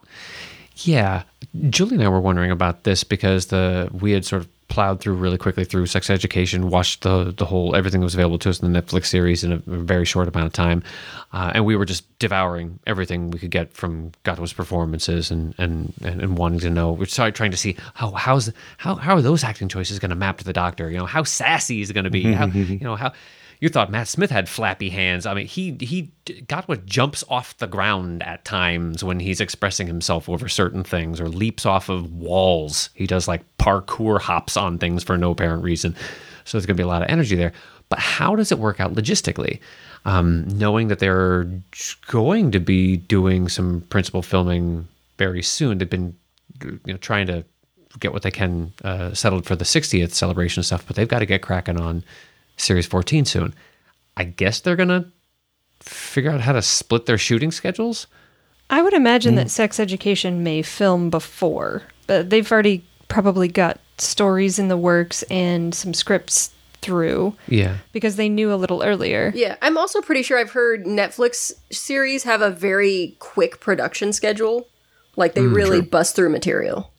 Yeah, 0.77 1.23
Julie 1.71 1.97
and 1.97 2.05
I 2.05 2.09
were 2.09 2.21
wondering 2.21 2.51
about 2.51 2.85
this 2.85 3.05
because 3.05 3.47
the 3.47 3.89
we 3.93 4.13
had 4.13 4.25
sort 4.25 4.43
of 4.43 4.49
plowed 4.73 5.01
through 5.01 5.13
really 5.13 5.37
quickly 5.37 5.67
through 5.67 5.85
Sex 5.85 6.09
Education, 6.09 6.71
watched 6.71 7.03
the 7.03 7.33
the 7.37 7.45
whole 7.45 7.77
everything 7.77 8.01
that 8.01 8.07
was 8.07 8.15
available 8.15 8.39
to 8.39 8.49
us 8.49 8.61
in 8.61 8.73
the 8.73 8.81
Netflix 8.81 9.07
series 9.07 9.45
in 9.45 9.53
a 9.53 9.59
very 9.59 10.07
short 10.07 10.29
amount 10.29 10.47
of 10.47 10.53
time, 10.55 10.83
uh, 11.35 11.53
and 11.55 11.67
we 11.67 11.77
were 11.77 11.85
just 11.85 12.07
devouring 12.19 12.79
everything 12.87 13.31
we 13.31 13.39
could 13.39 13.51
get 13.51 13.75
from 13.75 14.13
Gatwa's 14.25 14.55
performances 14.55 15.31
and 15.31 15.55
and 15.59 15.93
and, 16.03 16.23
and 16.23 16.39
wanting 16.39 16.61
to 16.61 16.71
know. 16.71 16.93
We're 16.93 17.05
trying 17.05 17.51
to 17.51 17.57
see 17.57 17.77
how 17.95 18.13
how's 18.13 18.51
how 18.79 18.95
how 18.95 19.15
are 19.15 19.23
those 19.23 19.45
acting 19.45 19.69
choices 19.69 19.99
going 19.99 20.11
to 20.11 20.17
map 20.17 20.39
to 20.39 20.45
the 20.45 20.55
Doctor? 20.55 20.91
You 20.91 20.99
know, 20.99 21.07
how 21.07 21.23
sassy 21.23 21.83
is 21.83 21.91
it 21.91 21.93
going 21.93 22.05
to 22.05 22.11
be? 22.11 22.33
How, 22.33 22.47
you 22.47 22.79
know 22.79 22.97
how. 22.97 23.13
You 23.62 23.68
thought 23.68 23.92
Matt 23.92 24.09
Smith 24.09 24.33
had 24.33 24.48
flappy 24.48 24.90
hands. 24.90 25.25
I 25.25 25.35
mean, 25.35 25.46
he 25.46 25.77
he 25.81 26.11
got 26.48 26.66
what 26.66 26.85
jumps 26.85 27.22
off 27.29 27.57
the 27.59 27.68
ground 27.68 28.20
at 28.25 28.44
times 28.44 29.05
when 29.05 29.20
he's 29.20 29.40
expressing 29.40 29.87
himself 29.87 30.29
over 30.29 30.48
certain 30.48 30.83
things, 30.83 31.20
or 31.20 31.29
leaps 31.29 31.64
off 31.64 31.88
of 31.88 32.12
walls. 32.12 32.90
He 32.94 33.07
does 33.07 33.29
like 33.29 33.42
parkour 33.59 34.20
hops 34.20 34.57
on 34.57 34.79
things 34.79 35.05
for 35.05 35.16
no 35.16 35.31
apparent 35.31 35.62
reason. 35.62 35.94
So 36.44 36.59
there's 36.59 36.66
going 36.66 36.77
to 36.77 36.81
be 36.81 36.83
a 36.83 36.88
lot 36.88 37.03
of 37.03 37.09
energy 37.09 37.37
there. 37.37 37.53
But 37.88 38.01
how 38.01 38.35
does 38.35 38.51
it 38.51 38.59
work 38.59 38.81
out 38.81 38.94
logistically? 38.94 39.61
Um, 40.07 40.48
knowing 40.48 40.88
that 40.88 40.98
they're 40.98 41.48
going 42.09 42.51
to 42.51 42.59
be 42.59 42.96
doing 42.96 43.48
some 43.48 43.83
principal 43.90 44.22
filming 44.22 44.88
very 45.18 45.40
soon, 45.40 45.79
they've 45.79 45.88
been 45.88 46.16
you 46.64 46.81
know 46.85 46.96
trying 46.96 47.29
to 47.29 47.44
get 48.01 48.12
what 48.12 48.22
they 48.22 48.33
can 48.33 48.72
uh, 48.83 49.14
settled 49.14 49.46
for 49.46 49.55
the 49.55 49.64
60th 49.64 50.11
celebration 50.14 50.64
stuff, 50.64 50.85
but 50.85 50.96
they've 50.96 51.07
got 51.07 51.20
to 51.20 51.27
get 51.27 51.42
cracking 51.42 51.79
on 51.79 52.03
Series 52.62 52.87
14 52.87 53.25
soon. 53.25 53.55
I 54.16 54.25
guess 54.25 54.61
they're 54.61 54.77
going 54.77 54.88
to 54.88 55.07
figure 55.81 56.31
out 56.31 56.40
how 56.40 56.53
to 56.53 56.62
split 56.62 57.07
their 57.07 57.18
shooting 57.18 57.51
schedules. 57.51 58.07
I 58.70 58.83
would 58.83 58.94
imagine 58.94 59.35
that 59.35 59.42
hmm. 59.42 59.48
sex 59.48 59.81
education 59.81 60.42
may 60.42 60.62
film 60.62 61.11
before, 61.11 61.83
but 62.07 62.31
they've 62.31 62.51
already 62.51 62.85
probably 63.09 63.48
got 63.48 63.79
stories 63.98 64.59
in 64.59 64.68
the 64.68 64.77
works 64.77 65.22
and 65.25 65.75
some 65.75 65.92
scripts 65.92 66.53
through 66.81 67.35
Yeah. 67.48 67.77
because 67.92 68.16
they 68.16 68.29
knew 68.29 68.53
a 68.53 68.57
little 68.57 68.83
earlier. 68.83 69.33
Yeah, 69.35 69.57
I'm 69.62 69.77
also 69.77 70.01
pretty 70.01 70.22
sure 70.22 70.38
I've 70.38 70.51
heard 70.51 70.85
Netflix 70.85 71.53
series 71.70 72.25
have 72.25 72.42
a 72.42 72.51
very 72.51 73.16
quick 73.18 73.61
production 73.61 74.12
schedule. 74.12 74.68
Like 75.16 75.35
they 75.35 75.42
hmm, 75.42 75.55
really 75.55 75.81
bust 75.81 76.16
through 76.16 76.31
material. 76.31 76.90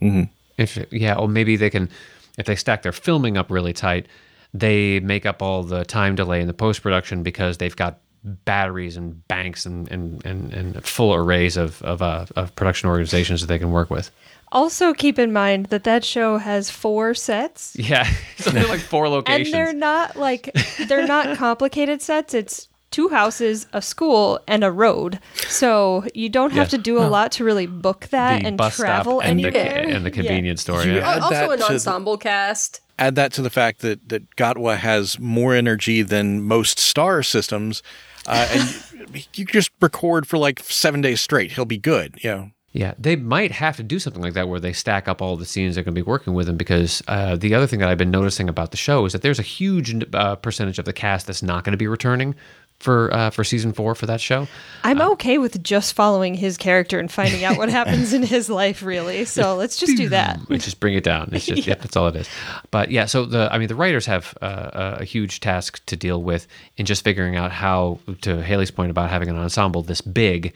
Mm-hmm. 0.00 0.24
If, 0.58 0.78
yeah, 0.90 1.14
or 1.14 1.28
maybe 1.28 1.56
they 1.56 1.70
can, 1.70 1.88
if 2.36 2.46
they 2.46 2.56
stack 2.56 2.82
their 2.82 2.92
filming 2.92 3.36
up 3.36 3.50
really 3.50 3.72
tight, 3.72 4.06
they 4.54 5.00
make 5.00 5.24
up 5.26 5.42
all 5.42 5.62
the 5.62 5.84
time 5.84 6.14
delay 6.14 6.40
in 6.40 6.46
the 6.46 6.54
post 6.54 6.82
production 6.82 7.22
because 7.22 7.58
they've 7.58 7.76
got 7.76 7.98
batteries 8.44 8.96
and 8.96 9.26
banks 9.28 9.66
and 9.66 9.90
and, 9.90 10.24
and, 10.24 10.52
and 10.52 10.84
full 10.84 11.12
arrays 11.14 11.56
of 11.56 11.82
of, 11.82 12.02
uh, 12.02 12.26
of 12.36 12.54
production 12.56 12.88
organizations 12.88 13.40
that 13.40 13.46
they 13.48 13.58
can 13.58 13.72
work 13.72 13.90
with. 13.90 14.10
Also, 14.52 14.92
keep 14.92 15.18
in 15.18 15.32
mind 15.32 15.66
that 15.66 15.84
that 15.84 16.04
show 16.04 16.36
has 16.36 16.70
four 16.70 17.14
sets, 17.14 17.74
Yeah, 17.78 18.06
it's 18.36 18.46
only 18.46 18.62
like 18.64 18.80
four 18.80 19.08
locations, 19.08 19.46
and 19.48 19.54
they're 19.54 19.72
not 19.72 20.14
like 20.16 20.50
they're 20.88 21.06
not 21.06 21.36
complicated 21.38 22.02
sets. 22.02 22.34
It's 22.34 22.68
two 22.90 23.08
houses, 23.08 23.66
a 23.72 23.80
school, 23.80 24.38
and 24.46 24.62
a 24.62 24.70
road. 24.70 25.18
So 25.48 26.04
you 26.12 26.28
don't 26.28 26.50
have 26.50 26.64
Yes. 26.64 26.70
to 26.72 26.78
do 26.78 26.98
a 26.98 27.08
lot 27.08 27.32
to 27.32 27.44
really 27.44 27.64
book 27.66 28.08
that 28.10 28.42
the 28.42 28.48
and 28.48 28.58
bus 28.58 28.76
travel 28.76 29.20
stop 29.20 29.30
and 29.30 29.40
the, 29.40 29.46
anywhere. 29.46 29.88
and 29.88 30.04
the 30.04 30.10
Yeah. 30.10 30.14
convenience 30.14 30.60
store. 30.60 30.84
You 30.84 30.96
Yeah. 30.96 31.20
also 31.20 31.50
an 31.52 31.58
to 31.58 31.64
the- 31.64 31.72
ensemble 31.72 32.18
cast. 32.18 32.81
Add 33.02 33.16
that 33.16 33.32
to 33.32 33.42
the 33.42 33.50
fact 33.50 33.80
that 33.80 34.08
that 34.10 34.36
Gatwa 34.36 34.76
has 34.76 35.18
more 35.18 35.54
energy 35.54 36.02
than 36.02 36.42
most 36.42 36.78
star 36.78 37.24
systems, 37.24 37.82
uh, 38.28 38.46
and 38.52 39.26
you 39.34 39.44
just 39.44 39.72
record 39.80 40.28
for 40.28 40.38
like 40.38 40.60
seven 40.60 41.00
days 41.00 41.20
straight. 41.20 41.50
He'll 41.50 41.64
be 41.64 41.78
good. 41.78 42.14
You 42.22 42.30
know. 42.30 42.50
Yeah, 42.70 42.94
they 42.96 43.16
might 43.16 43.50
have 43.50 43.76
to 43.76 43.82
do 43.82 43.98
something 43.98 44.22
like 44.22 44.34
that 44.34 44.48
where 44.48 44.60
they 44.60 44.72
stack 44.72 45.08
up 45.08 45.20
all 45.20 45.36
the 45.36 45.44
scenes 45.44 45.74
they're 45.74 45.84
going 45.84 45.94
to 45.94 46.00
be 46.00 46.06
working 46.06 46.32
with 46.32 46.48
him 46.48 46.56
because 46.56 47.02
uh, 47.08 47.34
the 47.34 47.54
other 47.54 47.66
thing 47.66 47.80
that 47.80 47.88
I've 47.88 47.98
been 47.98 48.10
noticing 48.10 48.48
about 48.48 48.70
the 48.70 48.78
show 48.78 49.04
is 49.04 49.12
that 49.12 49.20
there's 49.20 49.40
a 49.40 49.42
huge 49.42 49.94
uh, 50.14 50.36
percentage 50.36 50.78
of 50.78 50.84
the 50.86 50.92
cast 50.92 51.26
that's 51.26 51.42
not 51.42 51.64
going 51.64 51.72
to 51.72 51.76
be 51.76 51.88
returning 51.88 52.34
for 52.82 53.12
uh, 53.14 53.30
for 53.30 53.44
season 53.44 53.72
four 53.72 53.94
for 53.94 54.06
that 54.06 54.20
show. 54.20 54.48
I'm 54.82 55.00
okay 55.12 55.38
with 55.38 55.62
just 55.62 55.94
following 55.94 56.34
his 56.34 56.56
character 56.56 56.98
and 56.98 57.10
finding 57.10 57.44
out 57.44 57.56
what 57.56 57.68
happens 57.70 58.12
in 58.12 58.22
his 58.22 58.50
life, 58.50 58.82
really. 58.82 59.24
So 59.24 59.54
let's 59.56 59.76
just 59.76 59.96
do 59.96 60.08
that. 60.10 60.40
We 60.48 60.58
just 60.58 60.80
bring 60.80 60.94
it 60.94 61.04
down. 61.04 61.30
It's 61.32 61.46
just 61.46 61.66
yeah. 61.66 61.76
that's 61.76 61.96
all 61.96 62.08
it 62.08 62.16
is. 62.16 62.28
But 62.70 62.90
yeah, 62.90 63.06
so 63.06 63.24
the 63.24 63.48
I 63.52 63.58
mean 63.58 63.68
the 63.68 63.74
writers 63.74 64.04
have 64.06 64.36
uh, 64.42 64.96
a 65.00 65.04
huge 65.04 65.40
task 65.40 65.84
to 65.86 65.96
deal 65.96 66.22
with 66.22 66.46
in 66.76 66.84
just 66.84 67.04
figuring 67.04 67.36
out 67.36 67.52
how 67.52 68.00
to 68.22 68.42
Haley's 68.42 68.70
point 68.70 68.90
about 68.90 69.08
having 69.08 69.28
an 69.28 69.36
ensemble 69.36 69.82
this 69.82 70.00
big 70.00 70.52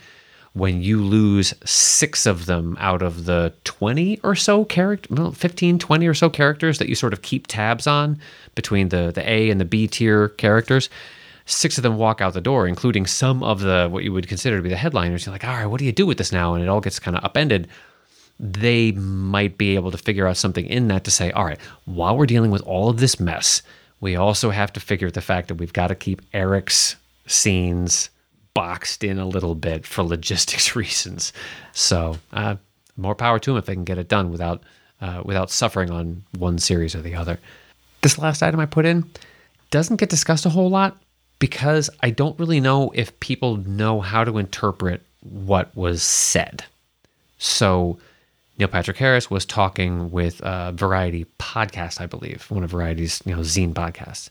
when 0.53 0.81
you 0.81 1.03
lose 1.03 1.53
six 1.67 2.25
of 2.25 2.47
them 2.47 2.79
out 2.81 3.03
of 3.03 3.27
the 3.27 3.53
20 3.65 4.19
or 4.23 4.35
so 4.35 4.65
character 4.65 5.15
well, 5.15 5.31
15 5.31 5.79
20 5.79 6.07
or 6.07 6.15
so 6.15 6.31
characters 6.31 6.79
that 6.79 6.89
you 6.89 6.95
sort 6.95 7.13
of 7.13 7.23
keep 7.23 7.47
tabs 7.47 7.87
on 7.87 8.19
between 8.55 8.89
the 8.89 9.13
the 9.15 9.31
A 9.31 9.51
and 9.51 9.61
the 9.61 9.65
B 9.65 9.87
tier 9.87 10.31
characters 10.31 10.89
six 11.47 11.79
of 11.79 11.83
them 11.83 11.97
walk 11.97 12.21
out 12.21 12.35
the 12.35 12.41
door 12.41 12.67
including 12.67 13.07
some 13.07 13.43
of 13.43 13.61
the 13.61 13.89
what 13.91 14.05
you 14.05 14.13
would 14.13 14.29
consider 14.29 14.57
to 14.57 14.63
be 14.63 14.69
the 14.69 14.77
headliners 14.77 15.25
you're 15.25 15.33
like 15.33 15.45
all 15.45 15.55
right 15.55 15.67
what 15.67 15.79
do 15.79 15.85
you 15.85 15.93
do 15.93 16.07
with 16.07 16.19
this 16.19 16.33
now 16.33 16.55
and 16.55 16.63
it 16.63 16.69
all 16.69 16.81
gets 16.81 16.99
kind 16.99 17.17
of 17.17 17.25
upended 17.25 17.69
they 18.39 18.93
might 18.93 19.57
be 19.57 19.75
able 19.75 19.91
to 19.91 19.99
figure 19.99 20.27
out 20.27 20.37
something 20.37 20.67
in 20.67 20.89
that 20.89 21.05
to 21.05 21.11
say, 21.11 21.31
all 21.33 21.45
right, 21.45 21.59
while 21.85 22.17
we're 22.17 22.27
dealing 22.27 22.51
with 22.51 22.63
all 22.63 22.89
of 22.89 22.99
this 22.99 23.19
mess, 23.19 23.63
we 24.01 24.15
also 24.15 24.51
have 24.51 24.73
to 24.75 24.81
figure 24.81 25.11
the 25.11 25.23
fact 25.23 25.49
that 25.49 25.55
we've 25.55 25.73
got 25.73 25.89
to 25.89 25.95
keep 25.95 26.21
Eric's 26.35 26.97
scenes 27.27 28.11
boxed 28.53 29.03
in 29.03 29.19
a 29.19 29.27
little 29.27 29.55
bit 29.55 29.87
for 29.87 30.03
logistics 30.03 30.77
reasons. 30.77 31.33
So, 31.73 32.19
uh, 32.33 32.57
more 32.99 33.15
power 33.15 33.39
to 33.39 33.51
them 33.51 33.59
if 33.59 33.67
they 33.67 33.75
can 33.75 33.85
get 33.85 33.99
it 33.99 34.09
done 34.09 34.31
without 34.31 34.63
uh, 35.03 35.21
without 35.23 35.51
suffering 35.51 35.91
on 35.91 36.25
one 36.39 36.59
series 36.59 36.95
or 36.95 37.03
the 37.03 37.15
other. 37.15 37.39
This 38.01 38.17
last 38.19 38.43
item 38.43 38.59
I 38.61 38.65
put 38.65 38.87
in 38.87 39.05
doesn't 39.71 39.97
get 39.97 40.09
discussed 40.09 40.47
a 40.47 40.51
whole 40.51 40.71
lot 40.71 40.97
because 41.39 41.91
I 42.01 42.11
don't 42.11 42.39
really 42.39 42.61
know 42.61 42.91
if 42.95 43.19
people 43.21 43.57
know 43.57 44.01
how 44.01 44.25
to 44.25 44.39
interpret 44.39 45.03
what 45.21 45.75
was 45.77 46.03
said. 46.03 46.65
So 47.39 47.99
Neil 48.59 48.69
Patrick 48.69 48.97
Harris 48.97 49.31
was 49.31 49.45
talking 49.45 50.11
with 50.11 50.41
a 50.43 50.73
Variety 50.73 51.27
podcast, 51.39 52.01
I 52.01 52.07
believe, 52.07 52.51
one 52.51 52.65
of 52.65 52.71
Variety's 52.71 53.21
you 53.25 53.35
know 53.35 53.43
zine 53.43 53.75
podcasts, 53.75 54.31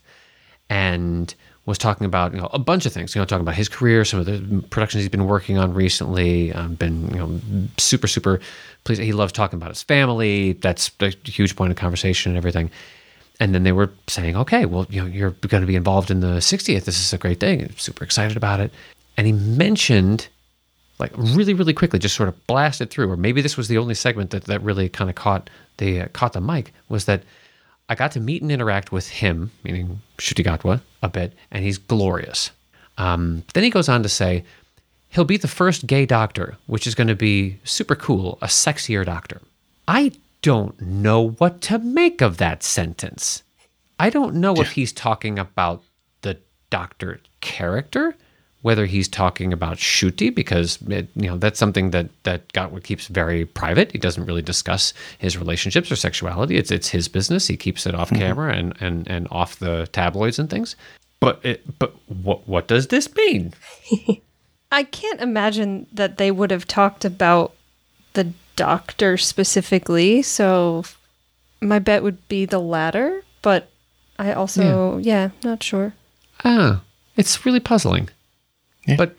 and 0.68 1.32
was 1.64 1.78
talking 1.78 2.06
about 2.06 2.32
you 2.32 2.40
know 2.40 2.48
a 2.52 2.58
bunch 2.58 2.86
of 2.86 2.92
things. 2.92 3.14
You 3.14 3.20
know, 3.20 3.24
talking 3.24 3.42
about 3.42 3.54
his 3.54 3.68
career, 3.68 4.04
some 4.04 4.20
of 4.20 4.26
the 4.26 4.62
productions 4.70 5.02
he's 5.02 5.10
been 5.10 5.26
working 5.26 5.58
on 5.58 5.74
recently. 5.74 6.52
Um, 6.52 6.74
been 6.74 7.08
you 7.08 7.18
know 7.18 7.40
super 7.76 8.08
super 8.08 8.40
pleased. 8.84 9.00
He 9.00 9.12
loves 9.12 9.32
talking 9.32 9.58
about 9.58 9.70
his 9.70 9.82
family. 9.82 10.54
That's 10.54 10.90
a 11.00 11.12
huge 11.24 11.54
point 11.54 11.70
of 11.70 11.76
conversation 11.76 12.32
and 12.32 12.36
everything. 12.36 12.70
And 13.38 13.54
then 13.54 13.64
they 13.64 13.72
were 13.72 13.90
saying, 14.06 14.36
okay, 14.36 14.64
well, 14.64 14.86
you 14.88 15.02
know, 15.02 15.06
you're 15.06 15.30
going 15.30 15.60
to 15.60 15.66
be 15.66 15.76
involved 15.76 16.10
in 16.10 16.20
the 16.20 16.38
60th. 16.38 16.84
This 16.84 16.98
is 16.98 17.12
a 17.12 17.18
great 17.18 17.38
thing. 17.38 17.62
I'm 17.62 17.76
super 17.76 18.02
excited 18.04 18.36
about 18.36 18.60
it. 18.60 18.72
And 19.16 19.26
he 19.26 19.32
mentioned 19.32 20.28
like 20.98 21.12
really 21.14 21.52
really 21.52 21.74
quickly 21.74 21.98
just 21.98 22.14
sort 22.14 22.26
of 22.26 22.46
blasted 22.46 22.88
through 22.88 23.10
or 23.10 23.18
maybe 23.18 23.42
this 23.42 23.54
was 23.54 23.68
the 23.68 23.76
only 23.76 23.94
segment 23.94 24.30
that, 24.30 24.44
that 24.44 24.62
really 24.62 24.88
kind 24.88 25.10
of 25.10 25.16
caught 25.16 25.50
the 25.76 26.00
uh, 26.00 26.08
caught 26.14 26.32
the 26.32 26.40
mic 26.40 26.72
was 26.88 27.04
that 27.04 27.22
i 27.90 27.94
got 27.94 28.10
to 28.10 28.18
meet 28.18 28.40
and 28.40 28.50
interact 28.50 28.92
with 28.92 29.06
him 29.06 29.50
meaning 29.62 30.00
Ncuti 30.16 30.42
Gatwa, 30.42 30.80
a 31.02 31.10
bit 31.10 31.34
and 31.50 31.62
he's 31.62 31.76
glorious 31.76 32.50
um, 32.96 33.42
then 33.52 33.62
he 33.62 33.68
goes 33.68 33.90
on 33.90 34.02
to 34.02 34.08
say 34.08 34.42
he'll 35.08 35.24
be 35.24 35.36
the 35.36 35.48
first 35.48 35.86
gay 35.86 36.06
doctor, 36.06 36.56
which 36.66 36.86
is 36.86 36.94
going 36.94 37.08
to 37.08 37.14
be 37.14 37.58
super 37.64 37.96
cool, 37.96 38.38
a 38.42 38.46
sexier 38.46 39.04
doctor. 39.04 39.40
I 39.88 40.12
don't 40.46 40.80
know 40.80 41.30
what 41.30 41.60
to 41.60 41.76
make 41.76 42.20
of 42.20 42.36
that 42.36 42.62
sentence. 42.62 43.42
I 43.98 44.10
don't 44.10 44.36
know 44.36 44.54
if 44.54 44.70
he's 44.70 44.92
talking 44.92 45.40
about 45.40 45.82
the 46.22 46.38
doctor 46.70 47.18
character, 47.40 48.14
whether 48.62 48.86
he's 48.86 49.08
talking 49.08 49.52
about 49.52 49.78
Ncuti, 49.78 50.32
because 50.32 50.78
it, 50.82 51.08
you 51.16 51.26
know 51.26 51.36
that's 51.36 51.58
something 51.58 51.90
that 51.90 52.10
that 52.22 52.46
Gatwa 52.52 52.80
keeps 52.80 53.08
very 53.08 53.44
private. 53.44 53.90
He 53.90 53.98
doesn't 53.98 54.24
really 54.24 54.40
discuss 54.40 54.94
his 55.18 55.36
relationships 55.36 55.90
or 55.90 55.96
sexuality. 55.96 56.56
It's 56.56 56.70
it's 56.70 56.90
his 56.90 57.08
business. 57.08 57.48
He 57.48 57.56
keeps 57.56 57.84
it 57.84 57.96
off 57.96 58.10
mm-hmm. 58.10 58.22
camera 58.22 58.54
and, 58.54 58.72
and 58.80 59.08
and 59.08 59.26
off 59.32 59.58
the 59.58 59.88
tabloids 59.90 60.38
and 60.38 60.48
things. 60.48 60.76
But 61.18 61.44
it, 61.44 61.78
but 61.80 61.92
what 62.06 62.46
what 62.46 62.68
does 62.68 62.86
this 62.86 63.12
mean? 63.16 63.52
I 64.70 64.84
can't 64.84 65.20
imagine 65.20 65.88
that 65.92 66.18
they 66.18 66.30
would 66.30 66.52
have 66.52 66.68
talked 66.68 67.04
about 67.04 67.52
the 68.12 68.32
doctor 68.56 69.16
specifically, 69.16 70.22
so 70.22 70.84
my 71.60 71.78
bet 71.78 72.02
would 72.02 72.26
be 72.28 72.44
the 72.44 72.58
latter, 72.58 73.22
but 73.42 73.70
I 74.18 74.32
also, 74.32 74.98
yeah, 74.98 75.30
not 75.44 75.62
sure. 75.62 75.94
Ah, 76.44 76.82
it's 77.16 77.44
really 77.46 77.60
puzzling. 77.60 78.08
Yeah. 78.86 78.96
But 78.96 79.16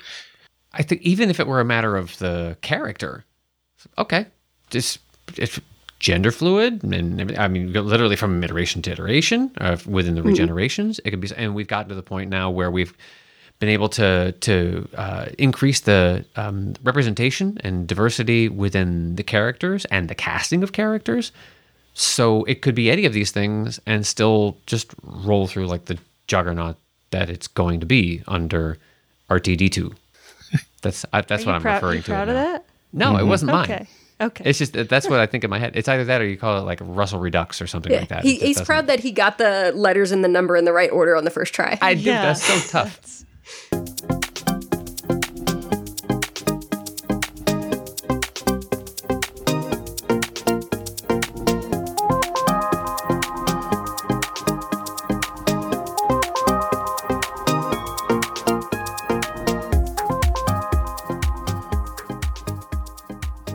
I 0.73 0.83
think 0.83 1.01
even 1.01 1.29
if 1.29 1.39
it 1.39 1.47
were 1.47 1.59
a 1.59 1.65
matter 1.65 1.95
of 1.95 2.17
the 2.17 2.57
character, 2.61 3.23
okay, 3.97 4.25
just 4.69 4.99
it's 5.35 5.59
gender 5.99 6.31
fluid, 6.31 6.83
and 6.83 7.37
I 7.37 7.47
mean, 7.47 7.73
literally 7.73 8.15
from 8.15 8.43
iteration 8.43 8.81
to 8.83 8.91
iteration 8.91 9.51
uh, 9.59 9.77
within 9.85 10.15
the 10.15 10.21
regenerations, 10.21 10.99
it 11.03 11.11
could 11.11 11.21
be. 11.21 11.29
And 11.35 11.55
we've 11.55 11.67
gotten 11.67 11.89
to 11.89 11.95
the 11.95 12.03
point 12.03 12.29
now 12.29 12.49
where 12.49 12.71
we've 12.71 12.93
been 13.59 13.69
able 13.69 13.89
to 13.89 14.31
to 14.41 14.87
uh, 14.95 15.25
increase 15.37 15.81
the 15.81 16.23
um, 16.35 16.73
representation 16.83 17.57
and 17.63 17.87
diversity 17.87 18.49
within 18.49 19.15
the 19.15 19.23
characters 19.23 19.85
and 19.85 20.09
the 20.09 20.15
casting 20.15 20.63
of 20.63 20.71
characters. 20.73 21.31
So 21.93 22.43
it 22.43 22.61
could 22.61 22.75
be 22.75 22.91
any 22.91 23.05
of 23.05 23.13
these 23.13 23.31
things 23.31 23.79
and 23.87 24.05
still 24.05 24.57
just 24.67 24.93
roll 25.03 25.47
through 25.47 25.65
like 25.67 25.85
the 25.85 25.97
juggernaut 26.27 26.75
that 27.09 27.29
it's 27.29 27.47
going 27.47 27.79
to 27.79 27.85
be 27.87 28.21
under 28.27 28.77
RTD2. 29.29 29.95
That's 30.81 31.05
I, 31.11 31.21
that's 31.21 31.45
what 31.45 31.55
I'm 31.55 31.63
prou- 31.63 31.73
referring 31.75 31.95
you 31.97 32.01
to. 32.03 32.11
proud 32.11 32.29
of 32.29 32.35
now. 32.35 32.43
that? 32.51 32.65
No, 32.93 33.17
it 33.17 33.23
wasn't 33.25 33.51
mine. 33.51 33.63
Okay. 33.71 33.87
Okay. 34.21 34.43
It's 34.49 34.57
just 34.59 34.73
that's 34.73 35.07
what 35.09 35.19
I 35.19 35.25
think 35.25 35.43
in 35.43 35.49
my 35.49 35.59
head. 35.59 35.75
It's 35.75 35.87
either 35.87 36.05
that 36.05 36.21
or 36.21 36.27
you 36.27 36.37
call 36.37 36.57
it 36.59 36.61
like 36.61 36.79
Russell 36.81 37.19
Redux 37.19 37.61
or 37.61 37.67
something 37.67 37.91
Yeah. 37.91 37.99
like 37.99 38.09
that. 38.09 38.23
He, 38.23 38.35
he's 38.35 38.55
doesn't- 38.57 38.65
proud 38.65 38.87
that 38.87 38.99
he 38.99 39.11
got 39.11 39.37
the 39.39 39.71
letters 39.75 40.11
and 40.11 40.23
the 40.23 40.27
number 40.27 40.55
in 40.55 40.65
the 40.65 40.73
right 40.73 40.91
order 40.91 41.15
on 41.15 41.23
the 41.23 41.29
first 41.31 41.53
try. 41.53 41.77
I 41.81 41.95
do. 41.95 42.01
Yeah. 42.01 42.21
That's 42.21 42.43
so 42.43 42.69
tough. 42.83 43.23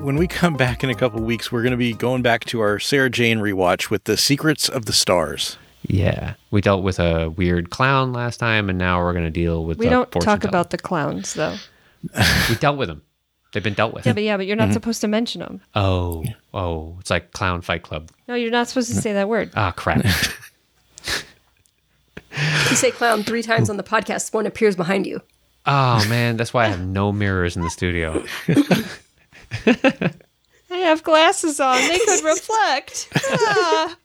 When 0.02 0.16
we 0.16 0.26
come 0.26 0.54
back 0.54 0.82
in 0.82 0.90
a 0.90 0.94
couple 0.94 1.22
weeks, 1.22 1.52
we're 1.52 1.62
going 1.62 1.70
to 1.70 1.76
be 1.76 1.92
going 1.92 2.22
back 2.22 2.44
to 2.46 2.60
our 2.60 2.80
Sarah 2.80 3.08
Jane 3.08 3.38
rewatch 3.38 3.88
with 3.88 4.04
the 4.04 4.16
Secrets 4.16 4.68
of 4.68 4.86
the 4.86 4.92
Stars. 4.92 5.58
Yeah, 5.86 6.34
we 6.50 6.60
dealt 6.60 6.82
with 6.84 6.98
a 7.00 7.30
weird 7.30 7.70
clown 7.70 8.12
last 8.12 8.38
time, 8.38 8.68
and 8.68 8.78
now 8.78 9.02
we're 9.02 9.12
going 9.12 9.24
to 9.24 9.30
deal 9.30 9.64
with. 9.64 9.78
we 9.78 9.86
a 9.88 9.90
don't 9.90 10.10
talk 10.12 10.40
teller. 10.40 10.48
about 10.48 10.70
the 10.70 10.78
clowns, 10.78 11.34
though. 11.34 11.56
We 12.48 12.54
dealt 12.56 12.78
with 12.78 12.88
them. 12.88 13.02
They've 13.52 13.62
been 13.62 13.74
dealt 13.74 13.92
with. 13.94 14.06
Yeah, 14.06 14.12
but 14.14 14.22
yeah, 14.22 14.36
but 14.36 14.46
you're 14.46 14.56
not 14.56 14.72
supposed 14.72 15.00
to 15.02 15.08
mention 15.08 15.40
them. 15.40 15.60
oh, 15.74 16.24
oh, 16.54 16.96
it's 17.00 17.10
like 17.10 17.32
Clown 17.32 17.60
Fight 17.60 17.82
Club. 17.82 18.10
No, 18.26 18.34
you're 18.34 18.50
not 18.50 18.68
supposed 18.68 18.88
to 18.94 19.00
say 19.00 19.12
that 19.12 19.28
word. 19.28 19.50
Ah, 19.54 19.72
crap. 19.72 20.04
You 22.70 22.76
say 22.76 22.90
clown 22.90 23.24
three 23.24 23.42
times 23.42 23.68
on 23.68 23.76
the 23.76 23.82
podcast, 23.82 24.32
one 24.32 24.46
appears 24.46 24.74
behind 24.74 25.06
you. 25.06 25.20
oh 25.66 26.02
man, 26.08 26.38
that's 26.38 26.54
why 26.54 26.64
I 26.64 26.68
have 26.68 26.80
no 26.80 27.12
mirrors 27.12 27.56
in 27.56 27.62
the 27.62 27.68
studio. 27.68 28.24
I 29.68 30.12
have 30.70 31.02
glasses 31.02 31.60
on. 31.60 31.76
They 31.76 31.98
could 31.98 32.24
reflect. 32.24 33.08
Ah. 33.30 33.96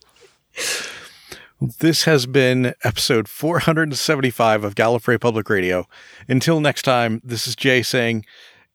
This 1.59 2.03
has 2.03 2.27
been 2.27 2.75
episode 2.83 3.27
475 3.27 4.63
of 4.63 4.75
Gallifrey 4.75 5.19
Public 5.19 5.49
Radio. 5.49 5.87
Until 6.27 6.59
next 6.59 6.83
time, 6.83 7.19
this 7.23 7.47
is 7.47 7.55
Jay 7.55 7.81
saying, 7.81 8.25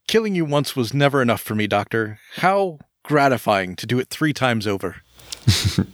Killing 0.08 0.34
you 0.34 0.44
once 0.44 0.74
was 0.74 0.92
never 0.92 1.22
enough 1.22 1.40
for 1.40 1.54
me, 1.54 1.68
Doctor. 1.68 2.18
How 2.36 2.80
gratifying 3.04 3.76
to 3.76 3.86
do 3.86 4.00
it 4.00 4.08
three 4.08 4.32
times 4.32 4.66
over. 4.66 4.96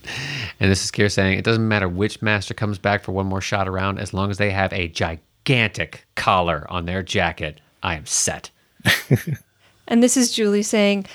And 0.61 0.73
this 0.73 0.85
is 0.85 0.91
Kier 0.91 1.09
saying 1.09 1.39
it 1.39 1.45
doesn't 1.45 1.69
matter 1.69 1.89
which 1.89 2.21
master 2.21 2.53
comes 2.53 2.79
back 2.79 3.05
for 3.05 3.13
one 3.13 3.27
more 3.27 3.41
shot 3.41 3.69
around, 3.69 4.01
as 4.01 4.13
long 4.13 4.29
as 4.29 4.39
they 4.39 4.51
have 4.51 4.73
a 4.73 4.89
gigantic 4.89 6.05
collar 6.17 6.67
on 6.69 6.85
their 6.85 7.01
jacket, 7.01 7.61
I 7.81 7.95
am 7.95 8.07
set. 8.07 8.51
And 9.91 10.03
this 10.03 10.19
is 10.19 10.33
Julie 10.33 10.63
saying, 10.63 11.07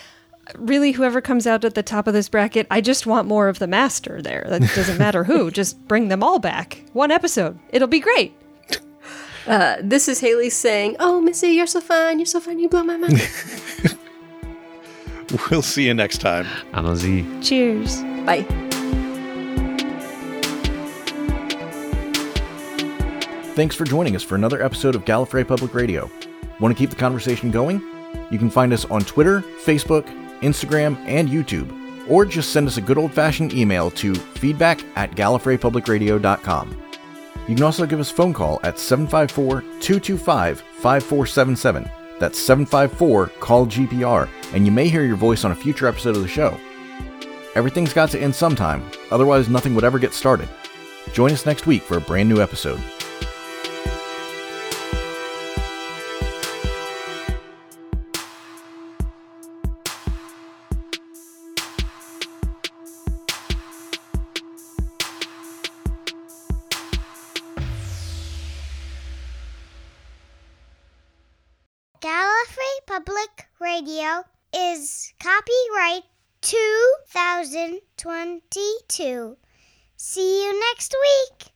really, 0.58 0.92
whoever 0.92 1.22
comes 1.22 1.48
out 1.48 1.66
at 1.66 1.76
the 1.76 1.84
top 1.84 2.08
of 2.08 2.14
this 2.14 2.30
bracket, 2.30 2.68
I 2.70 2.82
just 2.82 3.06
want 3.06 3.28
more 3.28 3.48
of 3.48 3.60
the 3.60 3.68
master 3.68 4.22
there. 4.22 4.46
That 4.50 4.62
doesn't 4.76 4.98
matter 4.98 5.24
who. 5.24 5.52
Just 5.52 5.88
bring 5.88 6.08
them 6.08 6.24
all 6.24 6.40
back. 6.40 6.84
One 6.94 7.12
episode. 7.12 7.58
It'll 7.70 7.88
be 7.88 8.00
great. 8.00 8.36
Uh, 9.46 9.76
this 9.82 10.08
is 10.08 10.22
Haley 10.22 10.50
saying, 10.50 10.96
Oh, 11.00 11.20
Missy, 11.20 11.50
you're 11.50 11.68
so 11.68 11.82
fine. 11.82 12.18
You're 12.20 12.26
so 12.26 12.40
fine. 12.40 12.60
You 12.60 12.70
blow 12.70 12.84
my 12.84 12.98
mind. 12.98 13.22
We'll 15.50 15.62
see 15.64 15.88
you 15.88 15.94
next 15.94 16.20
time. 16.20 16.46
Allons-y. 16.74 17.26
Cheers. 17.42 18.02
Bye. 18.26 18.46
Thanks 23.56 23.76
for 23.76 23.84
joining 23.86 24.16
us 24.16 24.24
for 24.24 24.36
another 24.36 24.62
episode 24.64 24.96
of 24.96 25.06
Gallifrey 25.06 25.48
Public 25.48 25.74
Radio. 25.74 26.10
Want 26.60 26.76
to 26.76 26.80
keep 26.80 26.90
the 26.90 26.96
conversation 26.96 27.52
going? 27.52 27.82
You 28.32 28.40
can 28.40 28.50
find 28.50 28.74
us 28.74 28.86
on 28.86 29.02
Twitter, 29.02 29.42
Facebook, 29.64 30.08
Instagram, 30.44 30.98
and 31.08 31.30
YouTube, 31.30 31.72
or 32.10 32.26
just 32.26 32.52
send 32.52 32.68
us 32.68 32.78
a 32.78 32.82
good 32.82 32.98
old 32.98 33.14
fashioned 33.14 33.54
email 33.54 33.90
to 33.92 34.14
feedback 34.14 34.84
at 34.96 35.12
gallifreypublicradio.com. 35.12 36.78
You 37.48 37.56
can 37.56 37.64
also 37.64 37.86
give 37.86 38.00
us 38.00 38.12
a 38.12 38.16
phone 38.16 38.34
call 38.34 38.60
at 38.64 38.80
754 38.80 39.62
225 39.82 40.62
5477. 40.62 41.90
That's 42.20 42.40
754 42.40 43.28
Call 43.40 43.66
GPR, 43.66 44.30
and 44.54 44.66
you 44.66 44.72
may 44.72 44.88
hear 44.88 45.04
your 45.04 45.18
voice 45.18 45.44
on 45.44 45.52
a 45.52 45.56
future 45.56 45.88
episode 45.88 46.16
of 46.16 46.22
the 46.22 46.28
show. 46.28 46.58
Everything's 47.56 47.94
got 47.94 48.10
to 48.12 48.20
end 48.20 48.34
sometime, 48.34 48.84
otherwise, 49.12 49.50
nothing 49.50 49.76
would 49.76 49.84
ever 49.84 50.00
get 50.00 50.14
started. 50.14 50.48
Join 51.12 51.32
us 51.32 51.46
next 51.46 51.68
week 51.68 51.84
for 51.84 51.98
a 51.98 52.02
brand 52.02 52.30
new 52.30 52.42
episode. 52.42 52.82
Is 74.56 75.12
copyright 75.20 76.04
2022. 76.42 79.38
See 79.98 80.46
you 80.46 80.60
next 80.72 80.96
week. 81.02 81.53